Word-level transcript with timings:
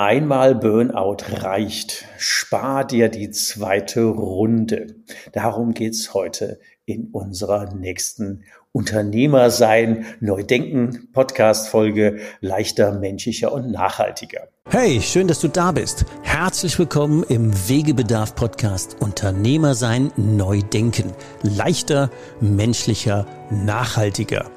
Einmal 0.00 0.54
Burnout 0.54 1.18
reicht. 1.30 2.06
Spar 2.16 2.86
dir 2.86 3.10
die 3.10 3.30
zweite 3.32 4.04
Runde. 4.04 4.94
Darum 5.32 5.74
geht's 5.74 6.14
heute 6.14 6.58
in 6.86 7.08
unserer 7.12 7.74
nächsten 7.74 8.44
Unternehmer 8.72 9.50
sein, 9.50 10.06
Neudenken 10.20 11.10
Podcast 11.12 11.68
Folge 11.68 12.20
leichter, 12.40 12.98
menschlicher 12.98 13.52
und 13.52 13.70
nachhaltiger. 13.72 14.48
Hey, 14.70 15.02
schön, 15.02 15.28
dass 15.28 15.40
du 15.40 15.48
da 15.48 15.70
bist. 15.70 16.06
Herzlich 16.22 16.78
willkommen 16.78 17.22
im 17.24 17.52
Wegebedarf 17.68 18.34
Podcast 18.34 18.96
Unternehmer 19.00 19.74
sein, 19.74 20.12
Neudenken. 20.16 21.12
Leichter, 21.42 22.10
menschlicher, 22.40 23.26
nachhaltiger. 23.50 24.50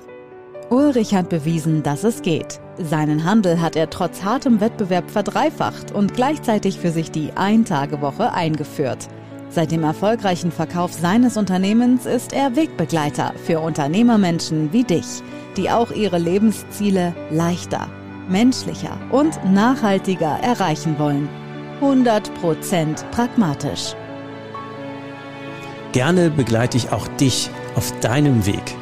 Ulrich 0.69 1.13
hat 1.13 1.29
bewiesen, 1.29 1.83
dass 1.83 2.03
es 2.03 2.21
geht. 2.21 2.59
Seinen 2.77 3.23
Handel 3.23 3.61
hat 3.61 3.75
er 3.75 3.89
trotz 3.89 4.23
hartem 4.23 4.59
Wettbewerb 4.59 5.09
verdreifacht 5.09 5.91
und 5.91 6.13
gleichzeitig 6.13 6.79
für 6.79 6.91
sich 6.91 7.11
die 7.11 7.31
Ein-Tage-Woche 7.35 8.33
eingeführt. 8.33 9.07
Seit 9.49 9.71
dem 9.71 9.83
erfolgreichen 9.83 10.51
Verkauf 10.51 10.93
seines 10.93 11.37
Unternehmens 11.37 12.05
ist 12.05 12.33
er 12.33 12.55
Wegbegleiter 12.55 13.33
für 13.45 13.59
Unternehmermenschen 13.59 14.73
wie 14.73 14.83
dich, 14.83 15.21
die 15.57 15.69
auch 15.69 15.91
ihre 15.91 16.17
Lebensziele 16.17 17.13
leichter, 17.29 17.87
menschlicher 18.27 18.97
und 19.11 19.39
nachhaltiger 19.53 20.39
erreichen 20.41 20.97
wollen. 20.97 21.29
100% 21.81 23.03
pragmatisch. 23.11 23.95
Gerne 25.91 26.31
begleite 26.31 26.77
ich 26.77 26.91
auch 26.91 27.07
dich 27.19 27.51
auf 27.75 27.91
deinem 27.99 28.47
Weg 28.47 28.75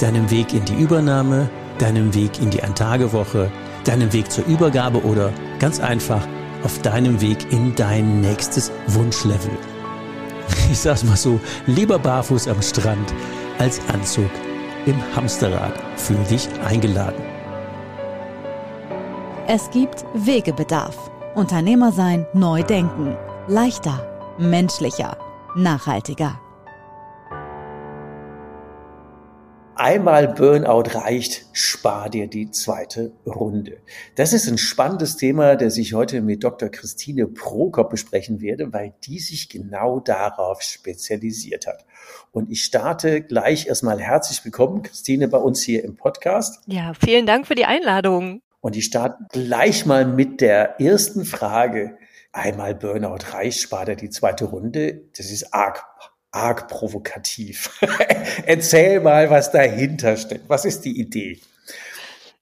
deinem 0.00 0.30
Weg 0.30 0.52
in 0.52 0.64
die 0.64 0.74
Übernahme, 0.74 1.48
deinem 1.78 2.14
Weg 2.14 2.40
in 2.40 2.50
die 2.50 2.62
Eintagewoche, 2.62 3.50
deinem 3.84 4.12
Weg 4.12 4.30
zur 4.30 4.44
Übergabe 4.46 5.02
oder 5.04 5.32
ganz 5.58 5.80
einfach 5.80 6.26
auf 6.62 6.80
deinem 6.82 7.20
Weg 7.20 7.52
in 7.52 7.74
dein 7.74 8.20
nächstes 8.20 8.70
Wunschlevel. 8.88 9.52
Ich 10.70 10.80
sag's 10.80 11.04
mal 11.04 11.16
so, 11.16 11.40
lieber 11.66 11.98
barfuß 11.98 12.48
am 12.48 12.60
Strand 12.62 13.14
als 13.58 13.80
Anzug 13.92 14.30
im 14.86 14.96
Hamsterrad. 15.14 15.74
Fühl 15.96 16.22
dich 16.30 16.48
eingeladen. 16.64 17.22
Es 19.48 19.70
gibt 19.70 20.04
Wegebedarf. 20.14 21.10
Unternehmer 21.34 21.92
sein, 21.92 22.26
neu 22.32 22.62
denken. 22.62 23.16
Leichter, 23.46 24.34
menschlicher, 24.38 25.16
nachhaltiger. 25.54 26.40
Einmal 29.78 30.28
Burnout 30.28 30.84
reicht, 30.94 31.44
spar 31.52 32.08
dir 32.08 32.28
die 32.28 32.50
zweite 32.50 33.12
Runde. 33.26 33.76
Das 34.14 34.32
ist 34.32 34.48
ein 34.48 34.56
spannendes 34.56 35.18
Thema, 35.18 35.54
das 35.54 35.76
ich 35.76 35.92
heute 35.92 36.22
mit 36.22 36.44
Dr. 36.44 36.70
Christine 36.70 37.26
Prokop 37.26 37.90
besprechen 37.90 38.40
werde, 38.40 38.72
weil 38.72 38.94
die 39.04 39.18
sich 39.18 39.50
genau 39.50 40.00
darauf 40.00 40.62
spezialisiert 40.62 41.66
hat. 41.66 41.84
Und 42.32 42.50
ich 42.50 42.64
starte 42.64 43.20
gleich 43.20 43.66
erstmal 43.66 44.00
herzlich 44.00 44.42
willkommen, 44.46 44.82
Christine, 44.82 45.28
bei 45.28 45.38
uns 45.38 45.60
hier 45.60 45.84
im 45.84 45.94
Podcast. 45.94 46.62
Ja, 46.66 46.94
vielen 46.94 47.26
Dank 47.26 47.46
für 47.46 47.54
die 47.54 47.66
Einladung. 47.66 48.40
Und 48.62 48.76
ich 48.76 48.86
starte 48.86 49.26
gleich 49.30 49.84
mal 49.84 50.06
mit 50.06 50.40
der 50.40 50.80
ersten 50.80 51.26
Frage. 51.26 51.98
Einmal 52.32 52.74
Burnout 52.74 53.32
reicht, 53.32 53.60
spart 53.60 53.90
er 53.90 53.96
die 53.96 54.10
zweite 54.10 54.46
Runde. 54.46 55.02
Das 55.18 55.30
ist 55.30 55.52
arg 55.52 55.84
arg 56.36 56.68
provokativ. 56.68 57.70
Erzähl 58.46 59.00
mal, 59.00 59.30
was 59.30 59.50
dahinter 59.50 60.16
steckt. 60.16 60.48
Was 60.48 60.64
ist 60.64 60.82
die 60.84 61.00
Idee? 61.00 61.40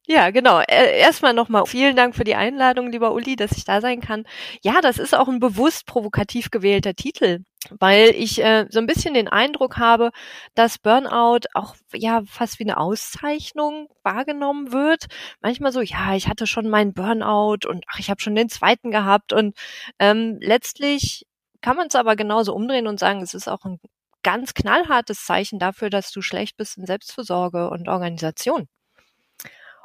Ja, 0.06 0.30
genau. 0.30 0.60
Erstmal 0.60 1.32
nochmal 1.32 1.64
vielen 1.64 1.96
Dank 1.96 2.14
für 2.14 2.24
die 2.24 2.34
Einladung, 2.34 2.90
lieber 2.90 3.12
Uli, 3.14 3.36
dass 3.36 3.52
ich 3.52 3.64
da 3.64 3.80
sein 3.80 4.02
kann. 4.02 4.24
Ja, 4.62 4.82
das 4.82 4.98
ist 4.98 5.14
auch 5.14 5.28
ein 5.28 5.40
bewusst 5.40 5.86
provokativ 5.86 6.50
gewählter 6.50 6.92
Titel, 6.94 7.38
weil 7.70 8.10
ich 8.10 8.42
äh, 8.44 8.66
so 8.68 8.80
ein 8.80 8.86
bisschen 8.86 9.14
den 9.14 9.28
Eindruck 9.28 9.78
habe, 9.78 10.10
dass 10.54 10.78
Burnout 10.78 11.46
auch 11.54 11.74
ja 11.94 12.22
fast 12.26 12.58
wie 12.58 12.64
eine 12.64 12.76
Auszeichnung 12.76 13.88
wahrgenommen 14.02 14.72
wird. 14.72 15.06
Manchmal 15.40 15.72
so, 15.72 15.80
ja, 15.80 16.14
ich 16.14 16.28
hatte 16.28 16.46
schon 16.46 16.68
meinen 16.68 16.92
Burnout 16.92 17.66
und 17.66 17.86
ach, 17.88 17.98
ich 17.98 18.10
habe 18.10 18.20
schon 18.20 18.34
den 18.34 18.50
zweiten 18.50 18.90
gehabt 18.90 19.32
und 19.32 19.56
ähm, 19.98 20.36
letztlich 20.40 21.24
kann 21.64 21.78
man 21.78 21.86
es 21.86 21.94
aber 21.94 22.14
genauso 22.14 22.54
umdrehen 22.54 22.86
und 22.86 23.00
sagen, 23.00 23.22
es 23.22 23.32
ist 23.32 23.48
auch 23.48 23.64
ein 23.64 23.80
ganz 24.22 24.52
knallhartes 24.52 25.24
Zeichen 25.24 25.58
dafür, 25.58 25.88
dass 25.88 26.12
du 26.12 26.20
schlecht 26.20 26.58
bist 26.58 26.76
in 26.76 26.84
Selbstversorge 26.84 27.70
und 27.70 27.88
Organisation. 27.88 28.68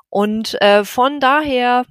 Und 0.09 0.61
äh, 0.61 0.83
von 0.83 1.21
daher 1.21 1.85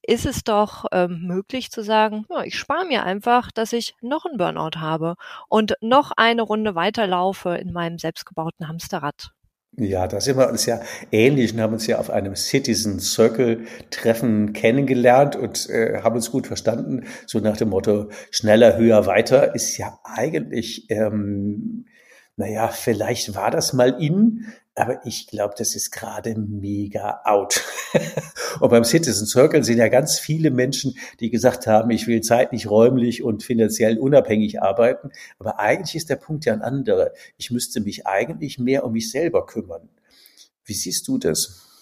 ist 0.00 0.24
es 0.24 0.44
doch 0.44 0.86
ähm, 0.92 1.26
möglich 1.26 1.70
zu 1.70 1.82
sagen, 1.82 2.24
ja, 2.30 2.42
ich 2.44 2.58
spare 2.58 2.86
mir 2.86 3.04
einfach, 3.04 3.52
dass 3.52 3.74
ich 3.74 3.94
noch 4.00 4.24
einen 4.24 4.38
Burnout 4.38 4.78
habe 4.80 5.16
und 5.50 5.74
noch 5.82 6.12
eine 6.16 6.40
Runde 6.40 6.74
weiterlaufe 6.74 7.50
in 7.56 7.70
meinem 7.70 7.98
selbstgebauten 7.98 8.66
Hamsterrad. 8.66 9.33
Ja, 9.76 10.06
da 10.06 10.20
sind 10.20 10.38
wir 10.38 10.48
uns 10.48 10.66
ja 10.66 10.80
ähnlich 11.10 11.52
und 11.52 11.60
haben 11.60 11.72
uns 11.72 11.86
ja 11.88 11.98
auf 11.98 12.08
einem 12.08 12.36
Citizen 12.36 13.00
Circle 13.00 13.64
Treffen 13.90 14.52
kennengelernt 14.52 15.34
und 15.34 15.68
äh, 15.68 16.00
haben 16.02 16.14
uns 16.14 16.30
gut 16.30 16.46
verstanden. 16.46 17.04
So 17.26 17.40
nach 17.40 17.56
dem 17.56 17.70
Motto, 17.70 18.08
schneller, 18.30 18.76
höher, 18.76 19.06
weiter 19.06 19.54
ist 19.54 19.76
ja 19.76 19.98
eigentlich, 20.04 20.88
ähm, 20.90 21.86
naja, 22.36 22.68
vielleicht 22.68 23.34
war 23.34 23.50
das 23.50 23.72
mal 23.72 24.00
in, 24.00 24.46
aber 24.74 25.06
ich 25.06 25.28
glaube, 25.28 25.54
das 25.56 25.76
ist 25.76 25.92
gerade 25.92 26.34
mega 26.36 27.20
out. 27.24 27.62
und 28.60 28.70
beim 28.70 28.84
Citizen 28.84 29.26
Circle 29.26 29.62
sind 29.62 29.78
ja 29.78 29.88
ganz 29.88 30.18
viele 30.18 30.50
Menschen, 30.50 30.96
die 31.20 31.30
gesagt 31.30 31.66
haben, 31.66 31.90
ich 31.90 32.06
will 32.06 32.22
zeitlich, 32.22 32.68
räumlich 32.68 33.22
und 33.22 33.44
finanziell 33.44 33.98
unabhängig 33.98 34.62
arbeiten. 34.62 35.10
Aber 35.38 35.60
eigentlich 35.60 35.94
ist 35.94 36.10
der 36.10 36.16
Punkt 36.16 36.44
ja 36.44 36.52
ein 36.52 36.62
anderer. 36.62 37.12
Ich 37.36 37.50
müsste 37.50 37.80
mich 37.80 38.06
eigentlich 38.06 38.58
mehr 38.58 38.84
um 38.84 38.92
mich 38.92 39.10
selber 39.10 39.46
kümmern. 39.46 39.88
Wie 40.64 40.74
siehst 40.74 41.06
du 41.06 41.18
das? 41.18 41.73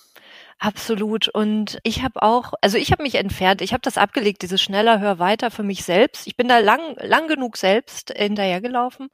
Absolut. 0.65 1.27
Und 1.27 1.81
ich 1.83 2.05
habe 2.05 2.23
auch, 2.23 2.53
also 2.61 2.79
ich 2.79 2.93
habe 2.93 3.03
mich 3.03 3.17
entfernt. 3.17 3.63
Ich 3.63 3.73
habe 3.73 3.81
das 3.81 3.99
abgelegt, 3.99 4.43
dieses 4.43 4.63
schneller, 4.63 5.01
hör 5.01 5.19
weiter 5.19 5.51
für 5.51 5.65
mich 5.65 5.83
selbst. 5.83 6.25
Ich 6.29 6.37
bin 6.37 6.47
da 6.47 6.61
lang, 6.61 6.95
lang 7.01 7.27
genug 7.27 7.57
selbst 7.57 8.13
hinterhergelaufen, 8.17 9.09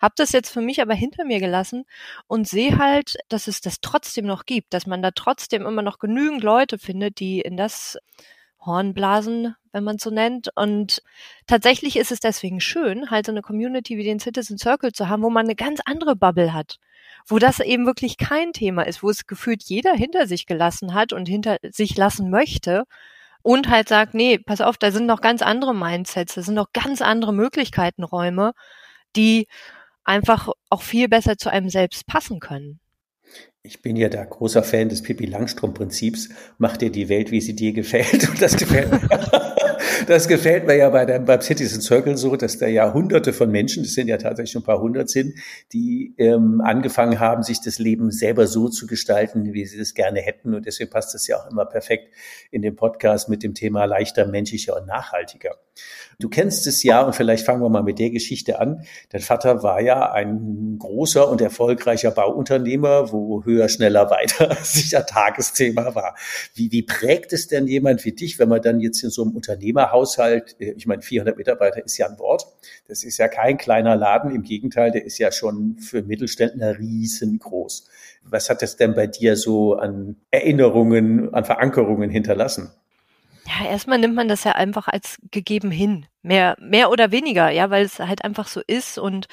habe 0.00 0.14
das 0.16 0.32
jetzt 0.32 0.48
für 0.48 0.62
mich 0.62 0.80
aber 0.80 0.94
hinter 0.94 1.26
mir 1.26 1.40
gelassen 1.40 1.84
und 2.26 2.48
sehe 2.48 2.78
halt, 2.78 3.16
dass 3.28 3.48
es 3.48 3.60
das 3.60 3.82
trotzdem 3.82 4.24
noch 4.24 4.46
gibt, 4.46 4.72
dass 4.72 4.86
man 4.86 5.02
da 5.02 5.10
trotzdem 5.10 5.66
immer 5.66 5.82
noch 5.82 5.98
genügend 5.98 6.42
Leute 6.42 6.78
findet, 6.78 7.20
die 7.20 7.42
in 7.42 7.58
das 7.58 7.98
Hornblasen, 8.64 9.56
wenn 9.72 9.84
man 9.84 9.98
so 9.98 10.08
nennt. 10.08 10.48
Und 10.56 11.02
tatsächlich 11.46 11.96
ist 11.96 12.12
es 12.12 12.20
deswegen 12.20 12.62
schön, 12.62 13.10
halt 13.10 13.26
so 13.26 13.32
eine 13.32 13.42
Community 13.42 13.98
wie 13.98 14.04
den 14.04 14.20
Citizen 14.20 14.56
Circle 14.56 14.92
zu 14.92 15.06
haben, 15.10 15.22
wo 15.22 15.28
man 15.28 15.44
eine 15.44 15.54
ganz 15.54 15.80
andere 15.84 16.16
Bubble 16.16 16.54
hat 16.54 16.78
wo 17.26 17.38
das 17.38 17.60
eben 17.60 17.86
wirklich 17.86 18.18
kein 18.18 18.52
Thema 18.52 18.86
ist, 18.86 19.02
wo 19.02 19.10
es 19.10 19.26
gefühlt 19.26 19.62
jeder 19.62 19.94
hinter 19.94 20.26
sich 20.26 20.46
gelassen 20.46 20.94
hat 20.94 21.12
und 21.12 21.26
hinter 21.26 21.56
sich 21.62 21.96
lassen 21.96 22.30
möchte 22.30 22.84
und 23.42 23.68
halt 23.68 23.88
sagt, 23.88 24.14
nee, 24.14 24.38
pass 24.38 24.60
auf, 24.60 24.76
da 24.76 24.90
sind 24.90 25.06
noch 25.06 25.20
ganz 25.20 25.42
andere 25.42 25.74
Mindsets, 25.74 26.34
da 26.34 26.42
sind 26.42 26.54
noch 26.54 26.72
ganz 26.72 27.02
andere 27.02 27.32
Möglichkeitenräume, 27.32 28.52
die 29.16 29.46
einfach 30.04 30.48
auch 30.70 30.82
viel 30.82 31.08
besser 31.08 31.36
zu 31.38 31.50
einem 31.50 31.68
selbst 31.68 32.06
passen 32.06 32.40
können. 32.40 32.80
Ich 33.62 33.80
bin 33.80 33.96
ja 33.96 34.10
da 34.10 34.22
großer 34.22 34.62
Fan 34.62 34.90
des 34.90 35.02
Pippi 35.02 35.24
Langstrom-Prinzips. 35.24 36.28
Mach 36.58 36.76
dir 36.76 36.90
die 36.90 37.08
Welt, 37.08 37.30
wie 37.30 37.40
sie 37.40 37.56
dir 37.56 37.72
gefällt. 37.72 38.28
Und 38.30 38.40
das 38.40 38.56
gefällt 38.56 38.92
mir. 38.92 39.08
Das 40.06 40.28
gefällt 40.28 40.66
mir 40.66 40.76
ja 40.76 40.90
bei 40.90 41.04
dem, 41.06 41.24
beim 41.24 41.40
Citizen 41.40 41.80
Circle 41.80 42.16
so, 42.16 42.36
dass 42.36 42.58
da 42.58 42.66
ja 42.66 42.92
hunderte 42.92 43.32
von 43.32 43.50
Menschen, 43.50 43.84
das 43.84 43.94
sind 43.94 44.08
ja 44.08 44.18
tatsächlich 44.18 44.52
schon 44.52 44.62
ein 44.62 44.66
paar 44.66 44.80
hundert 44.80 45.08
sind, 45.08 45.34
die 45.72 46.14
ähm, 46.18 46.60
angefangen 46.62 47.20
haben, 47.20 47.42
sich 47.42 47.60
das 47.60 47.78
Leben 47.78 48.10
selber 48.10 48.46
so 48.46 48.68
zu 48.68 48.86
gestalten, 48.86 49.54
wie 49.54 49.64
sie 49.64 49.78
das 49.78 49.94
gerne 49.94 50.20
hätten. 50.20 50.54
Und 50.54 50.66
deswegen 50.66 50.90
passt 50.90 51.14
das 51.14 51.26
ja 51.26 51.38
auch 51.38 51.50
immer 51.50 51.64
perfekt 51.64 52.12
in 52.50 52.62
den 52.62 52.76
Podcast 52.76 53.28
mit 53.28 53.42
dem 53.42 53.54
Thema 53.54 53.84
leichter, 53.84 54.26
menschlicher 54.26 54.76
und 54.76 54.86
nachhaltiger. 54.86 55.56
Du 56.20 56.28
kennst 56.28 56.66
es 56.66 56.82
ja 56.82 57.02
und 57.02 57.14
vielleicht 57.14 57.44
fangen 57.44 57.60
wir 57.62 57.68
mal 57.68 57.82
mit 57.82 57.98
der 57.98 58.10
Geschichte 58.10 58.60
an. 58.60 58.84
Dein 59.10 59.20
Vater 59.20 59.62
war 59.62 59.80
ja 59.80 60.12
ein 60.12 60.76
großer 60.78 61.28
und 61.28 61.40
erfolgreicher 61.40 62.12
Bauunternehmer, 62.12 63.10
wo 63.12 63.44
höher, 63.44 63.68
schneller, 63.68 64.10
weiter 64.10 64.56
sicher 64.62 65.04
Tagesthema 65.06 65.94
war. 65.94 66.16
Wie, 66.54 66.70
wie 66.70 66.82
prägt 66.82 67.32
es 67.32 67.48
denn 67.48 67.66
jemand 67.66 68.04
wie 68.04 68.12
dich, 68.12 68.38
wenn 68.38 68.48
man 68.48 68.62
dann 68.62 68.80
jetzt 68.80 69.02
in 69.02 69.10
so 69.10 69.22
einem 69.22 69.32
Unternehmerhaushalt, 69.32 69.93
äh, 70.02 70.42
ich 70.58 70.86
meine 70.86 71.02
400 71.02 71.36
Mitarbeiter 71.36 71.84
ist 71.84 71.96
ja 71.96 72.08
ein 72.08 72.18
Wort, 72.18 72.46
das 72.88 73.04
ist 73.04 73.18
ja 73.18 73.28
kein 73.28 73.58
kleiner 73.58 73.96
Laden, 73.96 74.34
im 74.34 74.42
Gegenteil, 74.42 74.90
der 74.90 75.04
ist 75.04 75.18
ja 75.18 75.32
schon 75.32 75.78
für 75.78 76.02
Mittelständler 76.02 76.78
riesengroß. 76.78 77.88
Was 78.24 78.50
hat 78.50 78.62
das 78.62 78.76
denn 78.76 78.94
bei 78.94 79.06
dir 79.06 79.36
so 79.36 79.74
an 79.74 80.16
Erinnerungen, 80.30 81.32
an 81.34 81.44
Verankerungen 81.44 82.10
hinterlassen? 82.10 82.70
Ja, 83.46 83.68
erstmal 83.68 83.98
nimmt 83.98 84.14
man 84.14 84.28
das 84.28 84.44
ja 84.44 84.52
einfach 84.52 84.88
als 84.88 85.18
gegeben 85.30 85.70
hin. 85.70 86.06
Mehr, 86.22 86.56
mehr 86.58 86.90
oder 86.90 87.12
weniger, 87.12 87.50
ja, 87.50 87.68
weil 87.68 87.84
es 87.84 87.98
halt 87.98 88.24
einfach 88.24 88.48
so 88.48 88.62
ist. 88.66 88.98
Und 88.98 89.26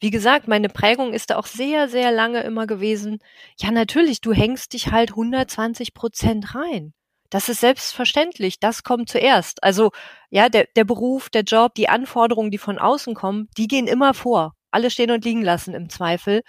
wie 0.00 0.10
gesagt, 0.10 0.48
meine 0.48 0.70
Prägung 0.70 1.12
ist 1.12 1.28
da 1.28 1.36
auch 1.36 1.46
sehr, 1.46 1.88
sehr 1.88 2.10
lange 2.10 2.40
immer 2.42 2.66
gewesen. 2.66 3.18
Ja, 3.58 3.70
natürlich, 3.70 4.22
du 4.22 4.32
hängst 4.32 4.72
dich 4.72 4.90
halt 4.90 5.10
120 5.10 5.92
Prozent 5.92 6.54
rein. 6.54 6.94
Das 7.30 7.48
ist 7.48 7.60
selbstverständlich. 7.60 8.60
Das 8.60 8.82
kommt 8.82 9.08
zuerst. 9.08 9.62
Also, 9.62 9.92
ja, 10.30 10.48
der, 10.48 10.66
der 10.76 10.84
Beruf, 10.84 11.30
der 11.30 11.42
Job, 11.42 11.74
die 11.74 11.88
Anforderungen, 11.88 12.50
die 12.50 12.58
von 12.58 12.78
außen 12.78 13.14
kommen, 13.14 13.48
die 13.56 13.68
gehen 13.68 13.86
immer 13.86 14.14
vor. 14.14 14.54
Alle 14.70 14.90
stehen 14.90 15.10
und 15.10 15.24
liegen 15.24 15.42
lassen 15.42 15.74
im 15.74 15.88
Zweifel. 15.88 16.42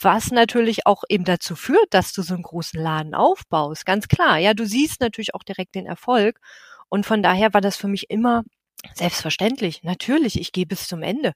Was 0.00 0.32
natürlich 0.32 0.86
auch 0.86 1.04
eben 1.08 1.24
dazu 1.24 1.54
führt, 1.54 1.94
dass 1.94 2.12
du 2.12 2.22
so 2.22 2.34
einen 2.34 2.42
großen 2.42 2.80
Laden 2.80 3.14
aufbaust. 3.14 3.86
Ganz 3.86 4.08
klar. 4.08 4.38
Ja, 4.38 4.54
du 4.54 4.66
siehst 4.66 5.00
natürlich 5.00 5.34
auch 5.34 5.44
direkt 5.44 5.76
den 5.76 5.86
Erfolg. 5.86 6.40
Und 6.88 7.06
von 7.06 7.22
daher 7.22 7.54
war 7.54 7.60
das 7.60 7.76
für 7.76 7.88
mich 7.88 8.10
immer 8.10 8.42
selbstverständlich. 8.94 9.82
Natürlich, 9.82 10.38
ich 10.38 10.52
gehe 10.52 10.66
bis 10.66 10.88
zum 10.88 11.02
Ende. 11.02 11.32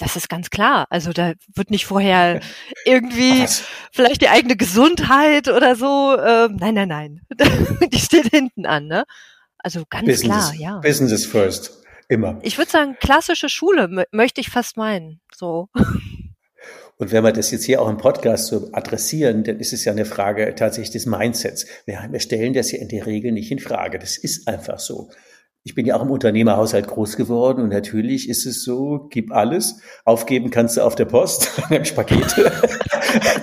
Das 0.00 0.16
ist 0.16 0.30
ganz 0.30 0.48
klar. 0.48 0.86
Also 0.88 1.12
da 1.12 1.34
wird 1.54 1.70
nicht 1.70 1.86
vorher 1.86 2.40
irgendwie 2.84 3.42
Was? 3.42 3.64
vielleicht 3.92 4.22
die 4.22 4.28
eigene 4.28 4.56
Gesundheit 4.56 5.48
oder 5.48 5.76
so. 5.76 6.16
Ähm, 6.18 6.56
nein, 6.56 6.74
nein, 6.74 6.88
nein. 6.88 7.20
die 7.92 7.98
steht 7.98 8.28
hinten 8.28 8.66
an, 8.66 8.86
ne? 8.86 9.04
Also 9.58 9.84
ganz 9.88 10.06
Business, 10.06 10.52
klar, 10.52 10.54
ja. 10.54 10.78
Business 10.78 11.26
first. 11.26 11.82
Immer. 12.08 12.40
Ich 12.42 12.58
würde 12.58 12.70
sagen, 12.70 12.96
klassische 12.98 13.48
Schule 13.48 14.06
möchte 14.10 14.40
ich 14.40 14.48
fast 14.48 14.76
meinen. 14.76 15.20
So. 15.36 15.68
Und 16.96 17.12
wenn 17.12 17.22
wir 17.22 17.32
das 17.32 17.50
jetzt 17.50 17.64
hier 17.64 17.80
auch 17.80 17.88
im 17.88 17.98
Podcast 17.98 18.48
so 18.48 18.70
adressieren, 18.72 19.44
dann 19.44 19.60
ist 19.60 19.72
es 19.72 19.84
ja 19.84 19.92
eine 19.92 20.06
Frage 20.06 20.54
tatsächlich 20.54 20.90
des 20.90 21.06
Mindsets. 21.06 21.66
Wir, 21.84 22.08
wir 22.10 22.20
stellen 22.20 22.52
das 22.52 22.72
ja 22.72 22.78
in 22.78 22.88
der 22.88 23.06
Regel 23.06 23.32
nicht 23.32 23.52
in 23.52 23.58
Frage. 23.58 23.98
Das 23.98 24.16
ist 24.16 24.48
einfach 24.48 24.78
so. 24.78 25.10
Ich 25.62 25.74
bin 25.74 25.84
ja 25.84 25.96
auch 25.96 26.02
im 26.02 26.10
Unternehmerhaushalt 26.10 26.86
groß 26.86 27.16
geworden 27.16 27.62
und 27.62 27.68
natürlich 27.68 28.28
ist 28.28 28.46
es 28.46 28.64
so, 28.64 29.08
gib 29.10 29.30
alles, 29.30 29.80
aufgeben 30.04 30.50
kannst 30.50 30.78
du 30.78 30.82
auf 30.82 30.94
der 30.94 31.04
Post, 31.04 31.50
nämlich 31.70 31.94
Pakete. 31.94 32.50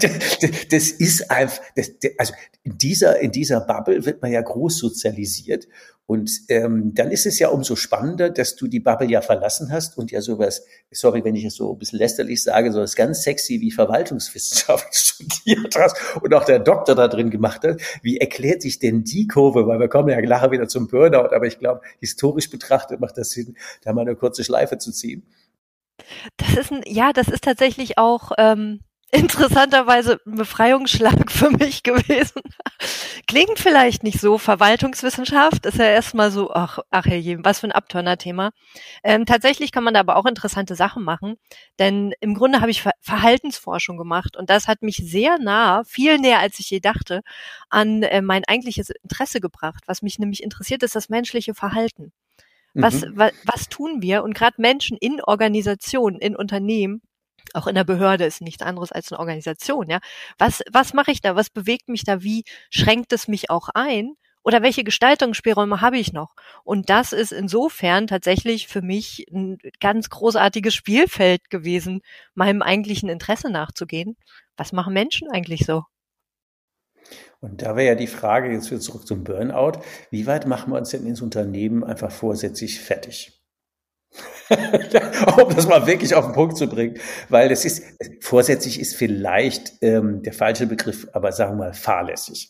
das, 0.02 0.40
das, 0.72 0.90
ist 0.90 1.30
einfach, 1.30 1.62
das, 1.76 1.92
also 2.18 2.34
in 2.64 2.78
dieser, 2.78 3.20
in 3.20 3.32
dieser 3.32 3.62
Bubble 3.62 4.06
wird 4.06 4.22
man 4.22 4.32
ja 4.32 4.42
groß 4.42 4.78
sozialisiert 4.80 5.68
und 6.08 6.32
ähm, 6.48 6.94
dann 6.96 7.12
ist 7.12 7.26
es 7.26 7.38
ja 7.38 7.50
umso 7.50 7.76
spannender, 7.76 8.30
dass 8.30 8.56
du 8.56 8.68
die 8.68 8.80
Bubble 8.80 9.10
ja 9.10 9.22
verlassen 9.22 9.74
hast 9.74 9.98
und 9.98 10.10
ja 10.10 10.22
sowas, 10.22 10.66
sorry, 10.90 11.22
wenn 11.26 11.36
ich 11.36 11.44
es 11.44 11.56
so 11.56 11.74
ein 11.74 11.78
bisschen 11.78 12.00
lästerlich 12.00 12.42
sage, 12.42 12.72
so 12.72 12.80
was 12.80 12.96
ganz 12.96 13.24
sexy 13.24 13.60
wie 13.60 13.72
Verwaltungswissenschaft 13.72 14.96
studiert 14.96 15.76
hast 15.76 15.98
und 16.22 16.34
auch 16.34 16.46
der 16.46 16.60
Doktor 16.60 16.96
da 16.96 17.10
drin 17.10 17.30
gemacht 17.30 17.64
hat. 17.66 17.82
Wie 18.04 18.20
erklärt 18.20 18.62
sich 18.62 18.80
denn 18.80 19.04
die 19.04 19.28
Kurve? 19.28 19.68
Weil 19.68 19.82
wir 19.82 19.90
kommen 19.90 20.08
ja 20.08 20.22
nachher 20.22 20.52
wieder 20.52 20.70
zum 20.70 20.88
Burnout, 20.88 21.36
aber 21.36 21.46
ich 21.46 21.60
glaube, 21.60 21.82
historisch 22.00 22.50
betrachtet 22.50 23.02
macht 23.02 23.18
das 23.18 23.32
Sinn, 23.32 23.58
da 23.84 23.92
mal 23.92 24.02
eine 24.02 24.16
kurze 24.16 24.46
Schleife 24.46 24.78
zu 24.78 24.94
ziehen. 24.94 25.24
Das 26.38 26.56
ist 26.56 26.72
ein, 26.72 26.84
ja, 26.86 27.12
das 27.12 27.28
ist 27.28 27.44
tatsächlich 27.44 27.98
auch 27.98 28.32
ähm, 28.38 28.80
interessanterweise 29.12 30.20
ein 30.26 30.36
Befreiungsschlag 30.36 31.32
für 31.32 31.50
mich 31.50 31.84
gewesen. 31.84 32.42
Klingt 33.28 33.58
vielleicht 33.58 34.04
nicht 34.04 34.20
so. 34.20 34.38
Verwaltungswissenschaft 34.38 35.66
ist 35.66 35.78
ja 35.78 35.86
erstmal 35.86 36.32
so, 36.32 36.52
ach, 36.52 36.80
ach 36.92 37.06
herrje, 37.06 37.40
was 37.44 37.60
für 37.60 37.68
ein 37.68 37.72
Abturner-Thema. 37.72 38.52
Ähm, 39.04 39.26
tatsächlich 39.26 39.72
kann 39.72 39.84
man 39.84 39.94
da 39.94 40.02
aber 40.02 40.18
auch 40.18 40.26
interessante 40.26 40.76
Sachen 40.76 41.04
machen, 41.04 41.36
denn 41.80 42.14
im 42.20 42.36
Grunde 42.36 42.62
habe 42.62 42.72
ich 42.72 42.82
Ver 42.82 42.92
Verhaltensforschung 43.00 43.98
gemacht 43.98 44.36
und 44.36 44.50
das 44.50 44.68
hat 44.68 44.82
mich 44.82 44.98
sehr 44.98 45.38
nah, 45.40 45.84
viel 45.86 46.18
näher 46.18 46.40
als 46.40 46.60
ich 46.60 46.70
je 46.70 46.80
dachte, 46.80 47.22
an 47.70 48.04
äh, 48.04 48.22
mein 48.22 48.44
eigentliches 48.46 48.90
Interesse 48.90 49.40
gebracht. 49.40 49.84
Was 49.88 50.02
mich 50.02 50.20
nämlich 50.20 50.44
interessiert, 50.44 50.84
ist 50.84 50.96
das 50.96 51.10
menschliche 51.10 51.54
Verhalten. 51.54 52.12
Was, 52.74 53.02
mhm. 53.02 53.14
was, 53.16 53.32
was 53.44 53.70
tun 53.70 54.02
wir? 54.02 54.24
Und 54.24 54.36
gerade 54.36 54.62
Menschen 54.62 54.98
in 55.00 55.22
Organisationen, 55.22 56.20
in 56.20 56.36
Unternehmen, 56.36 57.02
auch 57.54 57.68
in 57.68 57.76
der 57.76 57.84
Behörde 57.84 58.26
ist 58.26 58.42
nichts 58.42 58.64
anderes 58.64 58.92
als 58.92 59.12
eine 59.12 59.20
Organisation, 59.20 59.90
ja. 59.90 60.00
Was, 60.38 60.64
was 60.72 60.94
mache 60.94 61.12
ich 61.12 61.22
da? 61.22 61.36
Was 61.36 61.50
bewegt 61.50 61.90
mich 61.90 62.04
da? 62.04 62.24
Wie 62.24 62.44
schränkt 62.70 63.14
es 63.14 63.28
mich 63.28 63.50
auch 63.50 63.70
ein? 63.74 64.14
Oder 64.44 64.62
welche 64.62 64.86
Gestaltungsspielräume 64.86 65.82
habe 65.82 65.98
ich 65.98 66.14
noch? 66.14 66.34
Und 66.64 66.90
das 66.90 67.12
ist 67.12 67.34
insofern 67.34 68.08
tatsächlich 68.08 68.70
für 68.70 68.82
mich 68.82 69.26
ein 69.30 69.58
ganz 69.82 70.10
großartiges 70.10 70.74
Spielfeld 70.74 71.50
gewesen, 71.50 72.02
meinem 72.34 72.62
eigentlichen 72.62 73.10
Interesse 73.10 73.50
nachzugehen. 73.50 74.16
Was 74.56 74.72
machen 74.72 74.94
Menschen 74.94 75.30
eigentlich 75.30 75.66
so? 75.66 75.84
Und 77.40 77.62
da 77.62 77.76
wäre 77.76 77.90
ja 77.90 77.96
die 77.96 78.08
Frage, 78.08 78.52
jetzt 78.52 78.72
wieder 78.72 78.80
zurück 78.80 79.06
zum 79.06 79.24
Burnout, 79.24 79.82
wie 80.12 80.26
weit 80.26 80.48
machen 80.48 80.72
wir 80.72 80.78
uns 80.78 80.90
denn 80.90 81.06
ins 81.06 81.22
Unternehmen 81.22 81.84
einfach 81.84 82.12
vorsätzlich 82.12 82.80
fertig? 82.80 83.37
um 84.50 85.56
das 85.56 85.68
mal 85.68 85.86
wirklich 85.86 86.16
auf 86.16 86.26
den 86.26 86.34
Punkt 86.34 86.58
zu 86.58 86.68
bringen, 86.68 86.98
weil 87.30 87.50
das 87.50 87.66
ist, 87.66 87.84
vorsätzlich 88.22 88.80
ist 88.80 88.96
vielleicht 88.96 89.74
ähm, 89.82 90.24
der 90.24 90.34
falsche 90.34 90.68
Begriff, 90.68 91.08
aber 91.14 91.32
sagen 91.32 91.54
wir 91.54 91.66
mal 91.66 91.74
fahrlässig. 91.74 92.50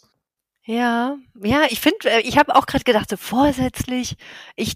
Ja, 0.63 1.17
ja, 1.41 1.63
ich 1.69 1.79
finde, 1.79 2.09
äh, 2.09 2.19
ich 2.21 2.37
habe 2.37 2.55
auch 2.55 2.65
gerade 2.65 2.83
gedacht, 2.83 3.09
so 3.09 3.17
vorsätzlich, 3.17 4.15
ich 4.55 4.75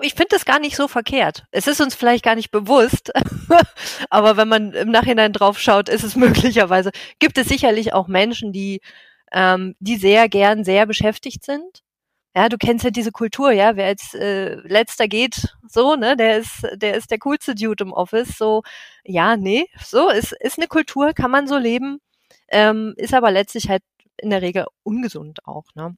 ich 0.00 0.14
finde 0.14 0.28
das 0.30 0.46
gar 0.46 0.58
nicht 0.58 0.76
so 0.76 0.88
verkehrt. 0.88 1.44
Es 1.50 1.66
ist 1.66 1.82
uns 1.82 1.94
vielleicht 1.94 2.24
gar 2.24 2.36
nicht 2.36 2.50
bewusst, 2.50 3.12
aber 4.10 4.38
wenn 4.38 4.48
man 4.48 4.72
im 4.72 4.90
Nachhinein 4.90 5.34
drauf 5.34 5.58
schaut, 5.58 5.90
ist 5.90 6.04
es 6.04 6.16
möglicherweise, 6.16 6.90
gibt 7.18 7.36
es 7.36 7.48
sicherlich 7.48 7.92
auch 7.92 8.08
Menschen, 8.08 8.52
die, 8.52 8.80
ähm, 9.30 9.74
die 9.78 9.96
sehr 9.96 10.30
gern 10.30 10.64
sehr 10.64 10.86
beschäftigt 10.86 11.44
sind 11.44 11.82
ja, 12.34 12.48
du 12.48 12.56
kennst 12.58 12.84
ja 12.84 12.90
diese 12.90 13.12
Kultur, 13.12 13.52
ja, 13.52 13.76
wer 13.76 13.86
als 13.86 14.14
äh, 14.14 14.54
letzter 14.66 15.08
geht, 15.08 15.54
so, 15.68 15.96
ne, 15.96 16.16
der 16.16 16.38
ist, 16.38 16.66
der 16.74 16.94
ist 16.96 17.10
der 17.10 17.18
coolste 17.18 17.54
Dude 17.54 17.84
im 17.84 17.92
Office, 17.92 18.38
so, 18.38 18.62
ja, 19.04 19.36
nee, 19.36 19.66
so, 19.84 20.08
ist, 20.10 20.32
ist 20.40 20.58
eine 20.58 20.68
Kultur, 20.68 21.12
kann 21.14 21.30
man 21.30 21.46
so 21.46 21.58
leben, 21.58 22.00
ähm, 22.48 22.94
ist 22.96 23.14
aber 23.14 23.30
letztlich 23.30 23.68
halt 23.68 23.82
in 24.18 24.30
der 24.30 24.42
Regel 24.42 24.66
ungesund 24.82 25.46
auch, 25.46 25.64
ne. 25.74 25.96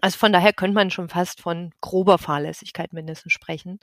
Also 0.00 0.18
von 0.18 0.32
daher 0.32 0.52
könnte 0.52 0.74
man 0.74 0.90
schon 0.90 1.08
fast 1.08 1.40
von 1.42 1.72
grober 1.80 2.18
Fahrlässigkeit 2.18 2.92
mindestens 2.92 3.32
sprechen. 3.32 3.80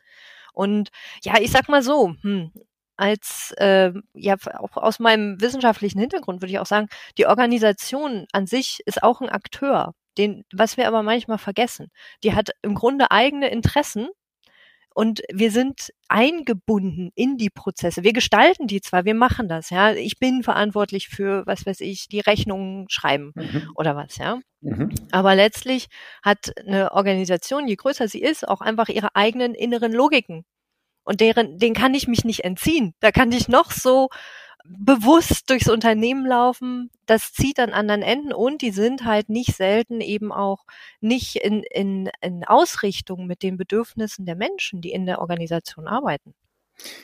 Und 0.54 0.90
ja, 1.24 1.36
ich 1.40 1.52
sag 1.52 1.70
mal 1.70 1.84
so, 1.84 2.16
hm, 2.22 2.52
als 2.98 3.54
äh, 3.58 3.94
ja 4.14 4.36
auch 4.60 4.78
aus 4.78 5.00
meinem 5.00 5.40
wissenschaftlichen 5.42 6.00
Hintergrund 6.00 6.42
würde 6.42 6.52
ich 6.54 6.60
auch 6.60 6.66
sagen, 6.66 6.88
die 7.18 7.28
Organisation 7.28 8.26
an 8.34 8.48
sich 8.48 8.80
ist 8.86 9.04
auch 9.04 9.22
ein 9.22 9.30
Akteur 9.30 9.94
den, 10.18 10.44
was 10.54 10.78
wir 10.78 10.88
aber 10.88 11.04
manchmal 11.04 11.38
vergessen. 11.38 11.92
Die 12.24 12.34
hat 12.34 12.52
im 12.62 12.76
Grunde 12.76 13.12
eigene 13.12 13.50
Interessen 13.50 14.10
und 14.98 15.22
wir 15.32 15.52
sind 15.52 15.94
eingebunden 16.08 17.12
in 17.14 17.38
die 17.38 17.52
Prozesse. 17.52 18.04
Wir 18.04 18.14
gestalten 18.14 18.66
die 18.66 18.82
zwar, 18.82 19.06
wir 19.06 19.14
machen 19.14 19.48
das, 19.48 19.70
ja. 19.70 19.94
Ich 19.94 20.18
bin 20.18 20.42
verantwortlich 20.42 21.08
für, 21.08 21.46
was 21.46 21.68
weiß 21.68 21.82
ich, 21.82 22.08
die 22.08 22.20
Rechnungen 22.20 22.88
schreiben 22.90 23.32
mhm. 23.36 23.70
oder 23.76 23.96
was, 23.96 24.18
ja. 24.18 24.40
Mhm. 24.62 24.90
Aber 25.12 25.36
letztlich 25.36 25.88
hat 26.24 26.52
eine 26.66 26.94
Organisation, 26.94 27.68
je 27.68 27.76
größer 27.76 28.08
sie 28.08 28.24
ist, 28.24 28.48
auch 28.48 28.62
einfach 28.62 28.90
ihre 28.90 29.16
eigenen 29.16 29.54
inneren 29.54 29.94
Logiken. 29.94 30.46
Und 31.08 31.22
deren, 31.22 31.58
den 31.58 31.74
kann 31.74 31.94
ich 31.94 32.10
mich 32.10 32.26
nicht 32.26 32.44
entziehen. 32.44 32.94
Da 33.00 33.14
kann 33.14 33.32
ich 33.32 33.48
noch 33.48 33.72
so 33.72 34.10
bewusst 34.66 35.50
durchs 35.50 35.70
Unternehmen 35.70 36.26
laufen, 36.26 36.92
das 37.06 37.32
zieht 37.32 37.62
an 37.62 37.72
anderen 37.72 38.02
Enden 38.02 38.34
und 38.34 38.62
die 38.62 38.72
sind 38.72 39.06
halt 39.06 39.30
nicht 39.30 39.56
selten 39.56 40.02
eben 40.02 40.34
auch 40.34 40.66
nicht 41.00 41.38
in, 41.38 41.64
in, 41.64 42.10
in 42.20 42.44
Ausrichtung 42.44 43.26
mit 43.26 43.42
den 43.42 43.56
Bedürfnissen 43.56 44.26
der 44.26 44.36
Menschen, 44.36 44.82
die 44.82 44.92
in 44.92 45.06
der 45.06 45.22
Organisation 45.22 45.88
arbeiten. 45.88 46.34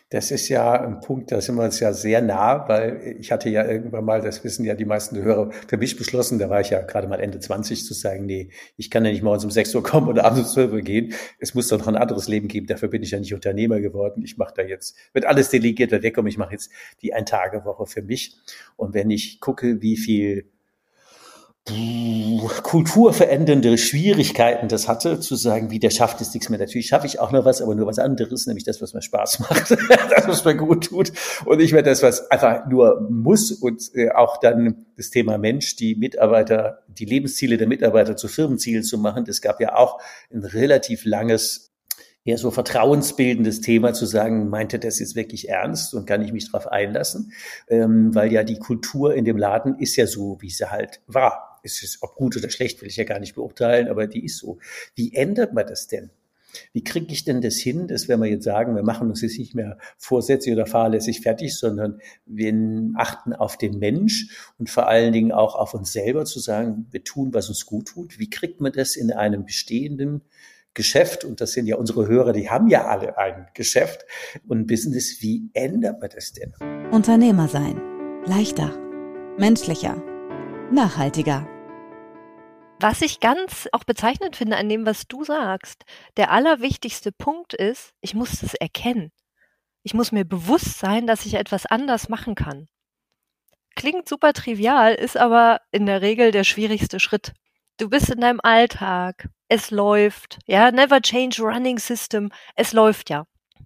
Das 0.10 0.30
ist 0.30 0.50
ja 0.50 0.74
ein 0.80 1.00
Punkt, 1.00 1.32
da 1.32 1.42
sind 1.42 1.56
wir 1.56 1.64
uns 1.64 1.80
ja 1.80 1.94
sehr 1.94 2.22
nah, 2.22 2.68
weil 2.68 3.18
ich 3.20 3.32
hatte 3.32 3.50
ja 3.50 3.66
irgendwann 3.66 4.06
mal, 4.06 4.22
das 4.22 4.44
wissen 4.44 4.64
ja 4.66 4.76
die 4.76 4.86
meisten 4.86 5.18
Hörer, 5.18 5.52
für 5.68 5.78
mich 5.78 5.98
beschlossen, 5.98 6.38
da 6.38 6.50
war 6.50 6.62
ich 6.62 6.70
ja 6.70 6.82
gerade 6.82 7.08
mal 7.08 7.20
Ende 7.20 7.40
20, 7.40 7.84
zu 7.84 7.96
sagen, 7.96 8.26
nee, 8.28 8.50
ich 8.78 8.92
kann 8.92 9.04
ja 9.04 9.12
nicht 9.12 9.24
morgens 9.24 9.44
um 9.44 9.52
6 9.52 9.74
Uhr 9.74 9.84
kommen 9.84 10.08
oder 10.08 10.26
abends 10.26 10.42
um 10.42 10.54
12 10.54 10.74
Uhr 10.74 10.82
gehen. 10.82 11.14
Es 11.40 11.56
muss 11.56 11.68
doch 11.68 11.80
noch 11.80 11.88
ein 11.88 11.96
anderes 11.96 12.28
Leben 12.28 12.48
geben. 12.48 12.68
Dafür 12.68 12.90
bin 12.90 13.02
ich 13.02 13.12
ja 13.12 13.20
nicht 13.20 13.34
Unternehmer 13.34 13.80
geworden. 13.80 14.22
Ich 14.24 14.38
mache 14.38 14.54
da 14.56 14.62
jetzt, 14.62 14.96
wird 15.14 15.26
alles 15.26 15.50
delegiert, 15.50 15.92
wird 15.92 16.04
wegkommen. 16.04 16.30
Ich 16.30 16.38
mache 16.38 16.54
jetzt 16.54 16.72
die 17.02 17.14
Ein-Tage-Woche 17.14 17.88
für 17.88 18.04
mich. 18.04 18.36
Und 18.76 18.94
wenn 18.94 19.10
ich 19.10 19.40
gucke, 19.40 19.82
wie 19.82 19.98
viel 19.98 20.52
kulturverändernde 21.66 23.78
Schwierigkeiten 23.78 24.68
das 24.68 24.90
hatte, 24.90 25.22
zu 25.22 25.36
sagen, 25.36 25.72
wie 25.72 25.80
der 25.80 25.92
schafft 25.92 26.20
es 26.20 26.34
nichts 26.34 26.50
mehr. 26.50 26.60
Natürlich 26.60 26.88
schaffe 26.88 27.08
ich 27.08 27.22
auch 27.22 27.32
noch 27.32 27.46
was, 27.46 27.62
aber 27.62 27.74
nur 27.74 27.88
was 27.88 28.00
anderes, 28.00 28.48
nämlich 28.48 28.66
das, 28.66 28.82
was 28.82 28.94
mir 28.94 29.02
Spaß 29.02 29.40
macht, 29.40 29.72
das, 30.10 30.28
was 30.28 30.44
mir 30.44 30.56
gut 30.56 30.84
tut 30.86 31.14
und 31.46 31.60
nicht 31.60 31.72
mehr 31.72 31.84
das, 31.84 32.04
was 32.04 32.30
einfach 32.30 32.68
nur 32.68 33.08
muss 33.10 33.54
und 33.54 33.96
äh, 33.96 34.12
auch 34.12 34.42
dann 34.42 34.88
das 34.98 35.10
Thema 35.10 35.38
Mensch, 35.38 35.78
die 35.78 35.96
Mitarbeiter, 35.96 36.80
die 36.88 37.06
Lebensziele 37.06 37.56
der 37.58 37.68
Mitarbeiter 37.68 38.18
zu 38.18 38.28
Firmenzielen 38.28 38.84
zu 38.84 38.98
machen. 38.98 39.24
Das 39.24 39.42
gab 39.42 39.62
ja 39.62 39.76
auch 39.76 40.02
ein 40.34 40.44
relativ 40.44 41.06
langes 41.06 41.72
eher 42.26 42.38
so 42.38 42.52
vertrauensbildendes 42.52 43.62
Thema 43.62 43.94
zu 43.94 44.06
sagen, 44.06 44.50
meinte 44.50 44.80
das 44.80 45.00
jetzt 45.00 45.16
wirklich 45.16 45.48
ernst 45.50 45.94
und 45.94 46.08
kann 46.08 46.22
ich 46.22 46.34
mich 46.34 46.52
darauf 46.52 46.68
einlassen, 46.68 47.32
ähm, 47.70 48.14
weil 48.16 48.32
ja 48.32 48.44
die 48.44 48.60
Kultur 48.60 49.14
in 49.14 49.24
dem 49.24 49.38
Laden 49.38 49.80
ist 49.80 49.96
ja 49.96 50.08
so, 50.08 50.38
wie 50.42 50.50
sie 50.50 50.70
halt 50.70 51.02
war 51.08 51.53
ist 51.64 51.84
es, 51.84 52.00
ob 52.02 52.16
gut 52.16 52.38
oder 52.38 52.50
schlecht, 52.50 52.82
will 52.82 52.90
ich 52.90 52.98
ja 52.98 53.04
gar 53.04 53.20
nicht 53.20 53.36
beurteilen, 53.36 53.88
aber 53.88 54.08
die 54.08 54.26
ist 54.26 54.38
so. 54.38 54.60
Wie 54.96 55.14
ändert 55.14 55.54
man 55.54 55.66
das 55.66 55.88
denn? 55.88 56.12
Wie 56.72 56.84
kriege 56.84 57.12
ich 57.12 57.24
denn 57.24 57.42
das 57.42 57.56
hin, 57.56 57.88
dass 57.88 58.08
wenn 58.08 58.20
wir 58.20 58.30
jetzt 58.30 58.44
sagen, 58.44 58.76
wir 58.76 58.84
machen 58.84 59.10
uns 59.10 59.22
jetzt 59.22 59.40
nicht 59.40 59.56
mehr 59.56 59.78
vorsätzlich 59.98 60.54
oder 60.54 60.66
fahrlässig 60.66 61.22
fertig, 61.22 61.58
sondern 61.58 62.00
wir 62.26 62.54
achten 62.96 63.34
auf 63.34 63.58
den 63.58 63.80
Mensch 63.80 64.54
und 64.60 64.70
vor 64.70 64.88
allen 64.88 65.14
Dingen 65.14 65.32
auch 65.32 65.56
auf 65.56 65.74
uns 65.74 65.92
selber 65.92 66.26
zu 66.26 66.40
sagen, 66.40 66.88
wir 66.92 67.04
tun, 67.04 67.34
was 67.34 67.50
uns 67.50 67.66
gut 67.66 67.88
tut. 67.88 68.20
Wie 68.20 68.30
kriegt 68.30 68.62
man 68.62 68.72
das 68.72 68.96
in 68.96 69.12
einem 69.12 69.46
bestehenden 69.46 70.22
Geschäft, 70.76 71.24
und 71.24 71.40
das 71.40 71.52
sind 71.52 71.68
ja 71.68 71.76
unsere 71.76 72.08
Hörer, 72.08 72.34
die 72.34 72.50
haben 72.50 72.68
ja 72.68 72.88
alle 72.88 73.18
ein 73.18 73.48
Geschäft 73.54 74.06
und 74.48 74.66
Business, 74.66 75.18
wie 75.22 75.50
ändert 75.54 76.02
man 76.02 76.10
das 76.10 76.34
denn? 76.34 76.54
Unternehmer 76.92 77.48
sein. 77.48 77.80
Leichter, 78.26 78.76
menschlicher, 79.38 80.02
nachhaltiger. 80.72 81.48
Was 82.84 83.02
ich 83.02 83.22
ganz 83.22 83.70
auch 83.72 83.86
bezeichnend 83.86 84.36
finde 84.36 84.58
an 84.58 84.68
dem, 84.68 84.86
was 84.86 85.08
du 85.08 85.24
sagst, 85.24 85.86
der 86.18 86.32
allerwichtigste 86.32 87.14
Punkt 87.14 87.54
ist, 87.54 87.94
ich 88.02 88.14
muss 88.14 88.44
es 88.44 88.56
erkennen. 88.56 89.14
Ich 89.84 89.94
muss 89.94 90.12
mir 90.12 90.26
bewusst 90.26 90.80
sein, 90.80 91.08
dass 91.08 91.26
ich 91.26 91.36
etwas 91.36 91.66
anders 91.66 92.10
machen 92.10 92.36
kann. 92.36 92.68
Klingt 93.78 94.10
super 94.10 94.34
trivial, 94.34 94.96
ist 94.96 95.16
aber 95.16 95.62
in 95.72 95.86
der 95.86 96.02
Regel 96.02 96.32
der 96.32 96.44
schwierigste 96.44 97.00
Schritt. 97.00 97.32
Du 97.78 97.90
bist 97.90 98.10
in 98.10 98.20
deinem 98.20 98.42
Alltag, 98.44 99.30
es 99.48 99.72
läuft, 99.72 100.40
ja, 100.46 100.70
never 100.70 101.02
change 101.02 101.42
running 101.42 101.80
system, 101.80 102.34
es 102.58 102.74
läuft 102.74 103.10
ja. 103.10 103.24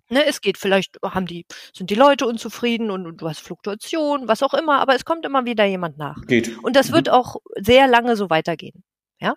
Ne, 0.10 0.26
es 0.28 0.42
geht 0.42 0.60
vielleicht, 0.60 1.00
haben 1.04 1.26
die, 1.26 1.48
sind 1.74 1.90
die 1.90 1.96
Leute 1.96 2.28
unzufrieden 2.28 2.92
und, 2.92 3.08
und, 3.08 3.20
du 3.20 3.28
hast 3.28 3.40
Fluktuation, 3.40 4.28
was 4.28 4.44
auch 4.44 4.54
immer, 4.54 4.80
aber 4.80 4.94
es 4.94 5.06
kommt 5.06 5.26
immer 5.26 5.46
wieder 5.46 5.66
jemand 5.66 5.98
nach. 5.98 6.22
Geht. 6.28 6.56
Und 6.64 6.76
das 6.76 6.92
mhm. 6.92 6.94
wird 6.94 7.10
auch 7.10 7.38
sehr 7.56 7.88
lange 7.88 8.16
so 8.16 8.30
weitergehen. 8.30 8.84
Ja. 9.20 9.36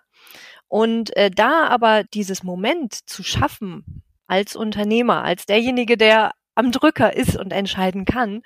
Und 0.67 1.15
äh, 1.17 1.29
da 1.29 1.67
aber 1.67 2.03
dieses 2.03 2.43
Moment 2.43 2.93
zu 3.09 3.23
schaffen 3.23 4.03
als 4.27 4.55
Unternehmer, 4.55 5.23
als 5.23 5.45
derjenige, 5.45 5.97
der 5.97 6.31
am 6.55 6.71
Drücker 6.71 7.15
ist 7.15 7.37
und 7.37 7.51
entscheiden 7.51 8.05
kann, 8.05 8.41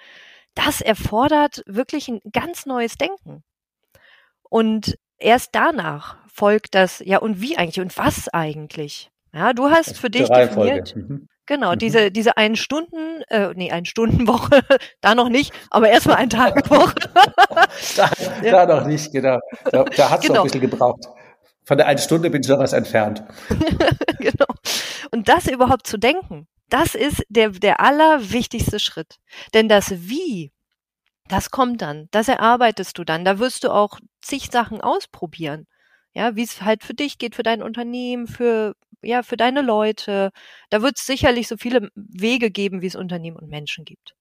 das 0.56 0.82
erfordert 0.82 1.64
wirklich 1.68 2.08
ein 2.08 2.22
ganz 2.32 2.66
neues 2.66 2.96
Denken. 2.96 3.44
Und 4.50 4.98
erst 5.18 5.50
danach 5.54 6.18
folgt 6.34 6.76
das, 6.76 7.02
ja, 7.06 7.20
und 7.20 7.42
wie 7.42 7.58
eigentlich 7.58 7.82
und 7.82 7.98
was 7.98 8.30
eigentlich? 8.30 9.12
Ja, 9.34 9.54
du 9.54 9.70
hast 9.70 9.98
für 9.98 10.10
dich 10.10 10.30
definiert, 10.30 10.96
mhm. 10.96 11.28
genau, 11.46 11.74
mhm. 11.74 11.78
diese, 11.78 12.10
diese 12.10 12.38
ein 12.38 12.56
Stunden, 12.56 13.22
äh, 13.28 13.54
nee, 13.54 13.72
ein 13.72 13.86
Stundenwoche, 13.86 14.62
da 15.02 15.14
noch 15.14 15.30
nicht, 15.30 15.54
aber 15.70 15.90
erstmal 15.90 16.18
ein 16.18 16.30
Tagewoche. 16.30 16.96
da, 17.98 18.10
ja. 18.42 18.66
da 18.66 18.80
noch 18.80 18.88
nicht, 18.88 19.12
genau. 19.12 19.40
Da, 19.72 19.84
da 19.84 20.10
hat 20.10 20.22
es 20.22 20.28
genau. 20.28 20.36
noch 20.36 20.42
ein 20.42 20.44
bisschen 20.46 20.62
gebraucht. 20.62 21.06
Von 21.66 21.78
der 21.78 21.88
einen 21.88 22.00
Stunde 22.00 22.30
bin 22.30 22.42
ich 22.42 22.48
noch 22.48 22.60
was 22.60 22.74
entfernt. 22.74 23.24
genau. 24.20 24.46
Und 25.12 25.28
das 25.28 25.48
überhaupt 25.48 25.88
zu 25.88 25.98
denken, 25.98 26.48
das 26.70 26.96
ist 26.96 27.24
der, 27.30 27.50
der 27.50 27.80
allerwichtigste 27.80 28.80
Schritt. 28.80 29.18
Denn 29.54 29.68
das 29.68 29.92
Wie, 30.08 30.52
das 31.28 31.50
kommt 31.50 31.82
dann, 31.82 32.08
das 32.12 32.28
erarbeitest 32.28 32.98
du 32.98 33.04
dann. 33.04 33.26
Da 33.26 33.40
wirst 33.40 33.64
du 33.64 33.72
auch 33.72 34.00
zig 34.22 34.50
Sachen 34.52 34.82
ausprobieren. 34.82 35.68
Ja, 36.14 36.36
wie 36.36 36.44
es 36.44 36.62
halt 36.62 36.84
für 36.84 36.94
dich 36.94 37.18
geht, 37.18 37.36
für 37.36 37.44
dein 37.44 37.62
Unternehmen, 37.62 38.28
für, 38.28 38.76
ja, 39.02 39.22
für 39.22 39.36
deine 39.36 39.62
Leute. 39.62 40.32
Da 40.70 40.82
wird 40.82 40.98
es 40.98 41.06
sicherlich 41.06 41.48
so 41.48 41.58
viele 41.58 41.90
Wege 41.96 42.52
geben, 42.52 42.82
wie 42.82 42.88
es 42.88 42.96
Unternehmen 42.96 43.38
und 43.38 43.50
Menschen 43.50 43.84
gibt. 43.84 44.16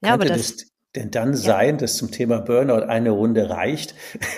Ja, 0.00 0.14
aber 0.14 0.26
das, 0.26 0.54
das 0.56 0.66
denn 0.96 1.10
dann 1.10 1.34
sein, 1.34 1.76
dass 1.76 1.98
zum 1.98 2.10
Thema 2.10 2.40
Burnout 2.40 2.86
eine 2.86 3.10
Runde 3.10 3.50
reicht, 3.50 3.94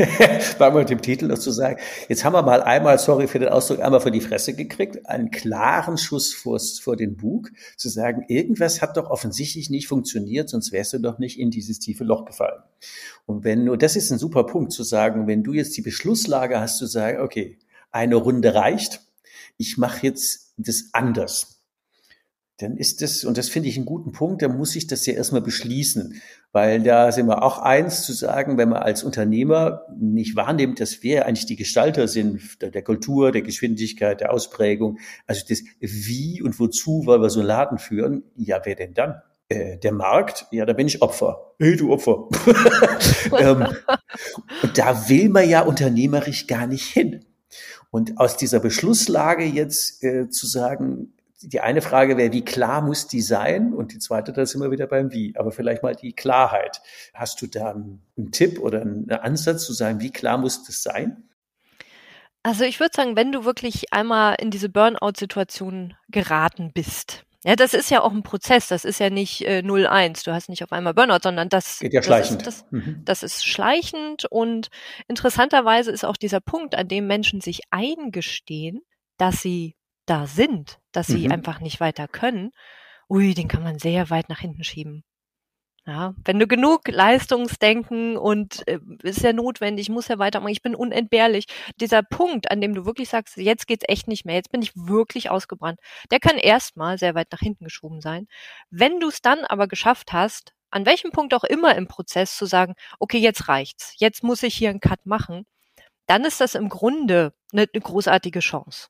war 0.59 0.73
mit 0.73 0.90
dem 0.90 1.00
Titel 1.00 1.26
noch 1.26 1.38
zu 1.38 1.52
sagen. 1.52 1.80
Jetzt 2.09 2.25
haben 2.25 2.33
wir 2.33 2.42
mal 2.42 2.62
einmal, 2.62 2.99
sorry 2.99 3.28
für 3.28 3.38
den 3.38 3.49
Ausdruck, 3.49 3.80
einmal 3.80 4.00
vor 4.00 4.11
die 4.11 4.21
Fresse 4.21 4.54
gekriegt, 4.54 5.07
einen 5.07 5.30
klaren 5.30 5.97
Schuss 5.97 6.35
vor, 6.35 6.59
vor 6.59 6.97
den 6.97 7.16
Bug, 7.16 7.50
zu 7.76 7.88
sagen, 7.88 8.25
irgendwas 8.26 8.83
hat 8.83 8.97
doch 8.97 9.11
offensichtlich 9.11 9.71
nicht 9.71 9.87
funktioniert, 9.87 10.49
sonst 10.49 10.73
wärst 10.73 10.92
du 10.95 10.99
doch 10.99 11.19
nicht 11.19 11.38
in 11.38 11.50
dieses 11.50 11.78
tiefe 11.78 12.02
Loch 12.02 12.25
gefallen. 12.25 12.62
Und 13.26 13.45
wenn 13.45 13.64
nur, 13.64 13.78
das 13.78 13.95
ist 13.95 14.11
ein 14.11 14.19
super 14.19 14.45
Punkt 14.45 14.73
zu 14.73 14.83
sagen, 14.83 15.28
wenn 15.28 15.45
du 15.45 15.52
jetzt 15.52 15.76
die 15.76 15.83
Beschlusslage 15.83 16.59
hast 16.59 16.78
zu 16.78 16.87
sagen, 16.87 17.21
okay, 17.21 17.59
eine 17.92 18.16
Runde 18.16 18.54
reicht, 18.54 19.02
ich 19.57 19.78
mache 19.78 20.07
jetzt 20.07 20.52
das 20.57 20.90
anders 20.92 21.60
dann 22.62 22.76
ist 22.76 23.02
das, 23.02 23.25
und 23.25 23.38
das 23.38 23.49
finde 23.49 23.69
ich 23.69 23.76
einen 23.76 23.87
guten 23.87 24.12
Punkt, 24.12 24.43
dann 24.43 24.57
muss 24.57 24.76
ich 24.76 24.87
das 24.87 25.07
ja 25.07 25.14
erstmal 25.14 25.40
beschließen. 25.40 26.21
Weil 26.52 26.83
da 26.83 27.12
sind 27.12 27.26
wir 27.26 27.43
auch 27.43 27.59
eins 27.59 28.02
zu 28.02 28.12
sagen, 28.12 28.59
wenn 28.59 28.69
man 28.69 28.83
als 28.83 29.02
Unternehmer 29.05 29.83
nicht 29.99 30.37
wahrnimmt, 30.37 30.81
dass 30.81 31.02
wir 31.02 31.26
eigentlich 31.26 31.47
die 31.47 31.57
Gestalter 31.57 32.09
sind 32.09 32.61
der, 32.61 32.71
der 32.71 32.83
Kultur, 32.83 33.33
der 33.33 33.43
Geschwindigkeit, 33.43 34.21
der 34.21 34.33
Ausprägung, 34.33 34.99
also 35.26 35.45
das 35.49 35.62
Wie 35.79 36.43
und 36.43 36.59
wozu 36.59 37.07
wollen 37.07 37.23
wir 37.23 37.31
so 37.31 37.40
einen 37.40 37.49
Laden 37.49 37.79
führen, 37.79 38.25
ja, 38.37 38.61
wer 38.64 38.75
denn 38.75 38.95
dann? 38.95 39.23
Äh, 39.49 39.79
der 39.79 39.93
Markt, 39.93 40.47
ja, 40.50 40.67
da 40.67 40.73
bin 40.73 40.87
ich 40.87 41.02
Opfer. 41.02 41.55
Hey, 41.59 41.76
du 41.76 41.93
Opfer. 41.93 42.29
ähm, 43.38 43.67
und 44.62 44.79
da 44.79 45.09
will 45.09 45.29
man 45.29 45.49
ja 45.49 45.62
unternehmerisch 45.62 46.47
gar 46.47 46.67
nicht 46.67 46.87
hin. 46.87 47.25
Und 47.90 48.19
aus 48.19 48.37
dieser 48.37 48.61
Beschlusslage 48.61 49.45
jetzt 49.45 50.05
äh, 50.05 50.29
zu 50.29 50.47
sagen, 50.47 51.12
die 51.43 51.61
eine 51.61 51.83
Frage 51.83 52.17
wäre, 52.17 52.33
wie 52.33 52.45
klar 52.45 52.83
muss 52.83 53.07
die 53.07 53.23
sein? 53.23 53.73
Und 53.73 53.93
die 53.93 53.99
zweite, 53.99 54.33
da 54.33 54.45
sind 54.47 54.61
wir 54.61 54.71
wieder 54.71 54.87
beim 54.87 55.13
Wie. 55.13 55.35
Aber 55.37 55.53
vielleicht 55.53 55.83
mal 55.83 55.95
die 55.95 56.13
Klarheit. 56.13 56.83
Hast 57.15 57.41
du 57.43 57.47
da 57.47 57.71
einen, 57.71 58.03
einen 58.17 58.33
Tipp 58.33 58.59
oder 58.59 58.83
einen 58.83 59.11
Ansatz 59.11 59.65
zu 59.65 59.73
sagen, 59.73 60.01
wie 60.01 60.11
klar 60.11 60.39
muss 60.39 60.65
das 60.65 60.83
sein? 60.83 61.29
Also 62.43 62.65
ich 62.65 62.81
würde 62.81 62.93
sagen, 62.95 63.17
wenn 63.17 63.33
du 63.33 63.45
wirklich 63.45 63.93
einmal 63.93 64.37
in 64.41 64.51
diese 64.51 64.71
Burnout-Situation 64.71 65.95
geraten 66.09 66.73
bist, 66.73 67.25
ja, 67.43 67.57
das 67.57 67.73
ist 67.73 67.91
ja 67.91 68.03
auch 68.03 68.13
ein 68.13 68.23
Prozess, 68.23 68.69
das 68.69 68.85
ist 68.85 69.01
ja 69.01 69.09
nicht 69.09 69.47
äh, 69.47 69.63
0-1, 69.65 70.25
du 70.25 70.33
hast 70.33 70.51
nicht 70.51 70.63
auf 70.63 70.73
einmal 70.73 70.93
Burnout, 70.93 71.21
sondern 71.23 71.49
das, 71.49 71.79
Geht 71.79 71.95
ja 71.95 72.01
das, 72.01 72.07
schleichend. 72.07 72.47
Ist, 72.47 72.47
das, 72.47 72.67
mhm. 72.71 73.03
das 73.05 73.23
ist 73.23 73.47
schleichend 73.47 74.27
und 74.27 74.69
interessanterweise 75.09 75.91
ist 75.91 76.05
auch 76.05 76.19
dieser 76.19 76.41
Punkt, 76.41 76.75
an 76.75 76.89
dem 76.89 77.07
Menschen 77.07 77.41
sich 77.41 77.63
eingestehen, 77.71 78.83
dass 79.17 79.41
sie 79.41 79.75
da 80.11 80.26
sind, 80.26 80.81
dass 80.93 81.07
sie 81.07 81.26
mhm. 81.26 81.33
einfach 81.33 81.61
nicht 81.61 81.81
weiter 81.81 82.09
können, 82.09 82.50
ui, 83.09 83.35
den 83.35 83.49
kann 83.49 83.62
man 83.62 83.79
sehr 83.79 84.11
weit 84.11 84.29
nach 84.29 84.40
hinten 84.40 84.64
schieben. 84.64 85.05
Ja, 85.87 86.14
wenn 86.25 86.38
du 86.38 86.47
genug 86.47 86.88
Leistungsdenken 86.88 88.17
und 88.19 88.67
äh, 88.69 88.79
ist 89.02 89.23
ja 89.23 89.33
notwendig, 89.33 89.88
muss 89.88 90.09
ja 90.09 90.19
weitermachen, 90.19 90.52
ich 90.52 90.62
bin 90.62 90.75
unentbehrlich. 90.75 91.47
Dieser 91.81 92.02
Punkt, 92.02 92.50
an 92.50 92.61
dem 92.61 92.75
du 92.75 92.85
wirklich 92.85 93.09
sagst, 93.09 93.37
jetzt 93.38 93.67
geht's 93.67 93.87
echt 93.88 94.07
nicht 94.07 94.26
mehr, 94.26 94.35
jetzt 94.35 94.52
bin 94.52 94.62
ich 94.62 94.76
wirklich 94.76 95.31
ausgebrannt, 95.31 95.81
der 96.11 96.21
kann 96.21 96.37
erstmal 96.37 96.99
sehr 96.99 97.14
weit 97.14 97.33
nach 97.33 97.40
hinten 97.40 97.64
geschoben 97.64 98.02
sein. 98.02 98.29
Wenn 98.71 99.00
du 99.00 99.09
es 99.09 99.23
dann 99.23 99.45
aber 99.47 99.69
geschafft 99.69 100.12
hast, 100.12 100.52
an 100.71 100.87
welchem 100.87 101.12
Punkt 101.12 101.35
auch 101.35 101.45
immer 101.45 101.75
im 101.76 101.88
Prozess 101.88 102.37
zu 102.37 102.47
sagen, 102.47 102.75
okay, 102.99 103.19
jetzt 103.19 103.49
reicht's, 103.49 103.95
jetzt 103.99 104.23
muss 104.23 104.43
ich 104.43 104.55
hier 104.55 104.71
einen 104.71 104.81
Cut 104.81 105.07
machen, 105.07 105.47
dann 106.07 106.25
ist 106.25 106.40
das 106.40 106.55
im 106.55 106.69
Grunde 106.69 107.33
eine, 107.52 107.67
eine 107.73 107.81
großartige 107.83 108.40
Chance. 108.40 108.88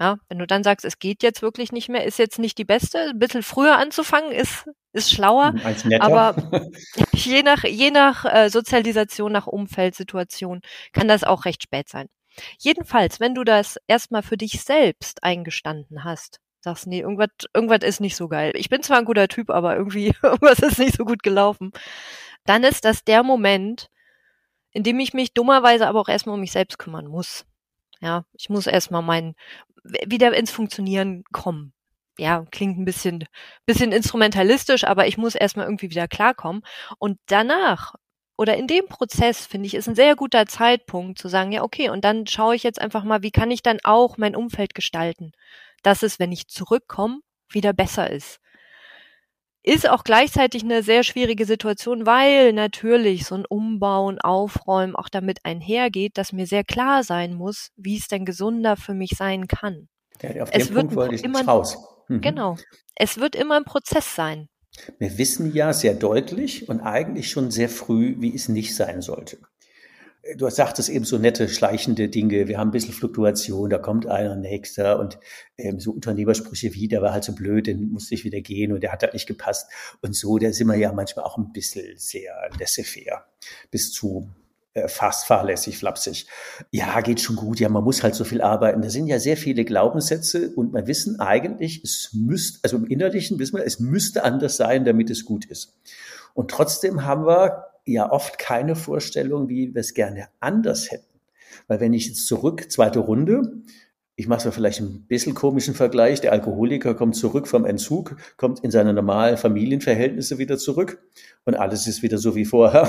Ja, 0.00 0.18
wenn 0.28 0.38
du 0.38 0.46
dann 0.46 0.64
sagst, 0.64 0.84
es 0.84 0.98
geht 0.98 1.22
jetzt 1.22 1.42
wirklich 1.42 1.70
nicht 1.70 1.88
mehr, 1.88 2.04
ist 2.04 2.18
jetzt 2.18 2.38
nicht 2.38 2.58
die 2.58 2.64
beste. 2.64 3.10
Ein 3.10 3.18
bisschen 3.18 3.42
früher 3.42 3.76
anzufangen 3.78 4.32
ist, 4.32 4.68
ist 4.92 5.12
schlauer. 5.12 5.54
Aber 6.00 6.34
je 7.12 7.42
nach, 7.42 7.64
je 7.64 7.90
nach 7.90 8.24
äh, 8.24 8.48
Sozialisation, 8.48 9.32
nach 9.32 9.46
Umfeldsituation 9.46 10.60
kann 10.92 11.08
das 11.08 11.24
auch 11.24 11.44
recht 11.44 11.62
spät 11.62 11.88
sein. 11.88 12.08
Jedenfalls, 12.58 13.20
wenn 13.20 13.34
du 13.34 13.44
das 13.44 13.78
erstmal 13.86 14.22
für 14.22 14.36
dich 14.36 14.62
selbst 14.62 15.22
eingestanden 15.22 16.04
hast, 16.04 16.40
sagst, 16.60 16.86
nee, 16.86 17.00
irgendwas, 17.00 17.28
irgendwas 17.54 17.80
ist 17.82 18.00
nicht 18.00 18.16
so 18.16 18.28
geil. 18.28 18.52
Ich 18.54 18.68
bin 18.68 18.82
zwar 18.82 18.98
ein 18.98 19.04
guter 19.04 19.28
Typ, 19.28 19.50
aber 19.50 19.76
irgendwie, 19.76 20.14
irgendwas 20.22 20.60
ist 20.60 20.78
nicht 20.78 20.96
so 20.96 21.04
gut 21.04 21.22
gelaufen. 21.22 21.72
Dann 22.44 22.64
ist 22.64 22.84
das 22.84 23.04
der 23.04 23.22
Moment, 23.22 23.88
in 24.72 24.82
dem 24.82 24.98
ich 25.00 25.12
mich 25.12 25.34
dummerweise 25.34 25.86
aber 25.86 26.00
auch 26.00 26.08
erstmal 26.08 26.34
um 26.34 26.40
mich 26.40 26.52
selbst 26.52 26.78
kümmern 26.78 27.06
muss. 27.06 27.44
Ja, 28.02 28.24
ich 28.32 28.50
muss 28.50 28.66
erstmal 28.66 29.02
mein, 29.02 29.34
wieder 29.84 30.34
ins 30.36 30.50
Funktionieren 30.50 31.24
kommen. 31.32 31.72
Ja, 32.18 32.44
klingt 32.50 32.78
ein 32.78 32.84
bisschen, 32.84 33.24
bisschen 33.64 33.92
instrumentalistisch, 33.92 34.84
aber 34.84 35.06
ich 35.06 35.16
muss 35.16 35.34
erstmal 35.34 35.66
irgendwie 35.66 35.90
wieder 35.90 36.08
klarkommen. 36.08 36.62
Und 36.98 37.18
danach 37.26 37.94
oder 38.36 38.56
in 38.56 38.66
dem 38.66 38.86
Prozess, 38.86 39.46
finde 39.46 39.68
ich, 39.68 39.74
ist 39.74 39.88
ein 39.88 39.94
sehr 39.94 40.16
guter 40.16 40.46
Zeitpunkt 40.46 41.18
zu 41.18 41.28
sagen, 41.28 41.52
ja, 41.52 41.62
okay, 41.62 41.90
und 41.90 42.04
dann 42.04 42.26
schaue 42.26 42.56
ich 42.56 42.64
jetzt 42.64 42.80
einfach 42.80 43.04
mal, 43.04 43.22
wie 43.22 43.30
kann 43.30 43.50
ich 43.50 43.62
dann 43.62 43.78
auch 43.84 44.18
mein 44.18 44.34
Umfeld 44.36 44.74
gestalten, 44.74 45.32
dass 45.82 46.02
es, 46.02 46.18
wenn 46.18 46.32
ich 46.32 46.48
zurückkomme, 46.48 47.20
wieder 47.48 47.72
besser 47.72 48.10
ist 48.10 48.41
ist 49.62 49.88
auch 49.88 50.04
gleichzeitig 50.04 50.64
eine 50.64 50.82
sehr 50.82 51.04
schwierige 51.04 51.46
Situation, 51.46 52.04
weil 52.04 52.52
natürlich 52.52 53.24
so 53.24 53.36
ein 53.36 53.46
Umbauen, 53.46 54.20
Aufräumen 54.20 54.96
auch 54.96 55.08
damit 55.08 55.38
einhergeht, 55.44 56.18
dass 56.18 56.32
mir 56.32 56.46
sehr 56.46 56.64
klar 56.64 57.04
sein 57.04 57.34
muss, 57.34 57.68
wie 57.76 57.96
es 57.96 58.08
denn 58.08 58.24
gesunder 58.24 58.76
für 58.76 58.94
mich 58.94 59.12
sein 59.16 59.46
kann. 59.46 59.88
Ja, 60.20 60.42
auf 60.42 60.50
es 60.52 60.66
den 60.66 60.74
Punkt 60.74 60.96
wollte 60.96 61.14
ich 61.14 61.24
immer, 61.24 61.44
raus. 61.44 61.78
Mhm. 62.08 62.20
Genau. 62.20 62.56
Es 62.96 63.18
wird 63.18 63.36
immer 63.36 63.56
ein 63.56 63.64
Prozess 63.64 64.14
sein. 64.14 64.48
Wir 64.98 65.18
wissen 65.18 65.52
ja 65.52 65.72
sehr 65.72 65.94
deutlich 65.94 66.68
und 66.68 66.80
eigentlich 66.80 67.30
schon 67.30 67.50
sehr 67.50 67.68
früh, 67.68 68.16
wie 68.18 68.34
es 68.34 68.48
nicht 68.48 68.74
sein 68.74 69.02
sollte. 69.02 69.38
Du 70.36 70.48
sagtest 70.48 70.88
eben 70.88 71.04
so 71.04 71.18
nette, 71.18 71.48
schleichende 71.48 72.08
Dinge. 72.08 72.46
Wir 72.48 72.58
haben 72.58 72.68
ein 72.68 72.72
bisschen 72.72 72.94
Fluktuation, 72.94 73.70
da 73.70 73.78
kommt 73.78 74.06
einer 74.06 74.36
nächster 74.36 74.98
und 74.98 75.18
ähm, 75.58 75.80
so 75.80 75.92
Unternehmersprüche 75.92 76.74
wie, 76.74 76.88
der 76.88 77.02
war 77.02 77.12
halt 77.12 77.24
so 77.24 77.34
blöd, 77.34 77.66
den 77.66 77.90
musste 77.90 78.14
ich 78.14 78.24
wieder 78.24 78.40
gehen 78.40 78.72
und 78.72 78.82
der 78.82 78.92
hat 78.92 79.02
halt 79.02 79.14
nicht 79.14 79.26
gepasst. 79.26 79.70
Und 80.00 80.14
so, 80.14 80.38
da 80.38 80.52
sind 80.52 80.68
wir 80.68 80.76
ja 80.76 80.92
manchmal 80.92 81.24
auch 81.24 81.38
ein 81.38 81.52
bisschen 81.52 81.96
sehr 81.96 82.32
laissez-faire 82.58 83.24
bis 83.70 83.92
zu 83.92 84.30
äh, 84.74 84.86
fast 84.88 85.26
fahrlässig, 85.26 85.76
flapsig. 85.76 86.26
Ja, 86.70 87.00
geht 87.00 87.20
schon 87.20 87.36
gut. 87.36 87.58
Ja, 87.58 87.68
man 87.68 87.84
muss 87.84 88.02
halt 88.02 88.14
so 88.14 88.24
viel 88.24 88.40
arbeiten. 88.40 88.80
Da 88.80 88.90
sind 88.90 89.08
ja 89.08 89.18
sehr 89.18 89.36
viele 89.36 89.64
Glaubenssätze 89.64 90.50
und 90.54 90.72
wir 90.72 90.86
wissen 90.86 91.18
eigentlich, 91.18 91.82
es 91.82 92.10
müsste, 92.14 92.60
also 92.62 92.76
im 92.76 92.86
Innerlichen 92.86 93.38
wissen 93.38 93.56
wir, 93.56 93.66
es 93.66 93.80
müsste 93.80 94.22
anders 94.22 94.56
sein, 94.56 94.84
damit 94.84 95.10
es 95.10 95.24
gut 95.24 95.44
ist. 95.46 95.78
Und 96.34 96.50
trotzdem 96.50 97.04
haben 97.04 97.26
wir 97.26 97.71
ja 97.84 98.10
oft 98.10 98.38
keine 98.38 98.76
Vorstellung, 98.76 99.48
wie 99.48 99.74
wir 99.74 99.80
es 99.80 99.94
gerne 99.94 100.28
anders 100.40 100.90
hätten. 100.90 101.20
Weil 101.68 101.80
wenn 101.80 101.92
ich 101.92 102.06
jetzt 102.06 102.26
zurück, 102.26 102.70
zweite 102.70 103.00
Runde, 103.00 103.62
ich 104.14 104.28
mache 104.28 104.46
es 104.46 104.54
vielleicht 104.54 104.80
ein 104.80 105.06
bisschen 105.08 105.34
komischen 105.34 105.74
Vergleich, 105.74 106.20
der 106.20 106.32
Alkoholiker 106.32 106.94
kommt 106.94 107.16
zurück 107.16 107.48
vom 107.48 107.64
Entzug, 107.64 108.16
kommt 108.36 108.60
in 108.60 108.70
seine 108.70 108.92
normalen 108.92 109.38
Familienverhältnisse 109.38 110.36
wieder 110.36 110.58
zurück 110.58 111.02
und 111.44 111.54
alles 111.54 111.86
ist 111.86 112.02
wieder 112.02 112.18
so 112.18 112.36
wie 112.36 112.44
vorher. 112.44 112.88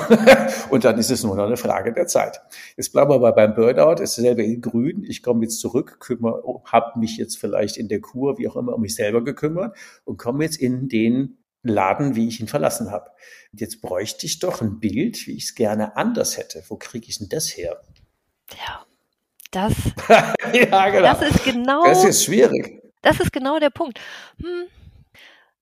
und 0.69 0.83
dann 0.83 0.97
ist 0.97 1.09
es 1.11 1.23
nur 1.23 1.35
noch 1.35 1.45
eine 1.45 1.55
Frage 1.55 1.93
der 1.93 2.07
Zeit. 2.07 2.41
Jetzt 2.75 2.91
bleiben 2.91 3.09
wir 3.09 3.15
aber 3.15 3.31
beim 3.31 3.55
Burnout, 3.55 4.01
ist 4.03 4.15
selber 4.15 4.43
in 4.43 4.59
grün. 4.59 5.05
Ich 5.07 5.23
komme 5.23 5.43
jetzt 5.43 5.59
zurück, 5.59 5.99
kümmere, 6.01 6.43
habe 6.65 6.99
mich 6.99 7.17
jetzt 7.17 7.37
vielleicht 7.39 7.77
in 7.77 7.87
der 7.87 8.01
Kur, 8.01 8.37
wie 8.37 8.49
auch 8.49 8.57
immer, 8.57 8.73
um 8.75 8.81
mich 8.81 8.95
selber 8.95 9.23
gekümmert 9.23 9.77
und 10.03 10.17
komme 10.17 10.43
jetzt 10.43 10.57
in 10.57 10.89
den 10.89 11.37
Laden, 11.63 12.15
wie 12.15 12.27
ich 12.27 12.39
ihn 12.39 12.47
verlassen 12.47 12.91
habe. 12.91 13.09
Jetzt 13.53 13.81
bräuchte 13.81 14.25
ich 14.25 14.39
doch 14.39 14.61
ein 14.61 14.79
Bild, 14.79 15.27
wie 15.27 15.37
ich 15.37 15.45
es 15.45 15.55
gerne 15.55 15.95
anders 15.95 16.37
hätte. 16.37 16.63
Wo 16.67 16.75
kriege 16.75 17.07
ich 17.07 17.19
denn 17.19 17.29
das 17.29 17.55
her? 17.55 17.81
Ja, 18.51 18.85
das, 19.51 19.73
ja, 20.53 20.89
genau. 20.89 21.01
das 21.01 21.21
ist 21.21 21.43
genau. 21.43 21.83
Das 21.85 22.03
ist 22.03 22.25
schwierig. 22.25 22.81
Das 23.01 23.19
ist 23.19 23.31
genau 23.31 23.59
der 23.59 23.69
Punkt. 23.69 23.99
Hm. 24.41 24.67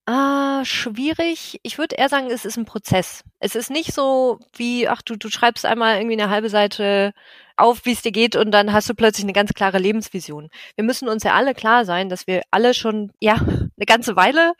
Ah, 0.05 0.65
schwierig. 0.65 1.59
Ich 1.63 1.77
würde 1.77 1.95
eher 1.95 2.09
sagen, 2.09 2.31
es 2.31 2.43
ist 2.43 2.57
ein 2.57 2.65
Prozess. 2.65 3.23
Es 3.39 3.55
ist 3.55 3.69
nicht 3.69 3.93
so 3.93 4.39
wie, 4.55 4.87
ach 4.87 5.01
du, 5.01 5.15
du 5.15 5.29
schreibst 5.29 5.65
einmal 5.65 5.97
irgendwie 5.97 6.19
eine 6.19 6.31
halbe 6.31 6.49
Seite 6.49 7.13
auf, 7.55 7.85
wie 7.85 7.91
es 7.91 8.01
dir 8.01 8.11
geht 8.11 8.35
und 8.35 8.51
dann 8.51 8.73
hast 8.73 8.89
du 8.89 8.95
plötzlich 8.95 9.23
eine 9.25 9.33
ganz 9.33 9.53
klare 9.53 9.77
Lebensvision. 9.77 10.49
Wir 10.75 10.83
müssen 10.83 11.07
uns 11.07 11.23
ja 11.23 11.33
alle 11.33 11.53
klar 11.53 11.85
sein, 11.85 12.09
dass 12.09 12.25
wir 12.27 12.41
alle 12.49 12.73
schon, 12.73 13.11
ja, 13.19 13.39
eine 13.81 13.87
ganze 13.87 14.15
Weile 14.15 14.53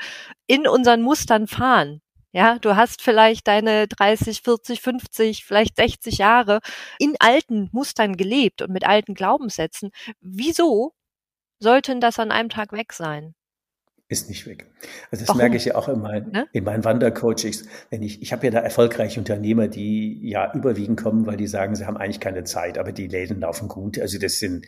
in 0.48 0.68
unseren 0.68 1.04
Mustern 1.04 1.48
fahren. 1.48 2.01
Ja, 2.34 2.60
du 2.60 2.75
hast 2.75 3.01
vielleicht 3.01 3.48
deine 3.48 3.88
30, 3.88 4.42
40, 4.42 4.82
50, 4.82 5.46
vielleicht 5.46 5.75
60 5.75 6.18
Jahre 6.18 6.60
in 6.98 7.16
alten 7.20 7.70
Mustern 7.72 8.16
gelebt 8.16 8.62
und 8.62 8.72
mit 8.72 8.86
alten 8.88 9.13
Glaubenssätzen. 9.13 9.92
Wieso 10.22 10.94
sollten 11.60 12.00
das 12.00 12.20
an 12.20 12.32
einem 12.32 12.50
Tag 12.50 12.72
weg 12.72 12.94
sein? 12.94 13.36
Ist 14.08 14.28
nicht 14.28 14.46
weg. 14.46 14.70
Also 15.12 15.24
das 15.24 15.28
Warum? 15.30 15.38
merke 15.38 15.58
ich 15.58 15.66
ja 15.66 15.75
auch 15.75 15.88
in 15.88 16.01
meinen, 16.01 16.32
ne? 16.32 16.48
in 16.51 16.63
meinen 16.63 16.84
Wandercoachings. 16.84 17.66
Wenn 17.92 18.01
ich, 18.01 18.22
ich 18.22 18.34
habe 18.34 18.46
ja 18.46 18.51
da 18.51 18.60
erfolgreiche 18.60 19.20
Unternehmer, 19.20 19.68
die 19.68 20.20
ja 20.28 20.54
überwiegend 20.54 21.01
kommen, 21.01 21.25
weil 21.28 21.38
die 21.38 21.48
sagen, 21.48 21.75
sie 21.75 21.86
haben 21.86 21.98
eigentlich 21.98 22.20
keine 22.20 22.44
Zeit, 22.44 22.78
aber 22.78 22.92
die 22.92 23.08
Läden 23.08 23.40
laufen 23.40 23.68
gut. 23.68 24.00
Also 24.00 24.20
das 24.20 24.40
sind, 24.40 24.68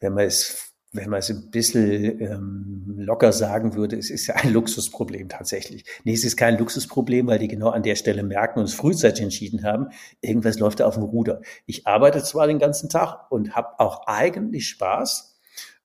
wenn 0.00 0.14
man 0.14 0.24
es 0.24 0.71
wenn 0.92 1.08
man 1.08 1.20
es 1.20 1.30
ein 1.30 1.50
bisschen 1.50 2.20
ähm, 2.20 2.94
locker 2.98 3.32
sagen 3.32 3.74
würde, 3.74 3.96
es 3.96 4.10
ist 4.10 4.26
ja 4.26 4.34
ein 4.36 4.52
Luxusproblem 4.52 5.30
tatsächlich. 5.30 5.84
Nee, 6.04 6.12
es 6.12 6.24
ist 6.24 6.36
kein 6.36 6.58
Luxusproblem, 6.58 7.26
weil 7.26 7.38
die 7.38 7.48
genau 7.48 7.70
an 7.70 7.82
der 7.82 7.96
Stelle 7.96 8.22
merken 8.22 8.58
und 8.58 8.66
es 8.66 8.74
frühzeitig 8.74 9.22
entschieden 9.22 9.64
haben, 9.64 9.88
irgendwas 10.20 10.58
läuft 10.58 10.80
da 10.80 10.86
auf 10.86 10.94
dem 10.94 11.04
Ruder. 11.04 11.40
Ich 11.64 11.86
arbeite 11.86 12.22
zwar 12.22 12.46
den 12.46 12.58
ganzen 12.58 12.90
Tag 12.90 13.30
und 13.30 13.56
habe 13.56 13.80
auch 13.80 14.06
eigentlich 14.06 14.68
Spaß, 14.68 15.38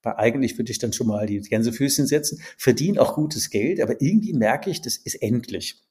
weil 0.03 0.15
eigentlich 0.17 0.57
würde 0.57 0.71
ich 0.71 0.79
dann 0.79 0.91
schon 0.91 1.07
mal 1.07 1.25
die 1.25 1.39
Gänsefüßchen 1.39 2.05
setzen, 2.05 2.41
verdiene 2.57 3.01
auch 3.01 3.15
gutes 3.15 3.49
Geld, 3.49 3.79
aber 3.81 4.01
irgendwie 4.01 4.33
merke 4.33 4.69
ich, 4.69 4.81
das 4.81 4.97
ist 4.97 5.15
endlich. 5.15 5.86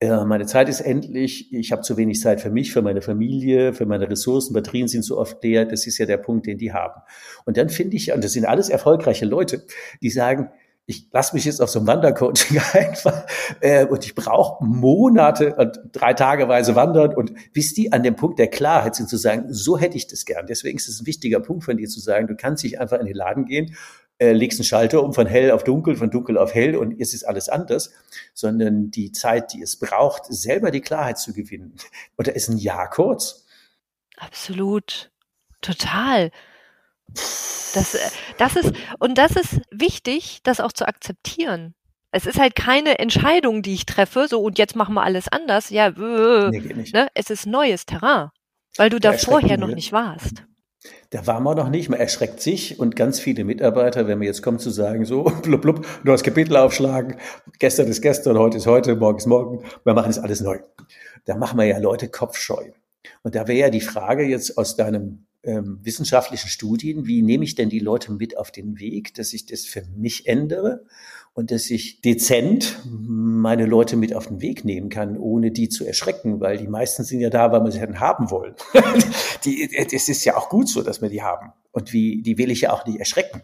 Äh, 0.00 0.24
meine 0.24 0.46
Zeit 0.46 0.68
ist 0.70 0.80
endlich, 0.80 1.52
ich 1.52 1.72
habe 1.72 1.82
zu 1.82 1.98
wenig 1.98 2.20
Zeit 2.20 2.40
für 2.40 2.50
mich, 2.50 2.72
für 2.72 2.80
meine 2.80 3.02
Familie, 3.02 3.74
für 3.74 3.84
meine 3.84 4.08
Ressourcen, 4.08 4.54
Batterien 4.54 4.88
sind 4.88 5.04
so 5.04 5.18
oft 5.18 5.42
leer, 5.44 5.66
das 5.66 5.86
ist 5.86 5.98
ja 5.98 6.06
der 6.06 6.16
Punkt, 6.16 6.46
den 6.46 6.56
die 6.56 6.72
haben. 6.72 7.02
Und 7.44 7.58
dann 7.58 7.68
finde 7.68 7.96
ich, 7.96 8.10
und 8.12 8.24
das 8.24 8.32
sind 8.32 8.46
alles 8.46 8.70
erfolgreiche 8.70 9.26
Leute, 9.26 9.66
die 10.00 10.08
sagen, 10.08 10.50
ich 10.86 11.08
lasse 11.12 11.34
mich 11.36 11.44
jetzt 11.44 11.60
auf 11.60 11.68
so 11.68 11.80
ein 11.80 11.86
Wandercoaching 11.86 12.60
einfach 12.72 13.24
äh, 13.60 13.84
und 13.84 14.04
ich 14.06 14.14
brauche 14.14 14.64
Monate 14.64 15.54
und 15.54 15.78
drei 15.92 16.14
Tageweise 16.14 16.74
wandern 16.74 17.14
und 17.14 17.32
bis 17.52 17.74
die 17.74 17.92
an 17.92 18.02
dem 18.02 18.16
Punkt 18.16 18.38
der 18.38 18.48
Klarheit 18.48 18.94
sind 18.96 19.08
zu 19.08 19.18
sagen, 19.18 19.52
so 19.52 19.78
hätte 19.78 19.98
ich 19.98 20.06
das 20.06 20.24
gern. 20.24 20.46
Deswegen 20.46 20.78
ist 20.78 20.88
es 20.88 21.00
ein 21.00 21.06
wichtiger 21.06 21.40
Punkt 21.40 21.64
von 21.64 21.76
dir 21.76 21.88
zu 21.88 22.00
sagen, 22.00 22.26
du 22.26 22.34
kannst 22.34 22.64
nicht 22.64 22.80
einfach 22.80 22.98
in 22.98 23.06
den 23.06 23.14
Laden 23.14 23.44
gehen 23.44 23.76
äh, 24.20 24.32
legst 24.32 24.60
einen 24.60 24.64
Schalter 24.64 25.02
um 25.02 25.14
von 25.14 25.26
hell 25.26 25.50
auf 25.50 25.64
dunkel, 25.64 25.96
von 25.96 26.10
dunkel 26.10 26.36
auf 26.36 26.54
hell 26.54 26.76
und 26.76 27.00
es 27.00 27.14
ist 27.14 27.24
alles 27.24 27.48
anders, 27.48 27.92
sondern 28.34 28.90
die 28.90 29.12
Zeit, 29.12 29.52
die 29.54 29.62
es 29.62 29.78
braucht, 29.78 30.26
selber 30.26 30.70
die 30.70 30.82
Klarheit 30.82 31.18
zu 31.18 31.32
gewinnen. 31.32 31.74
Und 32.16 32.28
da 32.28 32.32
ist 32.32 32.48
ein 32.48 32.58
Jahr 32.58 32.90
kurz. 32.90 33.46
Absolut. 34.18 35.10
Total. 35.62 36.30
Das, 37.74 37.94
äh, 37.94 38.10
das 38.38 38.56
ist, 38.56 38.72
und 38.98 39.16
das 39.16 39.32
ist 39.32 39.60
wichtig, 39.70 40.40
das 40.42 40.60
auch 40.60 40.72
zu 40.72 40.86
akzeptieren. 40.86 41.74
Es 42.12 42.26
ist 42.26 42.38
halt 42.38 42.54
keine 42.54 42.98
Entscheidung, 42.98 43.62
die 43.62 43.74
ich 43.74 43.86
treffe, 43.86 44.26
so 44.28 44.42
und 44.42 44.58
jetzt 44.58 44.76
machen 44.76 44.94
wir 44.94 45.02
alles 45.02 45.28
anders. 45.28 45.70
Ja, 45.70 45.88
äh, 45.88 46.50
nee, 46.50 46.60
geht 46.60 46.76
nicht. 46.76 46.94
Ne? 46.94 47.08
es 47.14 47.30
ist 47.30 47.46
neues 47.46 47.86
Terrain, 47.86 48.30
weil 48.76 48.90
du 48.90 49.00
da 49.00 49.12
vorher 49.12 49.58
noch 49.58 49.68
nicht 49.68 49.92
warst. 49.92 50.44
Da 51.10 51.26
war 51.26 51.40
man 51.40 51.56
noch 51.56 51.68
nicht. 51.68 51.90
Man 51.90 52.00
erschreckt 52.00 52.40
sich 52.40 52.78
und 52.78 52.96
ganz 52.96 53.20
viele 53.20 53.44
Mitarbeiter, 53.44 54.06
wenn 54.06 54.18
man 54.18 54.26
jetzt 54.26 54.42
kommt 54.42 54.60
zu 54.60 54.70
sagen, 54.70 55.04
so, 55.04 55.24
blub, 55.42 55.62
blub, 55.62 55.86
du 56.04 56.12
hast 56.12 56.24
Kapitel 56.24 56.56
aufschlagen, 56.56 57.16
gestern 57.58 57.88
ist 57.88 58.00
gestern, 58.00 58.38
heute 58.38 58.56
ist 58.56 58.66
heute, 58.66 58.96
morgen 58.96 59.18
ist 59.18 59.26
morgen, 59.26 59.64
wir 59.84 59.94
machen 59.94 60.10
jetzt 60.10 60.22
alles 60.22 60.40
neu. 60.40 60.58
Da 61.26 61.36
machen 61.36 61.58
wir 61.58 61.66
ja 61.66 61.78
Leute 61.78 62.08
kopfscheu. 62.08 62.70
Und 63.22 63.34
da 63.34 63.46
wäre 63.46 63.58
ja 63.58 63.70
die 63.70 63.80
Frage 63.80 64.24
jetzt 64.24 64.56
aus 64.56 64.76
deinem 64.76 65.26
ähm, 65.42 65.80
wissenschaftlichen 65.82 66.48
Studien, 66.48 67.06
wie 67.06 67.22
nehme 67.22 67.44
ich 67.44 67.54
denn 67.54 67.70
die 67.70 67.78
Leute 67.78 68.12
mit 68.12 68.36
auf 68.36 68.50
den 68.50 68.78
Weg, 68.78 69.14
dass 69.14 69.32
ich 69.32 69.46
das 69.46 69.64
für 69.64 69.82
mich 69.96 70.26
ändere 70.26 70.84
und 71.32 71.50
dass 71.50 71.70
ich 71.70 72.00
dezent 72.00 72.80
meine 72.84 73.64
Leute 73.64 73.96
mit 73.96 74.14
auf 74.14 74.26
den 74.26 74.40
Weg 74.40 74.64
nehmen 74.64 74.88
kann, 74.88 75.16
ohne 75.16 75.50
die 75.52 75.68
zu 75.68 75.84
erschrecken, 75.86 76.40
weil 76.40 76.58
die 76.58 76.66
meisten 76.66 77.04
sind 77.04 77.20
ja 77.20 77.30
da, 77.30 77.52
weil 77.52 77.62
wir 77.62 77.70
sie 77.70 77.80
hätten 77.80 78.00
haben 78.00 78.30
wollen. 78.30 78.54
es 79.44 80.08
ist 80.08 80.24
ja 80.24 80.36
auch 80.36 80.48
gut 80.48 80.68
so, 80.68 80.82
dass 80.82 81.00
wir 81.00 81.08
die 81.08 81.22
haben. 81.22 81.52
Und 81.72 81.92
wie, 81.92 82.22
die 82.22 82.36
will 82.36 82.50
ich 82.50 82.62
ja 82.62 82.72
auch 82.72 82.84
nicht 82.84 82.98
erschrecken. 82.98 83.42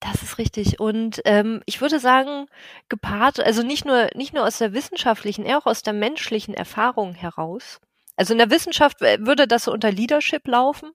Das 0.00 0.22
ist 0.22 0.38
richtig. 0.38 0.78
Und 0.80 1.22
ähm, 1.24 1.62
ich 1.66 1.80
würde 1.80 2.00
sagen, 2.00 2.46
gepaart, 2.88 3.40
also 3.40 3.62
nicht 3.62 3.84
nur, 3.84 4.08
nicht 4.14 4.34
nur 4.34 4.46
aus 4.46 4.58
der 4.58 4.72
wissenschaftlichen, 4.72 5.44
eher 5.44 5.58
auch 5.58 5.66
aus 5.66 5.82
der 5.82 5.94
menschlichen 5.94 6.54
Erfahrung 6.54 7.14
heraus, 7.14 7.80
also 8.16 8.32
in 8.32 8.38
der 8.38 8.50
Wissenschaft 8.50 9.00
würde 9.00 9.46
das 9.46 9.64
so 9.64 9.72
unter 9.72 9.92
Leadership 9.92 10.46
laufen. 10.48 10.90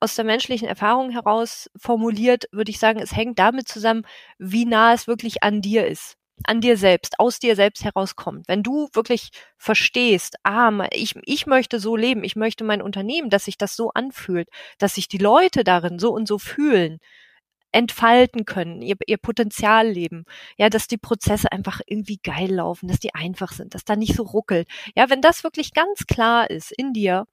Aus 0.00 0.14
der 0.14 0.24
menschlichen 0.24 0.68
Erfahrung 0.68 1.10
heraus 1.10 1.70
formuliert, 1.76 2.46
würde 2.52 2.70
ich 2.70 2.78
sagen, 2.78 3.00
es 3.00 3.14
hängt 3.14 3.38
damit 3.38 3.68
zusammen, 3.68 4.06
wie 4.38 4.64
nah 4.64 4.92
es 4.92 5.06
wirklich 5.06 5.42
an 5.42 5.62
dir 5.62 5.86
ist 5.86 6.16
an 6.42 6.60
dir 6.60 6.76
selbst, 6.76 7.20
aus 7.20 7.38
dir 7.38 7.54
selbst 7.56 7.84
herauskommt. 7.84 8.48
Wenn 8.48 8.62
du 8.62 8.88
wirklich 8.92 9.30
verstehst, 9.56 10.36
ah, 10.42 10.86
ich, 10.92 11.14
ich 11.24 11.46
möchte 11.46 11.78
so 11.78 11.96
leben, 11.96 12.24
ich 12.24 12.36
möchte 12.36 12.64
mein 12.64 12.82
Unternehmen, 12.82 13.30
dass 13.30 13.44
sich 13.44 13.56
das 13.56 13.76
so 13.76 13.90
anfühlt, 13.90 14.48
dass 14.78 14.96
sich 14.96 15.08
die 15.08 15.18
Leute 15.18 15.64
darin 15.64 15.98
so 15.98 16.12
und 16.12 16.26
so 16.26 16.38
fühlen, 16.38 16.98
entfalten 17.74 18.44
können, 18.44 18.82
ihr, 18.82 18.96
ihr 19.06 19.18
Potenzial 19.18 19.88
leben, 19.88 20.24
ja, 20.56 20.70
dass 20.70 20.86
die 20.86 20.96
Prozesse 20.96 21.50
einfach 21.50 21.80
irgendwie 21.86 22.18
geil 22.22 22.52
laufen, 22.52 22.88
dass 22.88 23.00
die 23.00 23.14
einfach 23.14 23.52
sind, 23.52 23.74
dass 23.74 23.84
da 23.84 23.96
nicht 23.96 24.14
so 24.14 24.22
ruckelt. 24.22 24.68
Ja, 24.94 25.10
wenn 25.10 25.20
das 25.20 25.42
wirklich 25.42 25.74
ganz 25.74 26.06
klar 26.06 26.48
ist 26.48 26.70
in 26.72 26.92
dir, 26.92 27.26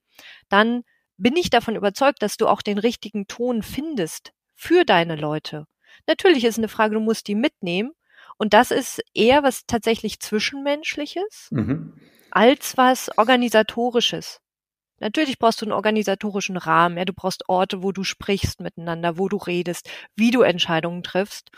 dann 0.50 0.84
bin 1.18 1.38
ich 1.38 1.52
davon 1.52 1.76
überzeugt, 1.76 2.24
dass 2.24 2.38
du 2.38 2.48
auch 2.48 2.64
den 2.64 2.80
richtigen 2.80 3.28
Ton 3.28 3.62
findest 3.62 4.34
für 4.56 4.84
deine 4.84 5.16
Leute. 5.16 5.68
Natürlich 6.08 6.44
ist 6.44 6.58
eine 6.58 6.68
Frage, 6.68 6.96
du 6.96 7.00
musst 7.00 7.28
die 7.28 7.36
mitnehmen. 7.36 7.92
Und 8.38 8.56
das 8.56 8.72
ist 8.72 9.04
eher 9.14 9.44
was 9.44 9.68
tatsächlich 9.68 10.20
Zwischenmenschliches 10.20 11.50
mhm. 11.52 11.94
als 12.32 12.76
was 12.76 13.16
Organisatorisches. 13.16 14.41
Natürlich 15.02 15.40
brauchst 15.40 15.62
du 15.62 15.66
einen 15.66 15.74
organisatorischen 15.74 16.58
Rahmen, 16.58 16.98
ja, 16.98 17.06
du 17.06 17.14
brauchst 17.14 17.50
Orte, 17.50 17.82
wo 17.82 17.92
du 17.92 18.04
sprichst 18.04 18.62
miteinander, 18.62 19.18
wo 19.18 19.28
du 19.28 19.38
redest, 19.38 19.90
wie 20.16 20.30
du 20.30 20.44
Entscheidungen 20.44 21.02
triffst. 21.02 21.50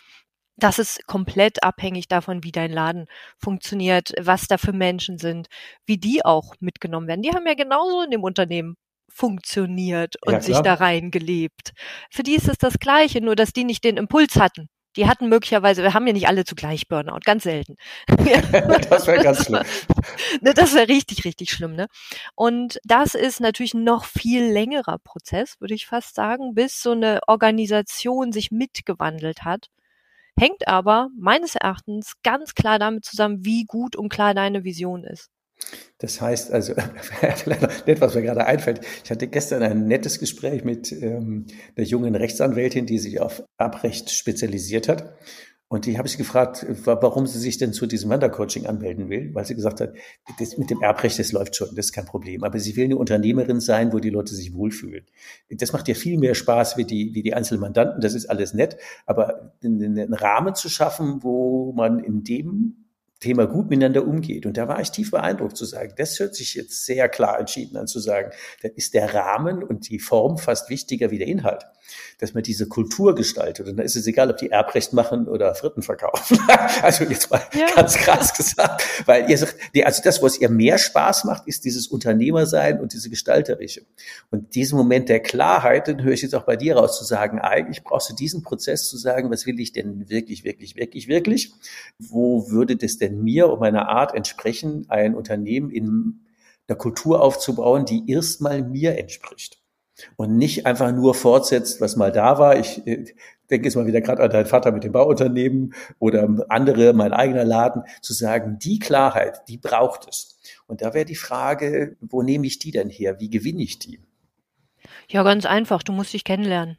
Das 0.56 0.80
ist 0.80 1.06
komplett 1.08 1.62
abhängig 1.64 2.08
davon, 2.08 2.44
wie 2.44 2.52
dein 2.52 2.72
Laden 2.72 3.08
funktioniert, 3.38 4.14
was 4.20 4.48
da 4.48 4.58
für 4.58 4.72
Menschen 4.72 5.18
sind, 5.18 5.48
wie 5.86 5.98
die 5.98 6.24
auch 6.24 6.54
mitgenommen 6.60 7.08
werden. 7.08 7.22
Die 7.22 7.32
haben 7.32 7.46
ja 7.46 7.56
genauso 7.56 8.04
in 8.04 8.12
dem 8.12 8.24
Unternehmen 8.24 8.76
funktioniert 9.12 10.16
und 10.26 10.34
ja, 10.34 10.42
sich 10.42 10.60
da 10.60 10.76
reingelebt. 10.76 11.74
Für 12.12 12.24
die 12.24 12.36
ist 12.36 12.48
es 12.48 12.58
das 12.58 12.80
Gleiche, 12.80 13.20
nur 13.20 13.36
dass 13.36 13.52
die 13.52 13.64
nicht 13.64 13.84
den 13.84 13.98
Impuls 13.98 14.36
hatten. 14.38 14.70
Die 14.96 15.08
hatten 15.08 15.28
möglicherweise, 15.30 15.84
wir 15.84 15.94
haben 15.94 16.06
ja 16.08 16.14
nicht 16.14 16.28
alle 16.28 16.46
zugleich 16.46 16.88
Burnout, 16.88 17.20
ganz 17.26 17.44
selten. 17.44 17.76
das 18.90 19.08
wäre 19.08 19.24
ganz 19.24 19.46
schlimm. 19.46 19.64
Ne, 20.42 20.54
das 20.54 20.74
wäre 20.74 20.88
richtig, 20.88 21.26
richtig 21.26 21.52
schlimm, 21.52 21.76
ne? 21.76 21.88
Und 22.36 22.80
das 22.84 23.16
ist 23.16 23.40
natürlich 23.40 23.74
noch 23.74 24.06
viel 24.06 24.44
längerer 24.52 25.00
Prozess, 25.00 25.60
würde 25.60 25.74
ich 25.74 25.88
fast 25.88 26.16
sagen, 26.16 26.54
bis 26.54 26.82
so 26.82 26.92
eine 26.92 27.22
Organisation 27.28 28.32
sich 28.32 28.52
mitgewandelt 28.52 29.44
hat. 29.44 29.70
Hängt 30.38 30.68
aber 30.68 31.10
meines 31.18 31.56
Erachtens 31.56 32.14
ganz 32.24 32.56
klar 32.56 32.80
damit 32.80 33.06
zusammen, 33.06 33.46
wie 33.46 33.66
gut 33.66 33.96
und 33.96 34.10
klar 34.10 34.34
deine 34.34 34.64
Vision 34.64 35.04
ist. 35.04 35.33
Das 35.98 36.20
heißt 36.20 36.52
also, 36.52 36.74
nett, 37.86 38.02
was 38.02 38.16
mir 38.16 38.22
gerade 38.22 38.46
einfällt. 38.46 38.82
Ich 39.04 39.12
hatte 39.12 39.28
gestern 39.28 39.64
ein 39.64 39.88
nettes 39.88 40.20
Gespräch 40.20 40.64
mit 40.64 40.92
ähm, 40.92 41.46
einer 41.76 41.86
jungen 41.86 42.16
Rechtsanwältin, 42.16 42.86
die 42.86 43.00
sich 43.00 43.22
auf 43.22 43.44
Abrecht 43.58 44.12
spezialisiert 44.12 44.90
hat. 44.90 45.16
Und 45.74 45.88
die 45.88 45.98
habe 45.98 46.08
ich 46.08 46.18
gefragt, 46.18 46.68
warum 46.84 47.26
sie 47.26 47.40
sich 47.40 47.58
denn 47.58 47.74
zu 47.74 47.88
diesem 47.88 48.12
Wandercoaching 48.12 48.68
anmelden 48.68 49.10
will, 49.10 49.34
weil 49.34 49.44
sie 49.44 49.56
gesagt 49.56 49.82
hat, 49.82 49.94
das 50.38 50.56
mit 50.60 50.70
dem 50.70 50.84
Erbrecht, 50.84 51.18
das 51.18 51.32
läuft 51.32 51.56
schon, 51.56 51.70
das 51.70 51.88
ist 51.88 51.94
kein 51.94 52.06
Problem. 52.06 52.44
Aber 52.44 52.60
sie 52.60 52.76
will 52.76 52.86
eine 52.86 52.98
Unternehmerin 52.98 53.60
sein, 53.60 53.92
wo 53.92 53.98
die 53.98 54.12
Leute 54.12 54.36
sich 54.36 54.54
wohlfühlen. 54.54 55.04
Das 55.50 55.74
macht 55.74 55.88
ihr 55.88 55.96
viel 55.96 56.20
mehr 56.20 56.36
Spaß 56.36 56.78
wie 56.78 56.86
die, 56.86 57.16
wie 57.16 57.24
die 57.24 57.34
einzelnen 57.34 57.62
Mandanten, 57.62 58.02
das 58.02 58.14
ist 58.14 58.28
alles 58.28 58.54
nett. 58.54 58.78
Aber 59.08 59.56
einen 59.64 60.14
Rahmen 60.14 60.54
zu 60.54 60.70
schaffen, 60.70 61.24
wo 61.24 61.74
man 61.74 61.98
in 61.98 62.24
dem 62.24 62.83
Thema 63.24 63.48
gut 63.48 63.70
miteinander 63.70 64.06
umgeht. 64.06 64.46
Und 64.46 64.58
da 64.58 64.68
war 64.68 64.80
ich 64.82 64.92
tief 64.92 65.12
beeindruckt 65.12 65.58
zu 65.58 65.66
sagen, 65.66 65.94
das 65.98 66.20
hört 66.20 66.36
sich 66.36 66.56
jetzt 66.56 66.86
sehr 66.86 67.10
klar 67.10 67.40
entschieden 67.40 67.78
an 67.78 67.88
zu 67.88 68.00
sagen, 68.00 68.32
dann 68.62 68.72
ist 68.76 68.94
der 68.94 69.14
Rahmen 69.14 69.64
und 69.64 69.90
die 69.90 70.00
Form 70.00 70.38
fast 70.38 70.70
wichtiger 70.70 71.12
wie 71.12 71.18
der 71.18 71.28
Inhalt 71.28 71.66
dass 72.20 72.34
man 72.34 72.44
diese 72.44 72.68
Kultur 72.68 73.16
gestaltet. 73.16 73.68
Und 73.68 73.78
da 73.78 73.84
ist 73.84 73.96
es 73.96 74.08
egal, 74.08 74.30
ob 74.30 74.38
die 74.38 74.50
Erbrecht 74.50 74.94
machen 74.94 75.28
oder 75.28 75.56
Fritten 75.56 75.82
verkaufen. 75.82 76.38
also 76.82 77.04
jetzt 77.04 77.30
mal 77.30 77.42
ja. 77.54 77.68
ganz 77.76 77.96
krass 77.96 78.34
gesagt, 78.34 78.84
weil 79.06 79.30
ihr 79.30 79.38
sagt, 79.38 79.56
nee, 79.74 79.84
also 79.84 80.02
das, 80.04 80.22
was 80.22 80.40
ihr 80.40 80.50
mehr 80.50 80.78
Spaß 80.78 81.26
macht, 81.26 81.48
ist 81.48 81.66
dieses 81.66 81.88
Unternehmersein 81.88 82.80
und 82.80 82.94
diese 82.94 83.10
Gestalterische. 83.10 83.82
Und 84.32 84.56
diesen 84.56 84.78
Moment 84.78 85.10
der 85.10 85.20
Klarheit, 85.20 85.88
den 85.88 86.04
höre 86.04 86.14
ich 86.14 86.22
jetzt 86.22 86.36
auch 86.36 86.46
bei 86.46 86.56
dir 86.56 86.78
raus 86.78 86.98
zu 86.98 87.04
sagen, 87.04 87.40
eigentlich 87.40 87.84
brauchst 87.84 88.10
du 88.10 88.16
diesen 88.16 88.44
Prozess 88.44 88.88
zu 88.90 88.98
sagen, 88.98 89.30
was 89.30 89.46
will 89.46 89.60
ich 89.60 89.74
denn 89.74 90.10
wirklich, 90.10 90.44
wirklich, 90.44 90.76
wirklich, 90.76 91.08
wirklich? 91.08 91.52
Wo 92.00 92.50
würde 92.50 92.76
das 92.76 92.98
denn 92.98 93.13
mir 93.14 93.50
und 93.50 93.60
meiner 93.60 93.90
Art 93.90 94.14
entsprechen, 94.14 94.86
ein 94.90 95.16
Unternehmen 95.16 95.70
in 95.70 96.22
einer 96.68 96.78
Kultur 96.78 97.22
aufzubauen, 97.22 97.86
die 97.86 98.10
erstmal 98.10 98.64
mir 98.64 98.98
entspricht? 98.98 99.64
und 100.16 100.38
nicht 100.38 100.66
einfach 100.66 100.92
nur 100.92 101.14
fortsetzt, 101.14 101.82
was 101.82 101.96
mal 101.96 102.12
da 102.12 102.40
war. 102.40 102.58
Ich 102.58 102.86
äh, 102.88 103.06
denke 103.50 103.68
jetzt 103.68 103.76
mal 103.76 103.86
wieder 103.86 104.02
gerade 104.02 104.24
an 104.24 104.32
deinen 104.32 104.46
Vater 104.46 104.72
mit 104.72 104.84
dem 104.84 104.92
Bauunternehmen 104.92 105.74
oder 106.00 106.28
andere, 106.50 106.94
mein 106.94 107.14
eigener 107.14 107.46
Laden, 107.46 107.84
zu 108.02 108.14
sagen, 108.14 108.58
die 108.60 108.80
Klarheit, 108.80 109.42
die 109.48 109.58
braucht 109.58 110.08
es. 110.10 110.40
Und 110.68 110.82
da 110.82 110.94
wäre 110.94 111.06
die 111.06 111.16
Frage, 111.16 111.96
wo 112.02 112.22
nehme 112.22 112.48
ich 112.48 112.60
die 112.60 112.72
denn 112.72 112.90
her? 112.90 113.20
Wie 113.20 113.30
gewinne 113.30 113.62
ich 113.62 113.80
die? 113.80 114.00
Ja, 115.08 115.24
ganz 115.24 115.46
einfach. 115.46 115.84
Du 115.84 115.92
musst 115.92 116.14
dich 116.14 116.24
kennenlernen. 116.24 116.78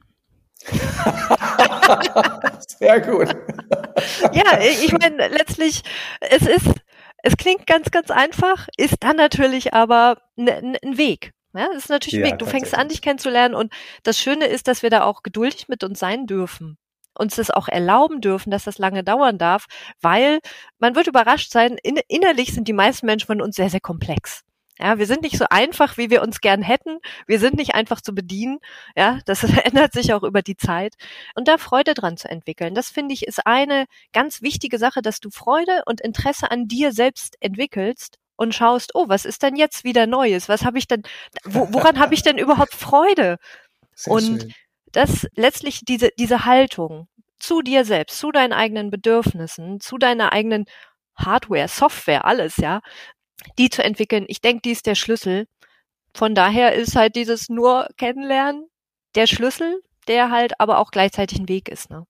Sehr 2.78 3.00
gut. 3.00 3.36
Ja, 4.32 4.60
ich 4.60 4.92
meine, 4.92 5.28
letztlich, 5.28 5.82
es 6.20 6.46
ist, 6.46 6.68
es 7.22 7.36
klingt 7.36 7.66
ganz, 7.66 7.90
ganz 7.90 8.10
einfach, 8.10 8.68
ist 8.76 8.96
dann 9.00 9.16
natürlich 9.16 9.74
aber 9.74 10.18
ein 10.36 10.76
Weg. 10.82 11.32
Ja, 11.56 11.68
das 11.72 11.84
ist 11.84 11.90
natürlich 11.90 12.20
ja, 12.20 12.26
Weg. 12.26 12.38
Du 12.38 12.46
fängst 12.46 12.74
an, 12.74 12.88
dich 12.88 13.00
kennenzulernen 13.00 13.54
und 13.54 13.72
das 14.02 14.18
Schöne 14.18 14.46
ist, 14.46 14.66
dass 14.66 14.82
wir 14.82 14.90
da 14.90 15.04
auch 15.04 15.22
geduldig 15.22 15.68
mit 15.68 15.84
uns 15.84 15.98
sein 15.98 16.26
dürfen 16.26 16.76
uns 17.16 17.36
das 17.36 17.50
auch 17.50 17.68
erlauben 17.68 18.20
dürfen, 18.20 18.50
dass 18.50 18.64
das 18.64 18.78
lange 18.78 19.04
dauern 19.04 19.38
darf, 19.38 19.66
weil 20.00 20.40
man 20.78 20.96
wird 20.96 21.06
überrascht 21.06 21.52
sein, 21.52 21.76
in, 21.82 21.98
innerlich 22.08 22.52
sind 22.52 22.68
die 22.68 22.72
meisten 22.72 23.06
Menschen 23.06 23.26
von 23.26 23.40
uns 23.40 23.56
sehr, 23.56 23.70
sehr 23.70 23.80
komplex. 23.80 24.42
Ja, 24.78 24.98
wir 24.98 25.06
sind 25.06 25.22
nicht 25.22 25.38
so 25.38 25.46
einfach, 25.50 25.96
wie 25.98 26.10
wir 26.10 26.20
uns 26.22 26.40
gern 26.40 26.62
hätten. 26.62 26.98
Wir 27.26 27.38
sind 27.38 27.54
nicht 27.54 27.74
einfach 27.74 28.00
zu 28.00 28.12
bedienen. 28.12 28.58
Ja, 28.96 29.20
das 29.24 29.44
ändert 29.64 29.92
sich 29.92 30.12
auch 30.12 30.24
über 30.24 30.42
die 30.42 30.56
Zeit. 30.56 30.94
Und 31.36 31.46
da 31.46 31.58
Freude 31.58 31.94
dran 31.94 32.16
zu 32.16 32.28
entwickeln, 32.28 32.74
das 32.74 32.88
finde 32.88 33.14
ich 33.14 33.26
ist 33.26 33.46
eine 33.46 33.86
ganz 34.12 34.42
wichtige 34.42 34.78
Sache, 34.78 35.00
dass 35.00 35.20
du 35.20 35.30
Freude 35.30 35.82
und 35.86 36.00
Interesse 36.00 36.50
an 36.50 36.66
dir 36.66 36.92
selbst 36.92 37.36
entwickelst 37.40 38.18
und 38.36 38.54
schaust, 38.54 38.94
oh, 38.94 39.08
was 39.08 39.24
ist 39.24 39.42
denn 39.44 39.54
jetzt 39.54 39.84
wieder 39.84 40.06
Neues? 40.06 40.48
Was 40.48 40.64
habe 40.64 40.78
ich 40.78 40.88
denn, 40.88 41.02
wo, 41.44 41.68
woran 41.72 42.00
habe 42.00 42.14
ich 42.14 42.22
denn 42.22 42.38
überhaupt 42.38 42.74
Freude? 42.74 43.38
Sehr 43.94 44.12
und 44.12 44.42
schön. 44.42 44.54
das 44.90 45.26
letztlich 45.36 45.82
diese, 45.84 46.10
diese 46.18 46.44
Haltung 46.44 47.06
zu 47.38 47.62
dir 47.62 47.84
selbst, 47.84 48.18
zu 48.18 48.32
deinen 48.32 48.52
eigenen 48.52 48.90
Bedürfnissen, 48.90 49.78
zu 49.80 49.98
deiner 49.98 50.32
eigenen 50.32 50.64
Hardware, 51.16 51.68
Software, 51.68 52.24
alles, 52.24 52.56
ja, 52.56 52.80
die 53.58 53.70
zu 53.70 53.82
entwickeln, 53.82 54.24
ich 54.28 54.40
denke, 54.40 54.62
die 54.62 54.72
ist 54.72 54.86
der 54.86 54.94
Schlüssel. 54.94 55.46
Von 56.14 56.34
daher 56.34 56.74
ist 56.74 56.96
halt 56.96 57.16
dieses 57.16 57.48
nur 57.48 57.88
kennenlernen 57.96 58.66
der 59.14 59.26
Schlüssel, 59.26 59.80
der 60.08 60.30
halt 60.30 60.60
aber 60.60 60.78
auch 60.78 60.90
gleichzeitig 60.90 61.38
ein 61.38 61.48
Weg 61.48 61.68
ist, 61.68 61.90
ne? 61.90 62.06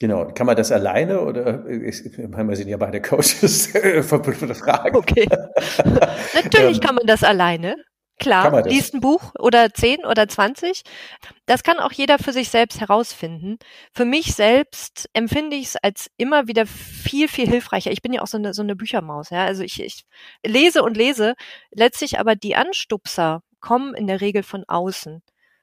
Genau. 0.00 0.26
Kann 0.32 0.46
man 0.46 0.56
das 0.56 0.70
alleine 0.70 1.20
oder 1.20 1.66
ist, 1.66 2.04
wir 2.16 2.56
sind 2.56 2.68
ja 2.68 2.76
beide 2.76 3.02
Coaches, 3.02 3.66
verbundene 4.02 4.54
Fragen. 4.54 4.96
Okay. 4.96 5.26
Natürlich 6.34 6.76
ähm, 6.76 6.80
kann 6.80 6.94
man 6.94 7.06
das 7.06 7.24
alleine. 7.24 7.74
Klar, 8.18 8.62
liest 8.66 8.94
ein 8.94 9.00
Buch 9.00 9.32
oder 9.38 9.72
zehn 9.72 10.04
oder 10.04 10.28
zwanzig. 10.28 10.82
Das 11.46 11.62
kann 11.62 11.78
auch 11.78 11.92
jeder 11.92 12.18
für 12.18 12.32
sich 12.32 12.48
selbst 12.48 12.80
herausfinden. 12.80 13.58
Für 13.92 14.04
mich 14.04 14.34
selbst 14.34 15.08
empfinde 15.12 15.56
ich 15.56 15.66
es 15.66 15.76
als 15.76 16.10
immer 16.16 16.48
wieder 16.48 16.66
viel, 16.66 17.28
viel 17.28 17.46
hilfreicher. 17.46 17.92
Ich 17.92 18.02
bin 18.02 18.12
ja 18.12 18.22
auch 18.22 18.26
so 18.26 18.38
eine, 18.38 18.54
so 18.54 18.62
eine 18.62 18.76
Büchermaus. 18.76 19.30
Ja? 19.30 19.44
Also 19.44 19.62
ich, 19.62 19.80
ich 19.80 20.04
lese 20.44 20.82
und 20.82 20.96
lese. 20.96 21.34
Letztlich 21.70 22.18
aber 22.18 22.34
die 22.34 22.56
Anstupser 22.56 23.42
kommen 23.60 23.94
in 23.94 24.06
der 24.06 24.20
Regel 24.20 24.42
von 24.42 24.64
außen 24.66 25.22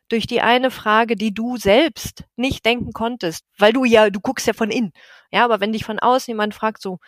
durch 0.09 0.27
die 0.27 0.41
eine 0.41 0.71
Frage, 0.71 1.15
die 1.15 1.33
du 1.33 1.57
selbst 1.57 2.23
nicht 2.35 2.65
denken 2.65 2.93
konntest, 2.93 3.43
weil 3.57 3.73
du 3.73 3.85
ja, 3.85 4.09
du 4.09 4.19
guckst 4.19 4.47
ja 4.47 4.53
von 4.53 4.69
innen. 4.69 4.91
Ja, 5.31 5.43
aber 5.43 5.59
wenn 5.59 5.73
dich 5.73 5.83
von 5.83 5.99
außen 5.99 6.31
jemand 6.31 6.53
fragt, 6.53 6.81
so, 6.81 6.99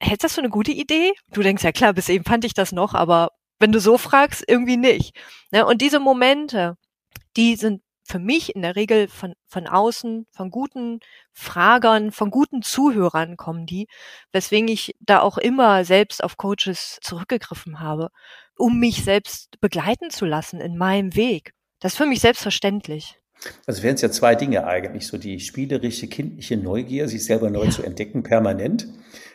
hättest 0.00 0.24
das 0.24 0.34
so 0.34 0.40
eine 0.40 0.48
gute 0.50 0.72
Idee? 0.72 1.12
Du 1.32 1.42
denkst, 1.42 1.62
ja 1.62 1.72
klar, 1.72 1.92
bis 1.92 2.08
eben 2.08 2.24
fand 2.24 2.44
ich 2.44 2.54
das 2.54 2.72
noch, 2.72 2.94
aber 2.94 3.32
wenn 3.58 3.72
du 3.72 3.80
so 3.80 3.98
fragst, 3.98 4.44
irgendwie 4.46 4.76
nicht. 4.76 5.16
Ja, 5.52 5.64
und 5.64 5.80
diese 5.82 6.00
Momente, 6.00 6.76
die 7.36 7.56
sind 7.56 7.82
für 8.04 8.18
mich 8.18 8.54
in 8.54 8.62
der 8.62 8.74
Regel 8.74 9.08
von, 9.08 9.34
von 9.46 9.66
außen, 9.66 10.26
von 10.32 10.50
guten 10.50 11.00
Fragern, 11.32 12.10
von 12.10 12.30
guten 12.30 12.62
Zuhörern 12.62 13.36
kommen 13.36 13.66
die, 13.66 13.86
weswegen 14.32 14.68
ich 14.68 14.94
da 15.00 15.20
auch 15.20 15.36
immer 15.36 15.84
selbst 15.84 16.24
auf 16.24 16.38
Coaches 16.38 16.98
zurückgegriffen 17.02 17.80
habe, 17.80 18.10
um 18.56 18.78
mich 18.78 19.04
selbst 19.04 19.60
begleiten 19.60 20.10
zu 20.10 20.24
lassen 20.24 20.60
in 20.60 20.78
meinem 20.78 21.14
Weg. 21.16 21.52
Das 21.80 21.92
ist 21.92 21.98
für 21.98 22.06
mich 22.06 22.20
selbstverständlich. 22.20 23.20
Also 23.66 23.82
wären 23.82 23.94
es 23.94 24.00
ja 24.00 24.10
zwei 24.10 24.34
Dinge 24.34 24.66
eigentlich, 24.66 25.06
so 25.06 25.16
die 25.16 25.38
spielerische, 25.40 26.08
kindliche 26.08 26.56
Neugier, 26.56 27.08
sich 27.08 27.24
selber 27.24 27.50
neu 27.50 27.64
ja. 27.64 27.70
zu 27.70 27.82
entdecken, 27.82 28.22
permanent. 28.22 28.88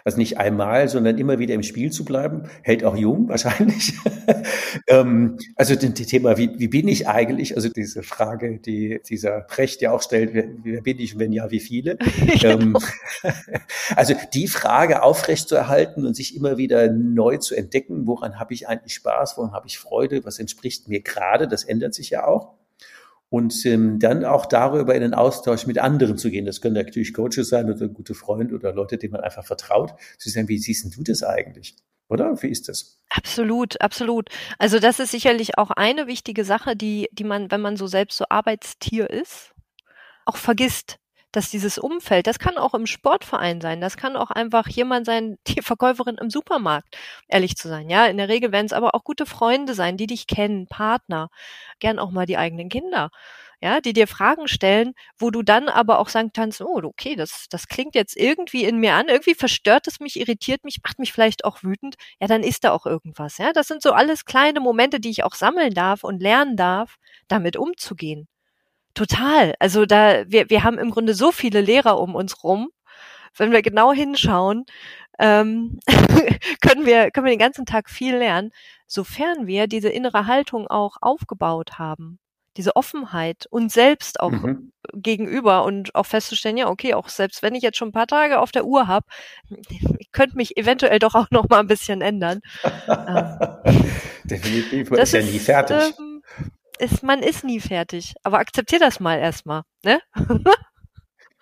Also 0.06 0.18
nicht 0.18 0.38
einmal, 0.38 0.90
sondern 0.90 1.18
immer 1.18 1.40
wieder 1.40 1.54
im 1.54 1.64
Spiel 1.64 1.90
zu 1.90 2.04
bleiben, 2.04 2.44
hält 2.62 2.84
auch 2.84 2.98
jung 2.98 3.30
wahrscheinlich. 3.30 3.94
ähm, 4.88 5.38
also 5.56 5.76
das 5.76 5.94
Thema, 5.94 6.38
wie, 6.38 6.52
wie 6.58 6.68
bin 6.68 6.90
ich 6.90 7.08
eigentlich? 7.08 7.56
Also 7.56 7.70
diese 7.70 8.04
Frage, 8.04 8.60
die 8.60 9.00
dieser 9.08 9.42
Precht 9.42 9.82
ja 9.82 9.92
auch 9.92 10.02
stellt, 10.02 10.34
wer, 10.34 10.50
wer 10.62 10.82
bin 10.82 11.00
ich 11.00 11.14
und 11.14 11.22
wenn 11.22 11.32
ja, 11.32 11.50
wie 11.52 11.62
viele? 11.62 11.98
genau. 12.42 12.60
ähm, 12.60 12.78
also 13.96 14.14
die 14.34 14.48
Frage 14.48 15.04
aufrechtzuerhalten 15.04 16.06
und 16.06 16.16
sich 16.16 16.36
immer 16.36 16.58
wieder 16.58 16.92
neu 16.92 17.38
zu 17.38 17.56
entdecken, 17.56 18.06
woran 18.06 18.40
habe 18.40 18.54
ich 18.54 18.68
eigentlich 18.68 18.96
Spaß, 18.96 19.38
woran 19.38 19.54
habe 19.54 19.68
ich 19.68 19.80
Freude, 19.80 20.26
was 20.26 20.38
entspricht 20.38 20.90
mir 20.90 21.00
gerade, 21.00 21.48
das 21.48 21.64
ändert 21.64 21.94
sich 21.94 22.10
ja 22.10 22.28
auch 22.28 22.56
und 23.34 23.66
ähm, 23.66 23.98
dann 23.98 24.26
auch 24.26 24.46
darüber 24.46 24.94
in 24.94 25.02
den 25.02 25.16
Austausch 25.16 25.66
mit 25.66 25.80
anderen 25.80 26.20
zu 26.20 26.30
gehen. 26.30 26.46
Das 26.46 26.62
können 26.62 26.76
natürlich 26.76 27.16
Coaches 27.16 27.50
sein 27.50 27.68
oder 27.68 27.88
gute 27.88 28.14
Freunde 28.14 28.54
oder 28.54 28.74
Leute, 28.74 29.00
denen 29.00 29.14
man 29.14 29.22
einfach 29.22 29.44
vertraut. 29.44 29.96
Zu 30.20 30.30
sagen, 30.30 30.50
wie 30.50 30.60
siehst 30.60 30.96
du 30.96 31.02
das 31.02 31.24
eigentlich? 31.24 31.76
Oder 32.10 32.40
wie 32.44 32.50
ist 32.50 32.70
das? 32.70 33.02
Absolut, 33.10 33.82
absolut. 33.82 34.30
Also 34.60 34.78
das 34.78 35.00
ist 35.00 35.10
sicherlich 35.10 35.58
auch 35.58 35.72
eine 35.72 36.06
wichtige 36.06 36.46
Sache, 36.46 36.76
die, 36.76 37.10
die 37.12 37.24
man, 37.24 37.50
wenn 37.50 37.62
man 37.62 37.76
so 37.76 37.88
selbst 37.88 38.20
so 38.20 38.26
Arbeitstier 38.30 39.10
ist, 39.10 39.56
auch 40.26 40.38
vergisst 40.38 41.00
dass 41.34 41.50
dieses 41.50 41.78
Umfeld, 41.78 42.28
das 42.28 42.40
kann 42.40 42.58
auch 42.58 42.74
im 42.74 42.86
Sportverein 42.86 43.60
sein, 43.60 43.82
das 43.82 43.98
kann 43.98 44.16
auch 44.16 44.32
einfach 44.32 44.68
jemand 44.70 45.06
sein, 45.06 45.38
die 45.48 45.62
Verkäuferin 45.62 46.18
im 46.18 46.30
Supermarkt, 46.30 46.96
ehrlich 47.28 47.58
zu 47.58 47.68
sein. 47.68 47.90
Ja, 47.90 48.06
in 48.06 48.18
der 48.18 48.30
Regel 48.30 48.52
werden 48.54 48.68
es 48.68 48.74
aber 48.74 48.96
auch 48.96 49.04
gute 49.04 49.26
Freunde 49.26 49.74
sein, 49.74 49.98
die 49.98 50.08
dich 50.08 50.28
kennen, 50.28 50.68
Partner, 50.68 51.30
gern 51.80 52.00
auch 52.00 52.12
mal 52.12 52.26
die 52.26 52.38
eigenen 52.38 52.70
Kinder. 52.70 53.10
Ja, 53.62 53.80
die 53.80 53.94
dir 53.94 54.08
Fragen 54.08 54.50
stellen, 54.50 54.94
wo 55.18 55.32
du 55.32 55.42
dann 55.42 55.70
aber 55.70 56.00
auch 56.00 56.10
sagen 56.10 56.32
kannst, 56.34 56.60
oh, 56.62 56.82
okay, 56.84 57.16
das, 57.16 57.46
das 57.50 57.70
klingt 57.70 57.96
jetzt 57.96 58.18
irgendwie 58.18 58.66
in 58.66 58.78
mir 58.78 58.94
an, 58.96 59.08
irgendwie 59.08 59.36
verstört 59.36 59.88
es 59.88 60.02
mich, 60.02 60.20
irritiert 60.20 60.66
mich, 60.66 60.82
macht 60.84 61.00
mich 61.00 61.14
vielleicht 61.14 61.46
auch 61.46 61.64
wütend. 61.64 61.96
Ja, 62.20 62.28
dann 62.28 62.44
ist 62.44 62.66
da 62.66 62.72
auch 62.72 62.86
irgendwas. 62.86 63.38
Ja, 63.38 63.54
das 63.54 63.68
sind 63.68 63.82
so 63.82 63.94
alles 63.94 64.26
kleine 64.26 64.60
Momente, 64.60 65.00
die 65.00 65.12
ich 65.12 65.24
auch 65.24 65.34
sammeln 65.34 65.74
darf 65.74 66.04
und 66.04 66.22
lernen 66.22 66.58
darf, 66.58 66.98
damit 67.30 67.56
umzugehen 67.56 68.28
Total. 68.94 69.56
Also 69.60 69.86
da, 69.86 70.24
wir, 70.28 70.50
wir 70.50 70.64
haben 70.64 70.78
im 70.78 70.92
Grunde 70.92 71.14
so 71.14 71.32
viele 71.32 71.62
Lehrer 71.62 72.00
um 72.00 72.16
uns 72.16 72.44
rum. 72.44 72.70
Wenn 73.36 73.52
wir 73.52 73.64
genau 73.64 73.92
hinschauen, 73.92 74.66
ähm, 75.20 75.80
können 76.62 76.86
wir, 76.86 77.12
können 77.12 77.26
wir 77.26 77.34
den 77.34 77.40
ganzen 77.40 77.66
Tag 77.66 77.90
viel 77.90 78.16
lernen, 78.16 78.52
sofern 78.88 79.48
wir 79.48 79.68
diese 79.68 79.90
innere 79.90 80.28
Haltung 80.28 80.68
auch 80.68 80.98
aufgebaut 81.02 81.80
haben. 81.80 82.20
Diese 82.56 82.76
Offenheit 82.76 83.48
uns 83.50 83.74
selbst 83.74 84.20
auch 84.20 84.30
mhm. 84.30 84.72
gegenüber 84.94 85.64
und 85.64 85.96
auch 85.96 86.06
festzustellen, 86.06 86.58
ja, 86.58 86.68
okay, 86.68 86.94
auch 86.94 87.10
selbst 87.10 87.42
wenn 87.42 87.56
ich 87.56 87.64
jetzt 87.64 87.78
schon 87.78 87.90
ein 87.90 87.94
paar 87.94 88.06
Tage 88.06 88.40
auf 88.40 88.52
der 88.52 88.66
Uhr 88.66 88.86
habe, 88.88 89.08
könnte 90.12 90.38
mich 90.38 90.56
eventuell 90.56 91.00
doch 91.00 91.16
auch 91.16 91.32
noch 91.32 91.50
mal 91.50 91.60
ein 91.60 91.68
bisschen 91.68 92.02
ändern. 92.02 92.42
Ähm, 92.88 93.38
Definitiv, 94.26 94.92
man 94.92 95.00
ist 95.00 95.14
ja 95.14 95.24
nie 95.24 95.40
fertig. 95.40 95.96
Ähm, 95.98 96.13
ist, 96.84 97.04
man 97.04 97.22
ist 97.22 97.44
nie 97.44 97.60
fertig. 97.60 98.14
Aber 98.24 98.40
akzeptier 98.40 98.80
das 98.80 99.00
mal 99.00 99.18
erstmal, 99.18 99.64
ne? 99.84 100.00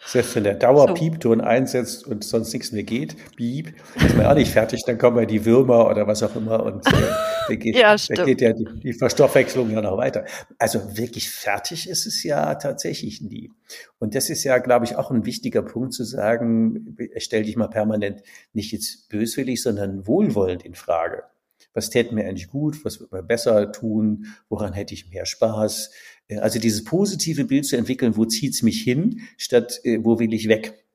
Selbst 0.03 0.35
wenn 0.35 0.43
der 0.43 0.55
Dauerpiepton 0.55 1.39
so. 1.39 1.45
einsetzt 1.45 2.07
und 2.07 2.23
sonst 2.23 2.51
nichts 2.53 2.71
mehr 2.71 2.81
geht, 2.81 3.15
piep, 3.35 3.75
ist 4.03 4.17
man 4.17 4.25
auch 4.25 4.33
nicht 4.33 4.51
fertig, 4.51 4.81
dann 4.83 4.97
kommen 4.97 5.19
ja 5.19 5.25
die 5.25 5.45
Würmer 5.45 5.87
oder 5.87 6.07
was 6.07 6.23
auch 6.23 6.35
immer 6.35 6.63
und 6.63 6.87
äh, 6.87 6.91
da 7.47 7.55
geht, 7.55 7.75
ja, 7.75 7.95
da 7.95 8.25
geht 8.25 8.41
ja 8.41 8.51
die, 8.51 8.65
die, 8.79 8.93
Verstoffwechslung 8.93 9.69
ja 9.69 9.79
noch 9.79 9.97
weiter. 9.97 10.25
Also 10.57 10.97
wirklich 10.97 11.29
fertig 11.29 11.87
ist 11.87 12.07
es 12.07 12.23
ja 12.23 12.55
tatsächlich 12.55 13.21
nie. 13.21 13.51
Und 13.99 14.15
das 14.15 14.31
ist 14.31 14.43
ja, 14.43 14.57
glaube 14.57 14.85
ich, 14.85 14.95
auch 14.95 15.11
ein 15.11 15.23
wichtiger 15.25 15.61
Punkt 15.61 15.93
zu 15.93 16.03
sagen, 16.03 16.97
stell 17.17 17.43
dich 17.43 17.55
mal 17.55 17.67
permanent 17.67 18.23
nicht 18.53 18.71
jetzt 18.71 19.07
böswillig, 19.09 19.61
sondern 19.61 20.07
wohlwollend 20.07 20.65
in 20.65 20.73
Frage 20.73 21.25
was 21.73 21.89
täte 21.89 22.13
mir 22.13 22.25
eigentlich 22.25 22.49
gut, 22.49 22.83
was 22.83 22.99
würde 22.99 23.15
mir 23.15 23.23
besser 23.23 23.71
tun, 23.71 24.27
woran 24.49 24.73
hätte 24.73 24.93
ich 24.93 25.09
mehr 25.09 25.25
Spaß. 25.25 25.91
Äh, 26.27 26.37
also 26.39 26.59
dieses 26.59 26.83
positive 26.83 27.45
Bild 27.45 27.65
zu 27.65 27.77
entwickeln, 27.77 28.17
wo 28.17 28.25
zieht's 28.25 28.63
mich 28.63 28.81
hin, 28.81 29.21
statt 29.37 29.79
äh, 29.83 29.99
wo 30.01 30.19
will 30.19 30.33
ich 30.33 30.47
weg. 30.47 30.85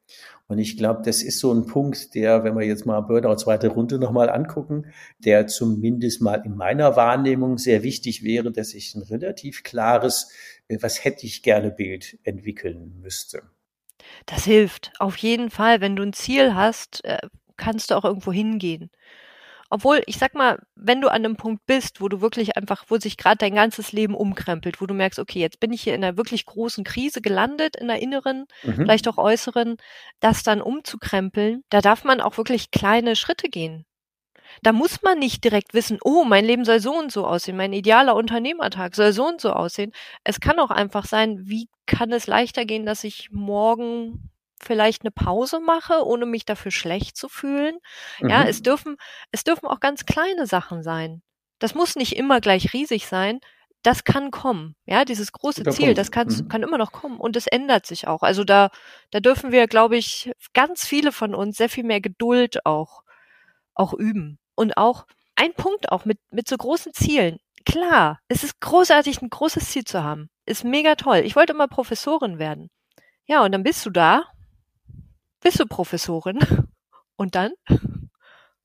Und 0.49 0.59
ich 0.59 0.77
glaube, 0.77 1.03
das 1.05 1.23
ist 1.23 1.41
so 1.41 1.53
ein 1.53 1.67
Punkt, 1.67 2.15
der, 2.15 2.45
wenn 2.45 2.55
wir 2.57 2.65
jetzt 2.65 2.87
mal 2.87 3.01
Burnout 3.01 3.37
zweite 3.37 3.67
Runde 3.67 3.99
nochmal 3.99 4.31
angucken, 4.31 4.87
der 5.19 5.49
zumindest 5.49 6.23
mal 6.23 6.43
in 6.45 6.57
meiner 6.57 6.95
Wahrnehmung 6.95 7.59
sehr 7.59 7.83
wichtig 7.83 8.23
wäre, 8.23 8.53
dass 8.53 8.73
ich 8.73 8.95
ein 8.95 9.03
relativ 9.03 9.65
klares, 9.65 10.31
äh, 10.69 10.79
was 10.81 11.05
hätte 11.05 11.27
ich 11.27 11.43
gerne 11.43 11.71
Bild 11.71 12.19
entwickeln 12.23 13.01
müsste. 13.01 13.43
Das 14.27 14.45
hilft 14.45 14.93
auf 15.01 15.17
jeden 15.17 15.51
Fall. 15.51 15.81
Wenn 15.81 15.97
du 15.97 16.05
ein 16.05 16.13
Ziel 16.13 16.55
hast, 16.55 17.03
kannst 17.57 17.91
du 17.91 17.97
auch 17.97 18.05
irgendwo 18.05 18.33
hingehen. 18.33 18.91
Obwohl, 19.77 20.03
ich 20.07 20.17
sag 20.17 20.35
mal, 20.35 20.59
wenn 20.75 21.03
du 21.03 21.09
an 21.09 21.17
einem 21.17 21.37
Punkt 21.37 21.67
bist, 21.67 22.01
wo 22.01 22.09
du 22.09 22.23
wirklich 22.23 22.57
einfach, 22.57 22.87
wo 22.89 22.97
sich 22.97 23.19
gerade 23.19 23.37
dein 23.37 23.55
ganzes 23.55 23.93
Leben 23.93 24.15
umkrempelt, 24.15 24.81
wo 24.81 24.87
du 24.87 24.95
merkst, 24.95 25.19
okay, 25.19 25.39
jetzt 25.39 25.61
bin 25.61 25.71
ich 25.71 25.83
hier 25.83 25.95
in 25.95 26.03
einer 26.03 26.17
wirklich 26.17 26.47
großen 26.47 26.83
Krise 26.83 27.21
gelandet, 27.21 27.77
in 27.77 27.89
der 27.89 28.01
inneren, 28.01 28.47
mhm. 28.63 28.73
vielleicht 28.73 29.07
auch 29.07 29.19
äußeren, 29.19 29.77
das 30.19 30.43
dann 30.43 30.63
umzukrempeln, 30.63 31.63
da 31.69 31.83
darf 31.83 32.05
man 32.05 32.23
auch 32.23 32.39
wirklich 32.39 32.71
kleine 32.71 33.17
Schritte 33.17 33.51
gehen. 33.51 33.85
Da 34.63 34.73
muss 34.73 35.03
man 35.03 35.19
nicht 35.19 35.45
direkt 35.45 35.75
wissen, 35.75 35.99
oh, 36.03 36.25
mein 36.25 36.47
Leben 36.47 36.65
soll 36.65 36.81
so 36.81 36.99
und 36.99 37.13
so 37.13 37.27
aussehen, 37.27 37.59
mein 37.59 37.75
idealer 37.75 38.17
Unternehmertag 38.17 38.95
soll 38.95 39.13
so 39.13 39.29
und 39.29 39.43
so 39.43 39.53
aussehen. 39.53 39.93
Es 40.25 40.41
kann 40.41 40.59
auch 40.59 40.71
einfach 40.71 41.05
sein, 41.05 41.41
wie 41.43 41.69
kann 41.85 42.13
es 42.13 42.27
leichter 42.27 42.65
gehen, 42.65 42.87
dass 42.87 43.05
ich 43.05 43.29
morgen 43.31 44.31
vielleicht 44.61 45.03
eine 45.03 45.11
Pause 45.11 45.61
mache, 45.61 46.05
ohne 46.05 46.27
mich 46.27 46.45
dafür 46.45 46.71
schlecht 46.71 47.17
zu 47.17 47.29
fühlen. 47.29 47.79
Mhm. 48.21 48.31
Ja, 48.31 48.45
es 48.45 48.63
dürfen, 48.63 48.97
es 49.31 49.45
dürfen 49.45 49.67
auch 49.67 49.81
ganz 49.81 50.07
kleine 50.07 50.47
Sachen 50.47 50.83
sein. 50.83 51.23
Das 51.59 51.75
muss 51.75 51.97
nicht 51.97 52.17
immer 52.17 52.41
gleich 52.41 52.73
riesig 52.73 53.07
sein. 53.07 53.41
Das 53.83 54.05
kann 54.05 54.31
kommen. 54.31 54.75
Ja, 54.85 55.05
dieses 55.05 55.31
große 55.33 55.63
Guter 55.63 55.71
Ziel, 55.71 55.87
Punkt. 55.87 55.99
das 55.99 56.11
kann, 56.11 56.29
mhm. 56.29 56.49
kann 56.49 56.63
immer 56.63 56.79
noch 56.79 56.93
kommen. 56.93 57.21
Und 57.21 57.37
es 57.37 57.47
ändert 57.47 57.87
sich 57.87 58.09
auch. 58.09 58.23
Also 58.23 58.45
da, 58.45 58.71
da 59.11 59.21
dürfen 59.21 59.53
wir, 59.53 59.67
glaube 59.69 59.97
ich, 59.97 60.33
ganz 60.55 60.87
viele 60.87 61.13
von 61.13 61.35
uns 61.35 61.57
sehr 61.57 61.69
viel 61.69 61.85
mehr 61.85 62.01
Geduld 62.01 62.67
auch, 62.67 63.03
auch 63.75 63.95
üben. 63.95 64.39
Und 64.55 64.77
auch 64.77 65.07
ein 65.37 65.53
Punkt 65.55 65.93
auch 65.93 66.05
mit, 66.05 66.19
mit 66.31 66.49
so 66.49 66.57
großen 66.57 66.95
Zielen. 66.95 67.39
Klar, 67.65 68.21
es 68.29 68.43
ist 68.43 68.61
großartig, 68.61 69.23
ein 69.23 69.31
großes 69.31 69.71
Ziel 69.71 69.85
zu 69.85 70.03
haben. 70.03 70.31
Ist 70.47 70.65
mega 70.65 70.95
toll. 70.95 71.19
Ich 71.19 71.37
wollte 71.37 71.53
immer 71.53 71.69
Professorin 71.69 72.39
werden. 72.39 72.71
Ja, 73.27 73.45
und 73.45 73.53
dann 73.53 73.63
bist 73.63 73.85
du 73.85 73.91
da 73.91 74.25
bist 75.47 75.61
du 75.61 75.67
Professorin. 75.67 76.41
Und 77.15 77.37
dann? 77.37 77.53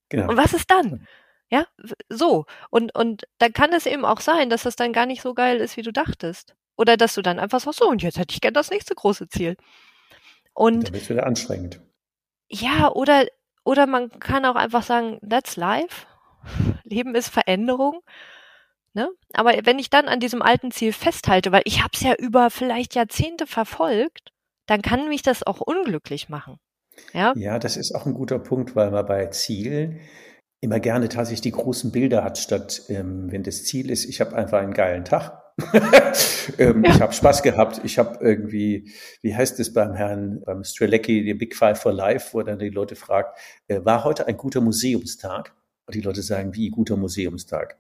Genau. 0.10 0.30
Und 0.30 0.36
was 0.36 0.54
ist 0.54 0.72
dann? 0.72 1.08
Ja, 1.50 1.67
so. 2.10 2.46
Und, 2.72 2.96
und 2.96 3.28
dann 3.38 3.54
kann 3.54 3.72
es 3.72 3.86
eben 3.86 4.04
auch 4.04 4.20
sein, 4.20 4.50
dass 4.50 4.63
das 4.63 4.76
dann 4.76 4.91
gar 4.91 5.06
nicht 5.06 5.22
so 5.22 5.36
geil 5.36 5.62
ist, 5.62 5.78
wie 5.78 5.84
du 5.84 5.94
dachtest. 5.94 6.56
Oder 6.76 6.98
dass 6.98 7.13
du 7.13 7.22
dann 7.22 7.38
einfach 7.38 7.60
sagst, 7.60 7.80
so, 7.80 7.88
und 7.88 8.02
jetzt 8.02 8.17
hätte 8.17 8.34
ich 8.34 8.41
gern 8.41 8.56
das 8.56 8.72
nächste 8.72 8.96
große 8.96 9.30
Ziel. 9.30 9.58
Und. 10.54 10.88
Dann 10.88 10.94
wird 10.96 11.10
wieder 11.10 11.28
anstrengend. 11.28 11.80
Ja, 12.50 12.91
oder, 12.91 13.28
oder 13.63 13.86
man 13.86 14.10
kann 14.20 14.44
auch 14.46 14.56
einfach 14.56 14.84
sagen, 14.84 15.20
that's 15.30 15.58
life. 15.58 16.08
Leben 16.84 17.13
ist 17.13 17.30
Veränderung. 17.30 18.02
Ne? 18.94 19.08
Aber 19.34 19.54
wenn 19.65 19.78
ich 19.78 19.91
dann 19.91 20.08
an 20.08 20.20
diesem 20.20 20.41
alten 20.41 20.72
Ziel 20.72 20.94
festhalte, 20.94 21.52
weil 21.52 21.62
ich 21.65 21.84
habe 21.84 21.91
es 21.94 22.02
ja 22.02 22.15
über 22.15 22.50
vielleicht 22.50 22.96
Jahrzehnte 22.96 23.46
verfolgt, 23.46 24.34
dann 24.65 24.82
kann 24.82 25.08
mich 25.10 25.22
das 25.22 25.46
auch 25.46 25.62
unglücklich 25.62 26.28
machen. 26.28 26.60
Ja? 27.13 27.34
ja, 27.36 27.60
das 27.60 27.77
ist 27.77 27.93
auch 27.93 28.06
ein 28.06 28.13
guter 28.13 28.39
Punkt, 28.39 28.75
weil 28.75 28.91
man 28.91 29.06
bei 29.06 29.27
Zielen 29.27 29.99
immer 30.62 30.80
gerne 30.80 31.10
tatsächlich 31.10 31.41
die 31.41 31.51
großen 31.51 31.91
Bilder 31.91 32.23
hat, 32.23 32.38
statt 32.38 32.84
ähm, 32.89 33.32
wenn 33.32 33.43
das 33.43 33.63
Ziel 33.63 33.89
ist, 33.89 34.06
ich 34.06 34.21
habe 34.21 34.36
einfach 34.36 34.60
einen 34.60 34.73
geilen 34.73 35.04
Tag. 35.04 35.41
ähm, 36.58 36.84
ja. 36.84 36.91
Ich 36.91 37.01
habe 37.01 37.13
Spaß 37.13 37.43
gehabt. 37.43 37.82
Ich 37.84 37.99
habe 37.99 38.17
irgendwie, 38.21 38.91
wie 39.21 39.36
heißt 39.36 39.60
es 39.60 39.73
beim 39.73 39.93
Herrn, 39.93 40.41
beim 40.45 40.63
Strelecki, 40.63 41.23
die 41.23 41.34
Big 41.34 41.56
Five 41.56 41.80
for 41.80 41.93
Life, 41.93 42.30
wo 42.34 42.41
dann 42.41 42.60
die 42.60 42.69
Leute 42.69 42.95
fragt, 42.95 43.38
äh, 43.67 43.84
war 43.84 44.04
heute 44.04 44.27
ein 44.27 44.38
guter 44.38 44.62
Museumstag? 44.62 45.54
Und 45.86 45.95
die 45.95 46.01
Leute 46.01 46.21
sagen, 46.21 46.56
wie 46.56 46.69
guter 46.69 46.95
Museumstag? 46.95 47.77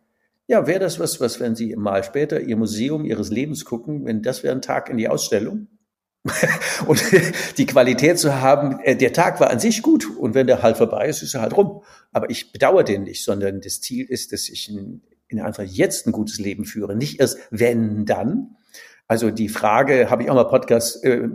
Ja, 0.47 0.67
wäre 0.67 0.79
das 0.79 0.99
was, 0.99 1.21
was, 1.21 1.39
wenn 1.39 1.55
Sie 1.55 1.75
mal 1.75 2.03
später 2.03 2.41
Ihr 2.41 2.57
Museum 2.57 3.05
Ihres 3.05 3.29
Lebens 3.29 3.63
gucken, 3.63 4.05
wenn 4.05 4.21
das 4.21 4.43
wäre 4.43 4.53
ein 4.53 4.61
Tag 4.61 4.89
in 4.89 4.97
die 4.97 5.07
Ausstellung? 5.07 5.67
und 6.85 7.01
die 7.57 7.65
Qualität 7.65 8.19
zu 8.19 8.39
haben, 8.41 8.79
äh, 8.81 8.95
der 8.95 9.11
Tag 9.11 9.39
war 9.39 9.49
an 9.49 9.59
sich 9.59 9.81
gut 9.81 10.05
und 10.17 10.35
wenn 10.35 10.47
der 10.47 10.61
halt 10.61 10.77
vorbei 10.77 11.07
ist, 11.07 11.23
ist 11.23 11.33
er 11.33 11.41
halt 11.41 11.57
rum. 11.57 11.83
Aber 12.11 12.29
ich 12.29 12.51
bedauere 12.51 12.83
den 12.83 13.03
nicht, 13.03 13.23
sondern 13.23 13.61
das 13.61 13.81
Ziel 13.81 14.05
ist, 14.05 14.31
dass 14.31 14.47
ich 14.47 14.69
in, 14.69 15.01
in 15.29 15.39
einfach 15.39 15.63
jetzt 15.63 16.05
ein 16.05 16.11
gutes 16.11 16.37
Leben 16.37 16.65
führe, 16.65 16.95
nicht 16.95 17.19
erst 17.19 17.39
wenn 17.49 18.05
dann. 18.05 18.55
Also 19.07 19.31
die 19.31 19.49
Frage, 19.49 20.09
habe 20.09 20.23
ich 20.23 20.29
auch 20.29 20.35
mal 20.35 20.45
Podcast 20.45 21.03
äh, 21.03 21.27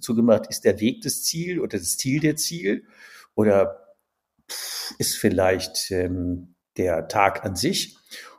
zugemacht, 0.00 0.46
ist 0.48 0.64
der 0.64 0.80
Weg 0.80 1.02
das 1.02 1.22
Ziel 1.22 1.60
oder 1.60 1.78
das 1.78 1.96
Ziel 1.96 2.20
der 2.20 2.36
Ziel? 2.36 2.84
Oder 3.34 3.94
ist 4.98 5.16
vielleicht 5.16 5.90
ähm, 5.90 6.54
der 6.76 7.08
Tag 7.08 7.44
an 7.44 7.56
sich? 7.56 7.96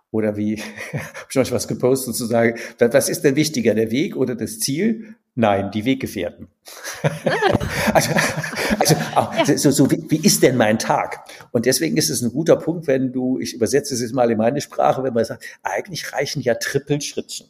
Oder 0.10 0.36
wie, 0.36 0.58
habe 0.94 1.28
ich 1.30 1.38
euch 1.38 1.52
was 1.52 1.68
gepostet 1.68 2.16
zu 2.16 2.26
sagen, 2.26 2.60
was 2.80 3.08
ist 3.08 3.22
denn 3.22 3.36
wichtiger, 3.36 3.76
der 3.76 3.92
Weg 3.92 4.18
oder 4.18 4.36
das 4.36 4.60
Ziel? 4.60 5.16
Nein, 5.36 5.72
die 5.72 5.86
Weggefährten. 5.86 6.50
also, 7.94 8.12
also 8.80 8.96
auch, 9.16 9.34
ja. 9.34 9.58
so, 9.58 9.72
so 9.72 9.90
wie, 9.90 10.04
wie 10.10 10.26
ist 10.26 10.44
denn 10.44 10.58
mein 10.58 10.78
Tag? 10.78 11.26
Und 11.52 11.66
deswegen 11.66 11.96
ist 11.96 12.10
es 12.10 12.22
ein 12.22 12.32
guter 12.32 12.58
Punkt, 12.58 12.88
wenn 12.88 13.14
du, 13.14 13.40
ich 13.40 13.54
übersetze 13.54 13.94
es 13.94 14.02
jetzt 14.02 14.14
mal 14.14 14.30
in 14.30 14.38
meine 14.38 14.60
Sprache, 14.60 15.04
wenn 15.04 15.14
man 15.14 15.24
sagt, 15.24 15.46
eigentlich 15.64 16.12
reichen 16.12 16.42
ja 16.42 16.56
Trippelschrittchen. 16.56 17.48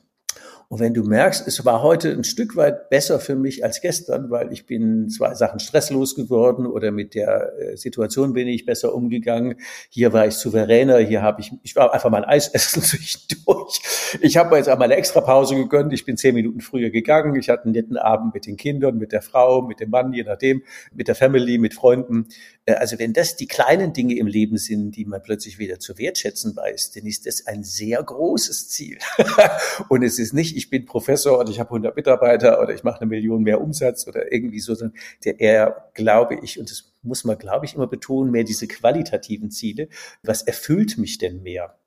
Und 0.72 0.80
wenn 0.80 0.94
du 0.94 1.04
merkst, 1.04 1.50
es 1.50 1.66
war 1.66 1.84
heute 1.84 2.14
ein 2.14 2.24
Stück 2.24 2.56
weit 2.56 2.90
besser 2.90 3.20
für 3.20 3.36
mich 3.36 3.66
als 3.66 3.82
gestern, 3.82 4.32
weil 4.32 4.54
ich 4.54 4.66
bin 4.66 5.10
zwei 5.10 5.34
Sachen 5.34 5.60
stresslos 5.60 6.16
geworden 6.16 6.66
oder 6.66 6.92
mit 6.92 7.14
der 7.14 7.52
äh, 7.60 7.76
Situation 7.76 8.32
bin 8.32 8.48
ich 8.48 8.66
besser 8.66 8.96
umgegangen. 8.96 9.56
Hier 9.90 10.14
war 10.14 10.28
ich 10.28 10.36
souveräner, 10.36 11.00
hier 11.00 11.22
habe 11.22 11.42
ich, 11.42 11.52
ich 11.62 11.76
war 11.76 11.94
einfach 11.94 12.10
mal 12.10 12.24
ein 12.24 12.30
Eis 12.30 12.48
essen 12.48 12.82
durch. 13.46 13.82
Ich 14.22 14.38
habe 14.38 14.52
mir 14.52 14.58
jetzt 14.60 14.70
einmal 14.70 14.86
eine 14.86 14.96
extra 14.96 15.20
Pause 15.20 15.56
gegönnt. 15.56 15.92
Ich 15.92 16.06
bin 16.06 16.16
zehn 16.16 16.34
Minuten 16.34 16.62
früher 16.62 16.90
gegangen. 16.90 17.36
Ich 17.36 17.50
hatte 17.50 17.66
einen 17.66 17.74
netten 17.74 17.98
Abend 17.98 18.34
mit 18.34 18.46
den 18.46 18.56
Kindern, 18.56 18.98
mit 18.98 19.12
der 19.12 19.22
Frau, 19.22 19.64
mit 19.64 19.82
dem 19.82 19.90
Mann, 19.90 20.14
je 20.14 20.24
nachdem, 20.24 20.64
mit 20.94 21.10
der 21.10 21.16
Family, 21.16 21.58
mit 21.58 21.74
Freunden. 21.74 22.30
Äh, 22.64 22.76
also 22.76 22.98
wenn 22.98 23.12
das 23.12 23.36
die 23.36 23.48
kleinen 23.48 23.92
Dinge 23.92 24.16
im 24.16 24.28
Leben 24.28 24.58
sind, 24.58 24.96
die 24.96 25.04
man 25.04 25.22
plötzlich 25.22 25.60
wieder 25.60 25.80
zu 25.80 25.98
wertschätzen 25.98 26.56
weiß, 26.56 26.92
dann 26.92 27.06
ist 27.06 27.26
das 27.26 27.46
ein 27.46 27.66
sehr 27.66 28.02
großes 28.02 28.70
Ziel. 28.70 29.00
und 29.90 30.04
es 30.04 30.18
ist 30.18 30.34
nicht, 30.34 30.61
ich 30.62 30.70
bin 30.70 30.86
Professor 30.86 31.40
und 31.40 31.50
ich 31.50 31.60
habe 31.60 31.70
100 31.70 31.96
Mitarbeiter 31.96 32.62
oder 32.62 32.74
ich 32.74 32.84
mache 32.84 33.02
eine 33.02 33.10
Million 33.10 33.42
mehr 33.42 33.62
Umsatz 33.62 34.08
oder 34.08 34.32
irgendwie 34.32 34.60
so, 34.60 34.76
sondern 34.76 34.98
der 35.26 35.40
eher, 35.40 35.92
glaube 35.96 36.40
ich, 36.44 36.60
und 36.60 36.70
das 36.70 36.94
muss 37.02 37.24
man, 37.24 37.38
glaube 37.40 37.66
ich, 37.66 37.74
immer 37.74 37.88
betonen, 37.88 38.32
mehr 38.32 38.44
diese 38.44 38.68
qualitativen 38.68 39.50
Ziele. 39.50 39.90
Was 40.22 40.44
erfüllt 40.44 41.00
mich 41.00 41.18
denn 41.18 41.42
mehr? 41.42 41.80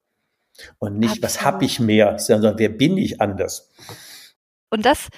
Und 0.79 0.99
nicht, 0.99 1.11
Absolut. 1.11 1.23
was 1.23 1.43
habe 1.43 1.65
ich 1.65 1.79
mehr, 1.79 2.19
sondern 2.19 2.59
wer 2.59 2.69
bin 2.69 2.97
ich 2.97 3.21
anders? 3.21 3.73
Und 4.71 4.85
das, 4.85 5.09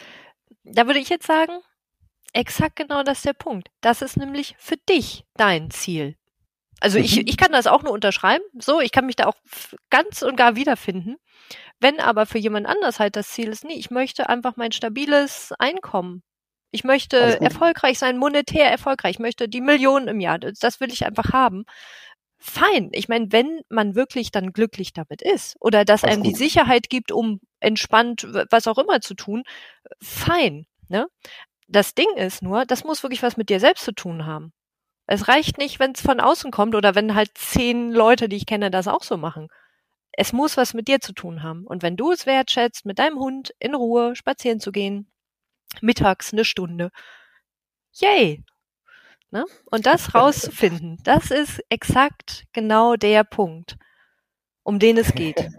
da 0.64 0.86
würde 0.86 0.98
ich 0.98 1.08
jetzt 1.08 1.26
sagen, 1.26 1.60
exakt 2.34 2.76
genau 2.76 3.02
das 3.02 3.18
ist 3.18 3.26
der 3.26 3.32
Punkt. 3.32 3.70
Das 3.80 4.02
ist 4.02 4.18
nämlich 4.18 4.54
für 4.58 4.76
dich 4.88 5.24
dein 5.34 5.70
Ziel. 5.70 6.14
Also 6.80 6.98
ich, 6.98 7.16
mhm. 7.16 7.24
ich 7.26 7.38
kann 7.38 7.52
das 7.52 7.66
auch 7.66 7.82
nur 7.82 7.92
unterschreiben. 7.92 8.44
So, 8.58 8.80
ich 8.80 8.92
kann 8.92 9.06
mich 9.06 9.16
da 9.16 9.26
auch 9.26 9.36
ganz 9.88 10.22
und 10.22 10.36
gar 10.36 10.56
wiederfinden. 10.56 11.16
Wenn 11.80 12.00
aber 12.00 12.26
für 12.26 12.38
jemand 12.38 12.66
anders 12.66 12.98
halt 13.00 13.16
das 13.16 13.28
Ziel 13.28 13.48
ist, 13.48 13.64
nee, 13.64 13.74
ich 13.74 13.90
möchte 13.90 14.28
einfach 14.28 14.56
mein 14.56 14.72
stabiles 14.72 15.52
Einkommen. 15.58 16.22
Ich 16.70 16.84
möchte 16.84 17.40
erfolgreich 17.40 17.98
sein, 17.98 18.18
monetär 18.18 18.70
erfolgreich. 18.70 19.12
Ich 19.12 19.18
möchte 19.18 19.48
die 19.48 19.60
Millionen 19.60 20.08
im 20.08 20.20
Jahr. 20.20 20.38
Das 20.38 20.80
will 20.80 20.92
ich 20.92 21.06
einfach 21.06 21.32
haben. 21.32 21.64
Fein. 22.38 22.90
Ich 22.92 23.08
meine, 23.08 23.26
wenn 23.30 23.60
man 23.70 23.94
wirklich 23.94 24.30
dann 24.30 24.52
glücklich 24.52 24.92
damit 24.92 25.22
ist 25.22 25.56
oder 25.60 25.84
dass 25.84 26.04
einem 26.04 26.22
die 26.22 26.34
Sicherheit 26.34 26.90
gibt, 26.90 27.12
um 27.12 27.40
entspannt 27.60 28.26
was 28.50 28.66
auch 28.66 28.78
immer 28.78 29.00
zu 29.00 29.14
tun, 29.14 29.42
fein. 30.02 30.66
Ne? 30.88 31.06
Das 31.66 31.94
Ding 31.94 32.14
ist 32.16 32.42
nur, 32.42 32.66
das 32.66 32.84
muss 32.84 33.02
wirklich 33.02 33.22
was 33.22 33.36
mit 33.36 33.48
dir 33.48 33.60
selbst 33.60 33.84
zu 33.84 33.92
tun 33.92 34.26
haben. 34.26 34.52
Es 35.06 35.28
reicht 35.28 35.56
nicht, 35.56 35.78
wenn 35.78 35.92
es 35.92 36.00
von 36.00 36.20
außen 36.20 36.50
kommt 36.50 36.74
oder 36.74 36.94
wenn 36.94 37.14
halt 37.14 37.30
zehn 37.34 37.92
Leute, 37.92 38.28
die 38.28 38.36
ich 38.36 38.46
kenne, 38.46 38.70
das 38.70 38.88
auch 38.88 39.02
so 39.02 39.16
machen. 39.16 39.48
Es 40.12 40.32
muss 40.32 40.56
was 40.56 40.74
mit 40.74 40.88
dir 40.88 41.00
zu 41.00 41.12
tun 41.12 41.42
haben. 41.42 41.66
Und 41.66 41.82
wenn 41.82 41.96
du 41.96 42.12
es 42.12 42.26
wertschätzt, 42.26 42.86
mit 42.86 42.98
deinem 42.98 43.18
Hund 43.18 43.54
in 43.58 43.74
Ruhe 43.74 44.16
spazieren 44.16 44.60
zu 44.60 44.72
gehen, 44.72 45.10
mittags 45.80 46.32
eine 46.32 46.44
Stunde, 46.44 46.90
yay. 47.92 48.44
Ne? 49.30 49.44
Und 49.66 49.86
das 49.86 50.14
rauszufinden, 50.14 50.98
das 51.04 51.30
ist 51.30 51.60
exakt 51.68 52.44
genau 52.52 52.96
der 52.96 53.24
Punkt, 53.24 53.76
um 54.66 54.78
den 54.78 54.98
es 54.98 55.14
geht. 55.14 55.48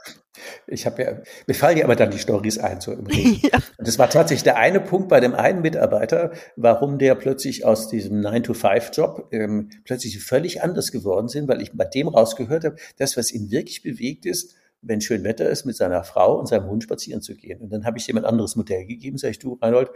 Ich 0.68 0.86
habe 0.86 1.02
ja, 1.02 1.18
mir 1.48 1.56
fallen 1.56 1.80
ja 1.80 1.86
aber 1.86 1.96
dann 1.96 2.12
die 2.12 2.20
Stories 2.20 2.60
ein, 2.60 2.80
so 2.80 2.92
im 2.92 3.08
Reden. 3.08 3.40
ja. 3.42 3.58
Und 3.78 3.88
das 3.88 3.98
war 3.98 4.08
tatsächlich 4.08 4.44
der 4.44 4.58
eine 4.58 4.80
Punkt 4.80 5.10
bei 5.10 5.20
dem 5.20 5.34
einen 5.34 5.64
Mitarbeiter, 5.64 6.32
warum 6.56 7.00
der 7.00 7.16
plötzlich 7.16 7.66
aus 7.66 7.88
diesem 7.88 8.22
9-to-5-Job 8.22 9.30
ähm, 9.32 9.70
plötzlich 9.84 10.24
völlig 10.24 10.62
anders 10.62 10.92
geworden 10.92 11.28
sind, 11.28 11.48
weil 11.48 11.60
ich 11.64 11.72
bei 11.74 11.86
dem 11.86 12.08
rausgehört 12.08 12.66
habe, 12.66 12.76
das, 12.98 13.18
was 13.18 13.32
ihn 13.32 13.50
wirklich 13.50 13.82
bewegt 13.82 14.28
ist, 14.28 14.54
wenn 14.84 15.02
schön 15.02 15.24
Wetter 15.24 15.50
ist, 15.50 15.66
mit 15.66 15.76
seiner 15.76 16.04
Frau 16.04 16.38
und 16.38 16.48
seinem 16.48 16.68
Hund 16.68 16.84
spazieren 16.84 17.24
zu 17.24 17.34
gehen. 17.34 17.60
Und 17.60 17.74
dann 17.74 17.84
habe 17.84 17.98
ich 17.98 18.08
ein 18.08 18.24
anderes 18.24 18.56
Modell 18.56 18.86
gegeben, 18.86 19.18
sag 19.18 19.32
ich, 19.32 19.40
du, 19.40 19.58
Reinhold, 19.60 19.90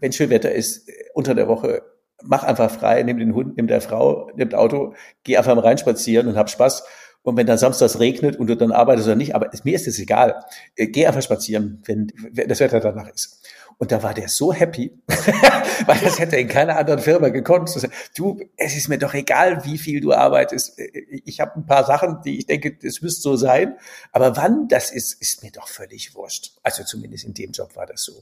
wenn 0.00 0.12
schön 0.12 0.28
Wetter 0.28 0.52
ist, 0.52 0.90
unter 1.14 1.34
der 1.34 1.48
Woche, 1.48 1.82
mach 2.22 2.44
einfach 2.44 2.70
frei, 2.70 3.02
nimm 3.02 3.18
den 3.18 3.34
Hund, 3.34 3.56
nimm 3.56 3.66
der 3.66 3.80
Frau, 3.80 4.30
nimm 4.36 4.50
das 4.50 4.58
Auto, 4.58 4.94
geh 5.24 5.36
einfach 5.36 5.54
mal 5.54 5.62
rein 5.62 5.78
spazieren 5.78 6.28
und 6.28 6.36
hab 6.36 6.50
Spaß 6.50 6.84
und 7.22 7.36
wenn 7.36 7.46
dann 7.46 7.58
samstags 7.58 8.00
regnet 8.00 8.36
und 8.36 8.48
du 8.48 8.56
dann 8.56 8.72
arbeitest 8.72 9.06
oder 9.06 9.16
nicht, 9.16 9.34
aber 9.34 9.50
mir 9.64 9.74
ist 9.74 9.86
es 9.86 9.98
egal. 9.98 10.44
Äh, 10.76 10.88
geh 10.88 11.06
einfach 11.06 11.22
spazieren, 11.22 11.82
wenn, 11.84 12.12
wenn 12.32 12.48
das 12.48 12.60
Wetter 12.60 12.80
danach 12.80 13.08
ist. 13.08 13.46
Und 13.78 13.92
da 13.92 14.02
war 14.02 14.14
der 14.14 14.28
so 14.28 14.52
happy, 14.52 14.92
weil 15.86 15.98
das 16.00 16.18
hätte 16.18 16.36
in 16.36 16.48
keiner 16.48 16.76
anderen 16.76 17.00
Firma 17.00 17.28
gekonnt. 17.28 17.70
Du, 18.16 18.40
es 18.56 18.76
ist 18.76 18.88
mir 18.88 18.98
doch 18.98 19.14
egal, 19.14 19.64
wie 19.64 19.78
viel 19.78 20.00
du 20.00 20.12
arbeitest. 20.12 20.78
Ich 21.24 21.40
habe 21.40 21.56
ein 21.56 21.66
paar 21.66 21.84
Sachen, 21.84 22.20
die 22.24 22.38
ich 22.38 22.46
denke, 22.46 22.76
das 22.80 23.02
müsste 23.02 23.22
so 23.22 23.36
sein. 23.36 23.76
Aber 24.12 24.36
wann 24.36 24.68
das 24.68 24.90
ist, 24.90 25.20
ist 25.20 25.42
mir 25.42 25.50
doch 25.50 25.68
völlig 25.68 26.14
wurscht. 26.14 26.52
Also 26.62 26.84
zumindest 26.84 27.24
in 27.24 27.34
dem 27.34 27.52
Job 27.52 27.74
war 27.76 27.86
das 27.86 28.04
so. 28.04 28.12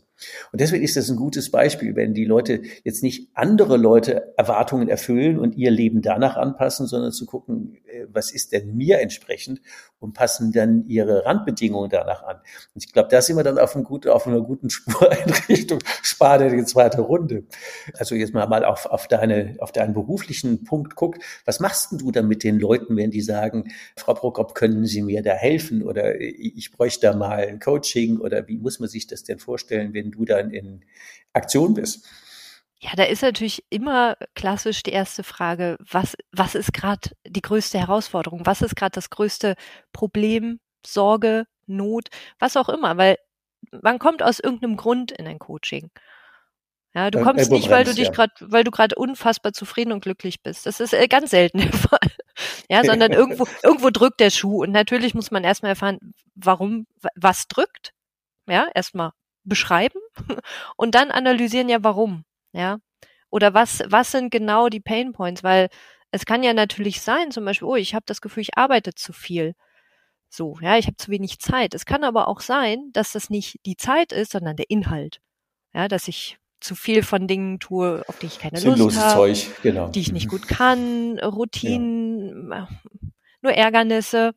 Und 0.53 0.61
deswegen 0.61 0.85
ist 0.85 0.97
das 0.97 1.11
ein 1.11 1.17
gutes 1.17 1.51
Beispiel, 1.51 1.97
wenn 1.97 2.15
die 2.15 2.25
Leute 2.25 2.63
jetzt 2.85 3.03
nicht 3.03 3.29
andere 3.35 3.77
Leute 3.77 4.35
Erwartungen 4.37 4.89
erfüllen 4.89 5.39
und 5.39 5.57
ihr 5.57 5.71
Leben 5.71 6.03
danach 6.03 6.37
anpassen, 6.37 6.87
sondern 6.87 7.13
zu 7.13 7.27
gucken, 7.27 7.79
äh, 7.87 8.07
was 8.13 8.33
ist 8.33 8.53
denn 8.53 8.77
mir 8.77 9.01
entsprechend 9.01 9.61
und 9.99 10.15
passen 10.15 10.53
dann 10.53 10.87
ihre 10.87 11.25
Randbedingungen 11.25 11.91
danach 11.91 12.23
an. 12.23 12.37
Und 12.75 12.85
ich 12.85 12.93
glaube, 12.93 13.09
da 13.11 13.21
sind 13.23 13.37
wir 13.37 13.45
dann 13.45 13.59
auf, 13.59 13.75
einem 13.75 13.85
guten, 13.85 14.09
auf 14.09 14.27
einer 14.27 14.41
guten 14.41 14.71
Spur 14.71 15.11
Richtung 15.48 15.81
Spade 16.03 16.50
die 16.50 16.64
zweite 16.64 17.00
Runde. 17.00 17.44
Also 17.94 18.14
jetzt 18.14 18.35
mal, 18.35 18.46
mal 18.46 18.64
auf, 18.64 18.87
auf, 18.87 19.09
deine, 19.09 19.57
auf 19.59 19.72
deinen 19.72 19.94
beruflichen 19.94 20.64
Punkt 20.64 20.94
guckt. 20.96 21.22
Was 21.44 21.61
machst 21.61 21.92
denn 21.92 21.98
du 21.98 22.11
dann 22.11 22.29
mit 22.29 22.44
den 22.44 22.59
Leuten, 22.59 22.96
wenn 22.96 23.11
die 23.11 23.20
sagen, 23.20 23.72
Frau 23.96 24.14
Prokop, 24.14 24.55
können 24.55 24.87
Sie 24.87 25.03
mir 25.03 25.22
da 25.22 25.33
helfen 25.33 25.83
oder 25.83 26.20
ich 26.20 26.72
bräuchte 26.72 27.09
da 27.09 27.16
mal 27.16 27.59
Coaching 27.59 28.18
oder 28.18 28.46
wie 28.48 28.59
muss 28.59 28.81
man 28.81 28.88
sich 28.88 29.07
das 29.07 29.24
denn 29.24 29.38
vorstellen, 29.38 29.94
wenn 29.94 30.11
du 30.11 30.24
dann 30.24 30.50
in 30.50 30.85
Aktion 31.33 31.74
bist? 31.74 32.07
Ja, 32.83 32.90
da 32.96 33.05
ist 33.05 33.20
natürlich 33.22 33.62
immer 33.68 34.16
klassisch 34.35 34.83
die 34.83 34.92
erste 34.92 35.22
Frage, 35.22 35.76
was, 35.81 36.16
was 36.33 36.55
ist 36.55 36.72
gerade 36.72 37.11
die 37.26 37.42
größte 37.42 37.79
Herausforderung? 37.79 38.46
Was 38.46 38.62
ist 38.62 38.74
gerade 38.74 38.92
das 38.92 39.11
größte 39.11 39.55
Problem, 39.92 40.61
Sorge, 40.85 41.44
Not, 41.66 42.09
was 42.38 42.57
auch 42.57 42.70
immer, 42.70 42.96
weil 42.96 43.16
man 43.83 43.99
kommt 43.99 44.23
aus 44.23 44.40
irgendeinem 44.40 44.77
Grund 44.77 45.12
in 45.12 45.27
ein 45.27 45.38
Coaching. 45.38 45.90
Ja, 46.94 47.11
du 47.11 47.23
kommst 47.23 47.53
nicht, 47.53 47.70
weil 47.70 47.85
du 47.85 47.94
dich 47.94 48.11
gerade, 48.11 48.33
weil 48.40 48.64
du 48.64 48.73
gerade 48.73 48.96
unfassbar 48.96 49.53
zufrieden 49.53 49.92
und 49.92 50.01
glücklich 50.01 50.42
bist. 50.42 50.66
Das 50.66 50.81
ist 50.81 50.92
äh, 50.92 51.07
ganz 51.07 51.31
selten 51.31 51.59
der 51.59 51.73
Fall. 51.73 51.99
Ja, 52.68 52.85
sondern 52.85 53.12
irgendwo, 53.12 53.46
irgendwo 53.62 53.90
drückt 53.90 54.18
der 54.20 54.31
Schuh. 54.31 54.62
Und 54.62 54.73
natürlich 54.73 55.14
muss 55.14 55.31
man 55.31 55.44
erstmal 55.44 55.70
erfahren, 55.70 55.99
warum, 56.35 56.87
was 57.14 57.46
drückt. 57.46 57.92
Ja, 58.49 58.66
erstmal 58.75 59.12
beschreiben 59.44 60.01
und 60.77 60.94
dann 60.94 61.11
analysieren 61.11 61.68
ja, 61.68 61.79
warum 61.83 62.25
ja. 62.53 62.79
Oder 63.31 63.55
was, 63.55 63.83
was 63.87 64.11
sind 64.11 64.31
genau 64.31 64.68
die 64.68 64.81
Pain 64.81 65.12
Points? 65.12 65.44
Weil 65.44 65.68
es 66.11 66.27
kann 66.27 66.42
ja 66.42 66.53
natürlich 66.53 67.01
sein, 67.01 67.31
zum 67.31 67.44
Beispiel, 67.44 67.68
oh, 67.68 67.77
ich 67.77 67.94
habe 67.94 68.05
das 68.07 68.20
Gefühl, 68.20 68.42
ich 68.42 68.59
arbeite 68.59 68.94
zu 68.94 69.12
viel. 69.12 69.55
So, 70.33 70.57
ja, 70.62 70.79
ich 70.79 70.87
habe 70.87 70.97
zu 70.97 71.11
wenig 71.11 71.40
Zeit. 71.40 71.75
Es 71.75 71.85
kann 71.85 72.05
aber 72.05 72.29
auch 72.29 72.40
sein, 72.40 72.90
dass 72.93 73.12
das 73.12 73.31
nicht 73.31 73.59
die 73.66 73.77
Zeit 73.77 74.12
ist, 74.12 74.31
sondern 74.31 74.57
der 74.57 74.71
Inhalt. 74.71 75.21
Ja, 75.75 75.88
dass 75.88 76.07
ich 76.07 76.38
zu 76.61 76.75
viel 76.75 77.03
von 77.03 77.27
Dingen 77.27 77.59
tue, 77.59 78.05
auf 78.07 78.19
die 78.19 78.27
ich 78.27 78.38
keine 78.38 78.59
Sinnloses 78.59 78.85
Lust 78.85 78.99
habe, 78.99 79.14
Zeug, 79.14 79.62
genau. 79.62 79.88
die 79.88 80.01
ich 80.01 80.12
nicht 80.12 80.27
mhm. 80.27 80.31
gut 80.31 80.49
kann, 80.49 81.19
Routinen, 81.19 82.51
ja. 82.51 82.69
nur 83.43 83.53
Ärgernisse. 83.53 84.33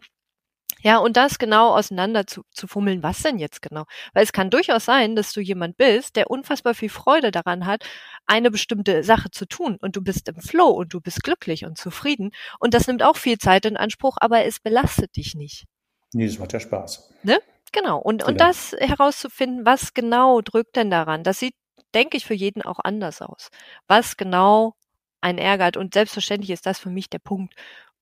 Ja, 0.82 0.98
und 0.98 1.16
das 1.16 1.40
genau 1.40 1.76
auseinander 1.76 2.28
zu, 2.28 2.44
zu 2.52 2.68
fummeln, 2.68 3.04
was 3.04 3.22
denn 3.22 3.38
jetzt 3.38 3.62
genau? 3.62 3.86
Weil 4.14 4.24
es 4.24 4.34
kann 4.34 4.50
durchaus 4.50 4.84
sein, 4.84 5.16
dass 5.16 5.32
du 5.32 5.40
jemand 5.40 5.78
bist, 5.78 6.18
der 6.18 6.30
unfassbar 6.30 6.74
viel 6.74 6.90
Freude 6.90 7.32
daran 7.32 7.66
hat, 7.66 7.86
eine 8.26 8.52
bestimmte 8.52 9.04
Sache 9.04 9.32
zu 9.32 9.46
tun 9.46 9.78
und 9.80 9.96
du 9.96 10.02
bist 10.02 10.28
im 10.28 10.42
Flow 10.42 10.70
und 10.72 10.94
du 10.94 11.00
bist 11.00 11.24
glücklich 11.24 11.66
und 11.66 11.78
zufrieden 11.78 12.32
und 12.60 12.74
das 12.74 12.88
nimmt 12.88 13.04
auch 13.04 13.16
viel 13.16 13.38
Zeit 13.38 13.66
in 13.66 13.78
Anspruch, 13.78 14.18
aber 14.20 14.44
es 14.44 14.60
belastet 14.60 15.16
dich 15.16 15.36
nicht. 15.36 15.66
Nee, 16.14 16.28
das 16.28 16.40
macht 16.40 16.54
ja 16.54 16.60
Spaß. 16.60 17.14
Ne? 17.24 17.40
Genau. 17.72 18.00
Und, 18.00 18.20
genau. 18.20 18.32
und 18.32 18.40
das 18.40 18.74
herauszufinden, 18.80 19.66
was 19.66 19.94
genau 19.94 20.42
drückt 20.42 20.76
denn 20.76 20.90
daran, 20.90 21.24
das 21.24 21.40
sieht, 21.40 21.56
denke 21.94 22.18
ich, 22.18 22.26
für 22.26 22.34
jeden 22.34 22.62
auch 22.62 22.80
anders 22.84 23.22
aus. 23.22 23.50
Was 23.88 24.18
genau 24.18 24.76
einen 25.22 25.40
ärgert 25.40 25.78
und 25.78 25.94
selbstverständlich 25.94 26.52
ist 26.52 26.66
das 26.66 26.80
für 26.80 26.90
mich 26.90 27.10
der 27.10 27.20
Punkt, 27.20 27.56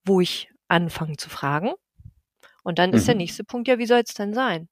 wo 0.03 0.21
ich 0.21 0.49
anfange 0.67 1.17
zu 1.17 1.29
fragen 1.29 1.73
und 2.63 2.79
dann 2.79 2.93
ist 2.93 3.07
der 3.07 3.15
mhm. 3.15 3.19
nächste 3.19 3.43
Punkt 3.43 3.67
ja, 3.67 3.77
wie 3.77 3.85
soll 3.85 4.01
es 4.05 4.13
denn 4.13 4.33
sein? 4.33 4.67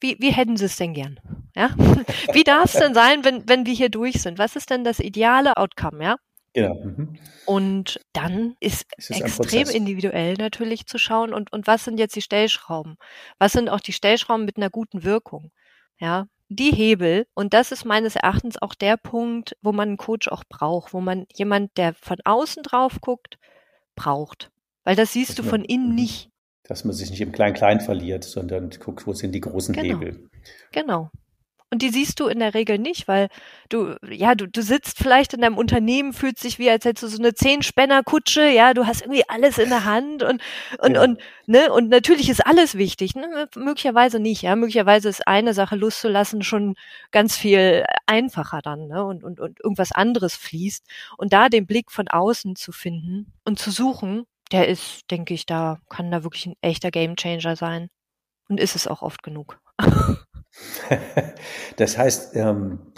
Wie, 0.00 0.16
wie 0.18 0.32
hätten 0.32 0.56
Sie 0.56 0.64
es 0.64 0.76
denn 0.76 0.94
gern? 0.94 1.20
Ja? 1.54 1.70
Wie 2.32 2.44
darf 2.44 2.74
es 2.74 2.80
denn 2.80 2.94
sein, 2.94 3.24
wenn, 3.24 3.48
wenn 3.48 3.66
wir 3.66 3.74
hier 3.74 3.90
durch 3.90 4.20
sind? 4.20 4.38
Was 4.38 4.56
ist 4.56 4.70
denn 4.70 4.84
das 4.84 4.98
ideale 4.98 5.56
Outcome, 5.56 6.02
ja? 6.02 6.16
Genau. 6.54 6.74
Mhm. 6.74 7.18
Und 7.46 8.00
dann 8.12 8.56
ist, 8.60 8.84
ist 8.96 9.10
extrem 9.10 9.68
individuell 9.68 10.34
natürlich 10.34 10.86
zu 10.86 10.98
schauen 10.98 11.32
und, 11.32 11.52
und 11.52 11.66
was 11.66 11.84
sind 11.84 11.98
jetzt 11.98 12.14
die 12.14 12.22
Stellschrauben? 12.22 12.96
Was 13.38 13.52
sind 13.52 13.68
auch 13.68 13.80
die 13.80 13.92
Stellschrauben 13.92 14.44
mit 14.44 14.56
einer 14.56 14.70
guten 14.70 15.02
Wirkung? 15.02 15.50
Ja, 15.98 16.26
die 16.48 16.70
Hebel, 16.70 17.26
und 17.34 17.54
das 17.54 17.72
ist 17.72 17.84
meines 17.84 18.16
Erachtens 18.16 18.60
auch 18.60 18.74
der 18.74 18.98
Punkt, 18.98 19.56
wo 19.62 19.72
man 19.72 19.90
einen 19.90 19.96
Coach 19.96 20.28
auch 20.28 20.44
braucht, 20.48 20.92
wo 20.92 21.00
man 21.00 21.26
jemand, 21.32 21.76
der 21.78 21.94
von 21.94 22.18
außen 22.24 22.62
drauf 22.62 23.00
guckt, 23.00 23.38
braucht. 23.94 24.50
Weil 24.84 24.96
das 24.96 25.12
siehst 25.12 25.30
das 25.30 25.36
du 25.36 25.42
von 25.44 25.64
innen 25.64 25.90
mhm. 25.90 25.94
nicht 25.94 26.32
dass 26.64 26.84
man 26.84 26.94
sich 26.94 27.10
nicht 27.10 27.20
im 27.20 27.32
Klein-Klein 27.32 27.80
verliert, 27.80 28.24
sondern 28.24 28.70
guckt, 28.70 29.06
wo 29.06 29.12
sind 29.12 29.32
die 29.32 29.40
großen 29.40 29.74
genau. 29.74 30.00
Hebel. 30.00 30.30
Genau. 30.72 31.10
Und 31.72 31.80
die 31.80 31.88
siehst 31.88 32.20
du 32.20 32.26
in 32.26 32.38
der 32.38 32.52
Regel 32.52 32.78
nicht, 32.78 33.08
weil 33.08 33.28
du, 33.70 33.96
ja, 34.06 34.34
du, 34.34 34.46
du 34.46 34.60
sitzt 34.60 34.98
vielleicht 34.98 35.32
in 35.32 35.40
deinem 35.40 35.56
Unternehmen, 35.56 36.12
fühlt 36.12 36.38
sich 36.38 36.58
wie, 36.58 36.68
als 36.68 36.84
hättest 36.84 37.04
du 37.04 37.08
so 37.08 37.16
eine 37.16 37.32
Zehn-Spänner-Kutsche, 37.32 38.46
ja, 38.50 38.74
du 38.74 38.86
hast 38.86 39.00
irgendwie 39.00 39.26
alles 39.26 39.56
in 39.56 39.70
der 39.70 39.86
Hand 39.86 40.22
und, 40.22 40.42
und, 40.80 40.94
ja. 40.96 41.02
und, 41.02 41.18
ne, 41.46 41.72
und 41.72 41.88
natürlich 41.88 42.28
ist 42.28 42.44
alles 42.46 42.76
wichtig, 42.76 43.14
ne, 43.14 43.48
möglicherweise 43.56 44.20
nicht, 44.20 44.42
ja, 44.42 44.54
möglicherweise 44.54 45.08
ist 45.08 45.26
eine 45.26 45.54
Sache 45.54 45.76
loszulassen 45.76 46.42
schon 46.42 46.74
ganz 47.10 47.38
viel 47.38 47.86
einfacher 48.04 48.60
dann, 48.60 48.88
ne, 48.88 49.02
und, 49.02 49.24
und, 49.24 49.40
und 49.40 49.58
irgendwas 49.64 49.92
anderes 49.92 50.36
fließt 50.36 50.84
und 51.16 51.32
da 51.32 51.48
den 51.48 51.66
Blick 51.66 51.90
von 51.90 52.06
außen 52.06 52.54
zu 52.54 52.72
finden 52.72 53.32
und 53.46 53.58
zu 53.58 53.70
suchen, 53.70 54.26
der 54.52 54.68
ist, 54.68 55.10
denke 55.10 55.32
ich, 55.32 55.46
da 55.46 55.78
kann 55.88 56.10
da 56.10 56.22
wirklich 56.22 56.44
ein 56.44 56.56
echter 56.60 56.90
Gamechanger 56.90 57.56
sein. 57.56 57.88
Und 58.48 58.60
ist 58.60 58.76
es 58.76 58.86
auch 58.86 59.00
oft 59.00 59.22
genug. 59.22 59.58
das 61.76 61.98
heißt, 61.98 62.36
ähm, 62.36 62.92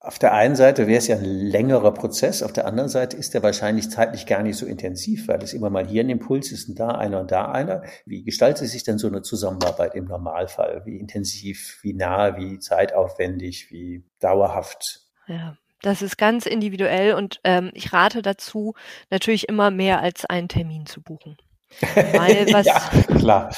auf 0.00 0.18
der 0.18 0.32
einen 0.32 0.54
Seite 0.54 0.86
wäre 0.86 0.98
es 0.98 1.08
ja 1.08 1.16
ein 1.16 1.24
längerer 1.24 1.92
Prozess, 1.92 2.42
auf 2.42 2.52
der 2.52 2.66
anderen 2.66 2.88
Seite 2.88 3.16
ist 3.16 3.34
der 3.34 3.42
wahrscheinlich 3.42 3.90
zeitlich 3.90 4.26
gar 4.26 4.42
nicht 4.42 4.56
so 4.56 4.64
intensiv, 4.64 5.26
weil 5.28 5.42
es 5.42 5.52
immer 5.52 5.70
mal 5.70 5.86
hier 5.86 6.04
ein 6.04 6.08
Impuls 6.08 6.52
ist 6.52 6.68
und 6.68 6.78
da 6.78 6.92
einer 6.92 7.20
und 7.20 7.32
da 7.32 7.50
einer. 7.50 7.82
Wie 8.06 8.22
gestaltet 8.22 8.68
sich 8.68 8.84
denn 8.84 8.96
so 8.96 9.08
eine 9.08 9.22
Zusammenarbeit 9.22 9.94
im 9.96 10.04
Normalfall? 10.04 10.82
Wie 10.86 10.96
intensiv, 10.98 11.80
wie 11.82 11.94
nah, 11.94 12.36
wie 12.36 12.58
zeitaufwendig, 12.60 13.72
wie 13.72 14.04
dauerhaft? 14.20 15.00
Ja, 15.26 15.58
Das 15.82 16.00
ist 16.00 16.16
ganz 16.16 16.46
individuell 16.46 17.14
und 17.14 17.40
ähm, 17.44 17.70
ich 17.74 17.92
rate 17.92 18.22
dazu, 18.22 18.74
natürlich 19.10 19.48
immer 19.48 19.70
mehr 19.70 20.00
als 20.00 20.24
einen 20.24 20.48
Termin 20.48 20.86
zu 20.86 21.02
buchen. 21.02 21.36
Weil 21.80 22.46
was, 22.52 22.66
ja, 22.66 22.90
klar. 23.18 23.54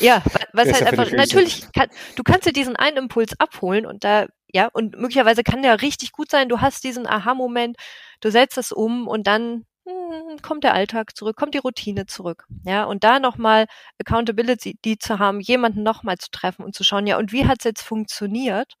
Ja, 0.00 0.22
was 0.52 0.72
halt 0.72 0.86
einfach, 0.86 1.10
natürlich, 1.12 1.70
kann, 1.72 1.88
du 2.16 2.22
kannst 2.22 2.46
dir 2.46 2.52
diesen 2.52 2.76
einen 2.76 2.96
Impuls 2.96 3.38
abholen 3.38 3.86
und 3.86 4.04
da, 4.04 4.26
ja, 4.52 4.68
und 4.72 4.96
möglicherweise 4.98 5.42
kann 5.42 5.62
der 5.62 5.82
richtig 5.82 6.12
gut 6.12 6.30
sein, 6.30 6.48
du 6.48 6.60
hast 6.60 6.84
diesen 6.84 7.06
Aha-Moment, 7.06 7.76
du 8.20 8.30
setzt 8.30 8.58
es 8.58 8.72
um 8.72 9.08
und 9.08 9.26
dann 9.26 9.64
hm, 9.86 10.38
kommt 10.42 10.64
der 10.64 10.74
Alltag 10.74 11.16
zurück, 11.16 11.36
kommt 11.36 11.54
die 11.54 11.58
Routine 11.58 12.06
zurück. 12.06 12.46
Ja, 12.64 12.84
und 12.84 13.04
da 13.04 13.18
nochmal 13.20 13.66
Accountability 14.00 14.78
die 14.84 14.98
zu 14.98 15.18
haben, 15.18 15.40
jemanden 15.40 15.82
nochmal 15.82 16.18
zu 16.18 16.30
treffen 16.30 16.64
und 16.64 16.74
zu 16.74 16.84
schauen, 16.84 17.06
ja, 17.06 17.18
und 17.18 17.32
wie 17.32 17.46
hat's 17.46 17.64
jetzt 17.64 17.82
funktioniert? 17.82 18.74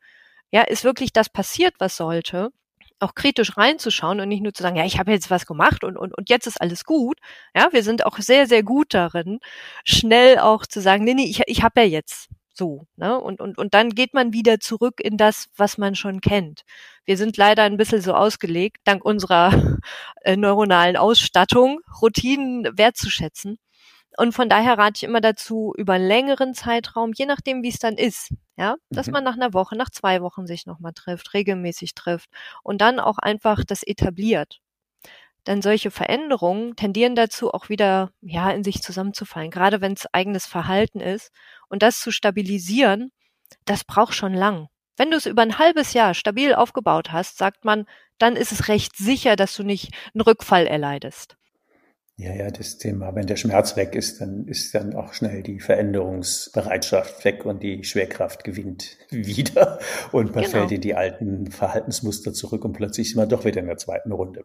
Ja, 0.50 0.62
ist 0.62 0.84
wirklich 0.84 1.12
das 1.12 1.28
passiert, 1.28 1.74
was 1.78 1.96
sollte? 1.96 2.50
Auch 3.00 3.14
kritisch 3.14 3.56
reinzuschauen 3.56 4.20
und 4.20 4.28
nicht 4.28 4.42
nur 4.42 4.54
zu 4.54 4.62
sagen, 4.62 4.76
ja, 4.76 4.84
ich 4.84 4.98
habe 4.98 5.10
jetzt 5.12 5.30
was 5.30 5.46
gemacht 5.46 5.84
und, 5.84 5.96
und, 5.96 6.16
und 6.16 6.30
jetzt 6.30 6.46
ist 6.46 6.60
alles 6.60 6.84
gut. 6.84 7.18
Ja, 7.54 7.72
wir 7.72 7.82
sind 7.82 8.06
auch 8.06 8.18
sehr, 8.18 8.46
sehr 8.46 8.62
gut 8.62 8.94
darin, 8.94 9.40
schnell 9.84 10.38
auch 10.38 10.66
zu 10.66 10.80
sagen, 10.80 11.04
nee, 11.04 11.14
nee, 11.14 11.26
ich, 11.26 11.42
ich 11.46 11.62
habe 11.62 11.80
ja 11.82 11.86
jetzt 11.86 12.28
so. 12.54 12.86
Ne? 12.96 13.18
Und, 13.20 13.40
und, 13.40 13.58
und 13.58 13.74
dann 13.74 13.90
geht 13.90 14.14
man 14.14 14.32
wieder 14.32 14.60
zurück 14.60 15.00
in 15.00 15.16
das, 15.16 15.46
was 15.56 15.78
man 15.78 15.94
schon 15.94 16.20
kennt. 16.20 16.62
Wir 17.04 17.16
sind 17.16 17.36
leider 17.36 17.64
ein 17.64 17.76
bisschen 17.76 18.00
so 18.00 18.14
ausgelegt, 18.14 18.78
dank 18.84 19.04
unserer 19.04 19.78
äh, 20.22 20.36
neuronalen 20.36 20.96
Ausstattung, 20.96 21.80
Routinen 22.00 22.78
wertzuschätzen. 22.78 23.58
Und 24.16 24.32
von 24.32 24.48
daher 24.48 24.78
rate 24.78 24.98
ich 24.98 25.02
immer 25.02 25.20
dazu, 25.20 25.72
über 25.76 25.94
einen 25.94 26.06
längeren 26.06 26.54
Zeitraum, 26.54 27.12
je 27.14 27.26
nachdem, 27.26 27.62
wie 27.62 27.68
es 27.68 27.78
dann 27.78 27.96
ist, 27.96 28.32
ja, 28.56 28.76
dass 28.90 29.08
mhm. 29.08 29.14
man 29.14 29.24
nach 29.24 29.34
einer 29.34 29.52
Woche, 29.52 29.76
nach 29.76 29.90
zwei 29.90 30.22
Wochen 30.22 30.46
sich 30.46 30.66
nochmal 30.66 30.92
trifft, 30.92 31.34
regelmäßig 31.34 31.94
trifft 31.94 32.30
und 32.62 32.80
dann 32.80 33.00
auch 33.00 33.18
einfach 33.18 33.64
das 33.64 33.82
etabliert. 33.82 34.60
Denn 35.46 35.60
solche 35.60 35.90
Veränderungen 35.90 36.74
tendieren 36.76 37.14
dazu, 37.14 37.52
auch 37.52 37.68
wieder, 37.68 38.10
ja, 38.22 38.50
in 38.50 38.64
sich 38.64 38.82
zusammenzufallen, 38.82 39.50
gerade 39.50 39.80
wenn 39.80 39.92
es 39.92 40.06
eigenes 40.12 40.46
Verhalten 40.46 41.00
ist. 41.00 41.32
Und 41.68 41.82
das 41.82 42.00
zu 42.00 42.10
stabilisieren, 42.10 43.12
das 43.66 43.84
braucht 43.84 44.14
schon 44.14 44.32
lang. 44.32 44.68
Wenn 44.96 45.10
du 45.10 45.16
es 45.16 45.26
über 45.26 45.42
ein 45.42 45.58
halbes 45.58 45.92
Jahr 45.92 46.14
stabil 46.14 46.54
aufgebaut 46.54 47.12
hast, 47.12 47.36
sagt 47.36 47.64
man, 47.64 47.84
dann 48.18 48.36
ist 48.36 48.52
es 48.52 48.68
recht 48.68 48.96
sicher, 48.96 49.36
dass 49.36 49.54
du 49.56 49.64
nicht 49.64 49.92
einen 50.14 50.22
Rückfall 50.22 50.66
erleidest. 50.66 51.36
Ja, 52.16 52.32
ja, 52.32 52.48
das 52.48 52.78
Thema, 52.78 53.12
wenn 53.16 53.26
der 53.26 53.34
Schmerz 53.34 53.76
weg 53.76 53.96
ist, 53.96 54.20
dann 54.20 54.46
ist 54.46 54.72
dann 54.72 54.94
auch 54.94 55.14
schnell 55.14 55.42
die 55.42 55.58
Veränderungsbereitschaft 55.58 57.24
weg 57.24 57.44
und 57.44 57.60
die 57.60 57.82
Schwerkraft 57.82 58.44
gewinnt 58.44 58.98
wieder 59.10 59.80
und 60.12 60.32
man 60.32 60.44
genau. 60.44 60.58
fällt 60.58 60.70
in 60.70 60.80
die 60.80 60.94
alten 60.94 61.50
Verhaltensmuster 61.50 62.32
zurück 62.32 62.64
und 62.64 62.72
plötzlich 62.72 63.08
ist 63.08 63.16
man 63.16 63.28
doch 63.28 63.44
wieder 63.44 63.60
in 63.60 63.66
der 63.66 63.78
zweiten 63.78 64.12
Runde. 64.12 64.44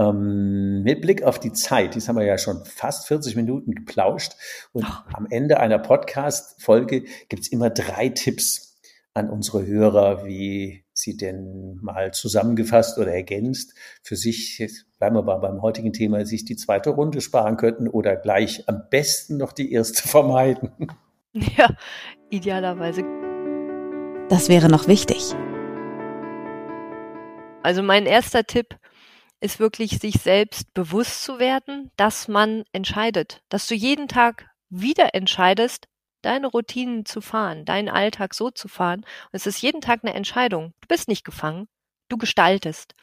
Ähm, 0.00 0.82
mit 0.82 1.00
Blick 1.00 1.22
auf 1.22 1.38
die 1.38 1.52
Zeit, 1.52 1.94
dies 1.94 2.08
haben 2.08 2.16
wir 2.16 2.24
ja 2.24 2.38
schon 2.38 2.64
fast 2.64 3.06
40 3.06 3.36
Minuten 3.36 3.72
geplauscht 3.72 4.32
und 4.72 4.84
oh. 4.84 5.14
am 5.14 5.28
Ende 5.30 5.60
einer 5.60 5.78
Podcast-Folge 5.78 7.04
gibt's 7.28 7.48
immer 7.48 7.70
drei 7.70 8.08
Tipps 8.08 8.80
an 9.14 9.30
unsere 9.30 9.64
Hörer, 9.64 10.24
wie 10.24 10.84
sie 11.00 11.16
denn 11.16 11.76
mal 11.80 12.12
zusammengefasst 12.12 12.98
oder 12.98 13.12
ergänzt 13.12 13.74
für 14.02 14.16
sich, 14.16 14.64
bleiben 14.98 15.16
wir 15.16 15.22
mal 15.22 15.38
beim 15.38 15.62
heutigen 15.62 15.92
Thema, 15.92 16.24
sich 16.26 16.44
die 16.44 16.56
zweite 16.56 16.90
Runde 16.90 17.20
sparen 17.20 17.56
könnten 17.56 17.88
oder 17.88 18.16
gleich 18.16 18.68
am 18.68 18.82
besten 18.90 19.36
noch 19.36 19.52
die 19.52 19.72
erste 19.72 20.06
vermeiden. 20.08 20.70
Ja, 21.32 21.76
idealerweise. 22.30 23.04
Das 24.28 24.48
wäre 24.48 24.68
noch 24.68 24.86
wichtig. 24.88 25.34
Also 27.62 27.82
mein 27.82 28.06
erster 28.06 28.44
Tipp 28.44 28.76
ist 29.40 29.58
wirklich, 29.58 29.98
sich 29.98 30.14
selbst 30.16 30.72
bewusst 30.74 31.24
zu 31.24 31.38
werden, 31.38 31.90
dass 31.96 32.28
man 32.28 32.64
entscheidet, 32.72 33.42
dass 33.48 33.66
du 33.66 33.74
jeden 33.74 34.08
Tag 34.08 34.46
wieder 34.68 35.14
entscheidest, 35.14 35.88
deine 36.22 36.46
Routinen 36.46 37.04
zu 37.04 37.20
fahren, 37.20 37.64
deinen 37.64 37.88
Alltag 37.88 38.34
so 38.34 38.50
zu 38.50 38.68
fahren. 38.68 39.00
Und 39.00 39.32
es 39.32 39.46
ist 39.46 39.62
jeden 39.62 39.80
Tag 39.80 40.00
eine 40.02 40.14
Entscheidung. 40.14 40.74
Du 40.80 40.88
bist 40.88 41.08
nicht 41.08 41.24
gefangen. 41.24 41.68
Du 42.08 42.16
gestaltest. 42.16 42.94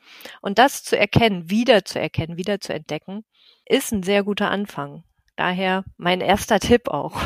Und 0.42 0.60
das 0.60 0.84
zu 0.84 0.98
erkennen, 0.98 1.50
wieder 1.50 1.86
zu 1.86 2.00
erkennen, 2.00 2.38
wieder 2.38 2.60
zu 2.60 2.74
entdecken, 2.74 3.24
ist 3.66 3.92
ein 3.94 4.04
sehr 4.04 4.24
guter 4.24 4.52
Anfang. 4.52 5.04
Daher 5.38 5.86
mein 5.98 6.22
erster 6.22 6.60
Tipp 6.60 6.90
auch. 6.90 7.22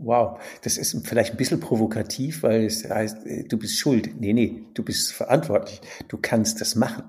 Wow, 0.00 0.40
das 0.62 0.78
ist 0.78 1.08
vielleicht 1.08 1.32
ein 1.32 1.36
bisschen 1.36 1.58
provokativ, 1.58 2.44
weil 2.44 2.66
es 2.66 2.88
heißt, 2.88 3.26
äh, 3.26 3.42
du 3.48 3.58
bist 3.58 3.80
schuld. 3.80 4.20
Nee, 4.20 4.32
nee, 4.32 4.64
du 4.74 4.84
bist 4.84 5.12
verantwortlich. 5.12 5.80
Du 6.06 6.18
kannst 6.18 6.60
das 6.60 6.76
machen. 6.76 7.02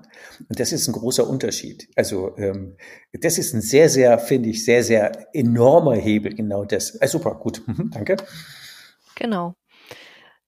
Und 0.48 0.58
das 0.58 0.72
ist 0.72 0.88
ein 0.88 0.92
großer 0.92 1.28
Unterschied. 1.28 1.88
Also 1.94 2.36
ähm, 2.36 2.76
das 3.12 3.38
ist 3.38 3.54
ein 3.54 3.60
sehr, 3.60 3.88
sehr, 3.88 4.18
finde 4.18 4.48
ich, 4.48 4.64
sehr, 4.64 4.82
sehr 4.82 5.28
enormer 5.32 5.94
Hebel, 5.94 6.34
genau 6.34 6.64
das. 6.64 7.00
Also 7.00 7.18
super, 7.18 7.36
gut, 7.36 7.62
mhm, 7.68 7.90
danke. 7.92 8.16
Genau. 9.14 9.54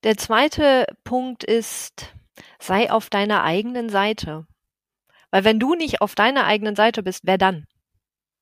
Der 0.03 0.16
zweite 0.16 0.86
Punkt 1.05 1.45
ist, 1.45 2.12
sei 2.59 2.90
auf 2.90 3.09
deiner 3.09 3.45
eigenen 3.45 3.88
Seite. 3.88 4.47
Weil 5.30 5.45
wenn 5.45 5.61
du 5.61 5.76
nicht 5.76 6.01
auf 6.01 6.16
deiner 6.16 6.45
eigenen 6.45 6.74
Seite 6.74 7.05
bist, 7.05 7.20
wer 7.22 7.38
dann? 7.38 7.66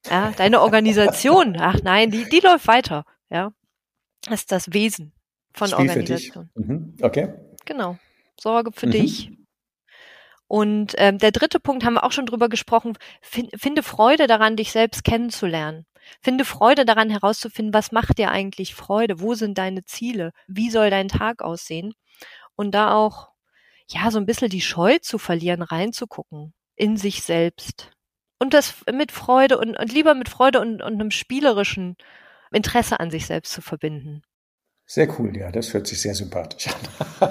Ja, 0.08 0.32
deine 0.38 0.62
Organisation, 0.62 1.56
ach 1.60 1.80
nein, 1.82 2.10
die, 2.10 2.26
die 2.30 2.40
läuft 2.40 2.66
weiter. 2.66 3.04
Ja, 3.28 3.52
ist 4.32 4.52
das 4.52 4.72
Wesen 4.72 5.12
von 5.52 5.68
Spiel 5.68 5.88
Organisation. 5.88 6.50
Mhm. 6.54 6.96
Okay. 7.00 7.34
Genau. 7.64 7.98
Sorge 8.38 8.70
für 8.72 8.86
mhm. 8.86 8.90
dich. 8.92 9.30
Und 10.46 10.94
ähm, 10.98 11.18
der 11.18 11.30
dritte 11.30 11.60
Punkt 11.60 11.84
haben 11.84 11.94
wir 11.94 12.04
auch 12.04 12.12
schon 12.12 12.26
drüber 12.26 12.48
gesprochen. 12.48 12.98
Find, 13.22 13.50
finde 13.54 13.84
Freude 13.84 14.26
daran, 14.26 14.56
dich 14.56 14.72
selbst 14.72 15.04
kennenzulernen. 15.04 15.86
Finde 16.22 16.44
Freude 16.44 16.84
daran 16.84 17.08
herauszufinden, 17.08 17.72
was 17.72 17.92
macht 17.92 18.18
dir 18.18 18.30
eigentlich 18.30 18.74
Freude? 18.74 19.20
Wo 19.20 19.34
sind 19.34 19.58
deine 19.58 19.84
Ziele? 19.84 20.32
Wie 20.48 20.70
soll 20.70 20.90
dein 20.90 21.08
Tag 21.08 21.42
aussehen? 21.42 21.94
Und 22.56 22.72
da 22.72 22.92
auch, 22.94 23.28
ja, 23.88 24.10
so 24.10 24.18
ein 24.18 24.26
bisschen 24.26 24.48
die 24.48 24.60
Scheu 24.60 24.98
zu 24.98 25.18
verlieren, 25.18 25.62
reinzugucken 25.62 26.52
in 26.74 26.96
sich 26.96 27.22
selbst. 27.22 27.90
Und 28.40 28.54
das 28.54 28.74
mit 28.92 29.12
Freude 29.12 29.58
und, 29.58 29.78
und 29.78 29.92
lieber 29.92 30.14
mit 30.14 30.28
Freude 30.28 30.60
und, 30.60 30.82
und 30.82 30.94
einem 30.94 31.10
spielerischen 31.10 31.96
Interesse 32.52 33.00
an 33.00 33.10
sich 33.10 33.26
selbst 33.26 33.52
zu 33.52 33.62
verbinden. 33.62 34.22
Sehr 34.86 35.08
cool, 35.18 35.36
ja, 35.36 35.52
das 35.52 35.72
hört 35.72 35.86
sich 35.86 36.00
sehr 36.00 36.14
sympathisch 36.14 36.68
an. 36.68 37.30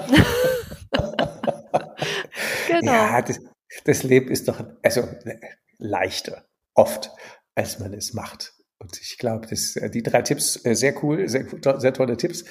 genau. 2.68 2.92
Ja, 2.92 3.22
das, 3.22 3.40
das 3.84 4.02
Leben 4.02 4.30
ist 4.30 4.48
doch 4.48 4.64
also 4.82 5.06
leichter, 5.78 6.44
oft, 6.74 7.10
als 7.54 7.78
man 7.78 7.92
es 7.92 8.14
macht. 8.14 8.54
Und 8.78 8.98
ich 8.98 9.18
glaube, 9.18 9.46
äh, 9.50 9.90
die 9.90 10.02
drei 10.02 10.22
Tipps 10.22 10.64
äh, 10.64 10.74
sehr 10.74 10.94
cool, 11.04 11.28
sehr, 11.28 11.44
sehr 11.78 11.92
tolle 11.92 12.16
Tipps. 12.16 12.44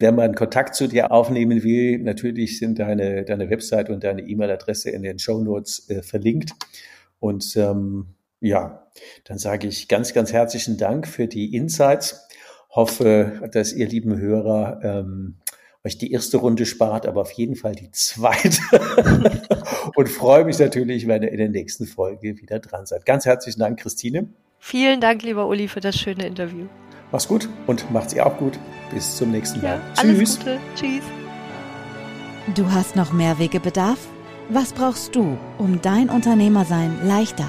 Wenn 0.00 0.16
man 0.16 0.34
Kontakt 0.34 0.74
zu 0.74 0.88
dir 0.88 1.12
aufnehmen 1.12 1.62
will, 1.62 1.98
natürlich 1.98 2.58
sind 2.58 2.80
deine, 2.80 3.24
deine 3.24 3.50
Website 3.50 3.88
und 3.88 4.02
deine 4.02 4.22
E-Mail-Adresse 4.22 4.90
in 4.90 5.02
den 5.02 5.20
Show 5.20 5.40
Notes 5.40 5.88
äh, 5.88 6.02
verlinkt. 6.02 6.50
Und 7.20 7.56
ähm, 7.56 8.15
ja, 8.46 8.86
dann 9.24 9.38
sage 9.38 9.66
ich 9.66 9.88
ganz, 9.88 10.14
ganz 10.14 10.32
herzlichen 10.32 10.76
Dank 10.76 11.06
für 11.06 11.26
die 11.26 11.54
Insights. 11.54 12.28
Hoffe, 12.70 13.48
dass 13.52 13.72
ihr 13.72 13.88
lieben 13.88 14.18
Hörer 14.18 14.80
ähm, 14.82 15.36
euch 15.84 15.98
die 15.98 16.12
erste 16.12 16.36
Runde 16.38 16.66
spart, 16.66 17.06
aber 17.06 17.22
auf 17.22 17.30
jeden 17.32 17.56
Fall 17.56 17.74
die 17.74 17.90
zweite. 17.92 18.60
und 19.94 20.08
freue 20.08 20.44
mich 20.44 20.58
natürlich, 20.58 21.06
wenn 21.06 21.22
ihr 21.22 21.30
in 21.30 21.38
der 21.38 21.48
nächsten 21.48 21.86
Folge 21.86 22.36
wieder 22.38 22.58
dran 22.58 22.86
seid. 22.86 23.06
Ganz 23.06 23.24
herzlichen 23.24 23.60
Dank, 23.60 23.80
Christine. 23.80 24.28
Vielen 24.58 25.00
Dank, 25.00 25.22
lieber 25.22 25.46
Uli, 25.46 25.68
für 25.68 25.80
das 25.80 25.96
schöne 25.96 26.26
Interview. 26.26 26.66
Mach's 27.12 27.28
gut 27.28 27.48
und 27.66 27.90
macht's 27.92 28.12
ihr 28.14 28.26
auch 28.26 28.36
gut. 28.36 28.58
Bis 28.92 29.16
zum 29.16 29.30
nächsten 29.30 29.62
Mal. 29.62 29.80
Ja, 29.96 30.02
Tschüss. 30.02 30.38
Gute. 30.38 30.58
Tschüss. 30.74 31.04
Du 32.54 32.70
hast 32.70 32.96
noch 32.96 33.12
mehr 33.12 33.38
Wegebedarf? 33.38 33.98
Was 34.48 34.72
brauchst 34.72 35.14
du, 35.16 35.36
um 35.58 35.80
dein 35.82 36.08
Unternehmersein 36.08 36.98
leichter, 37.04 37.48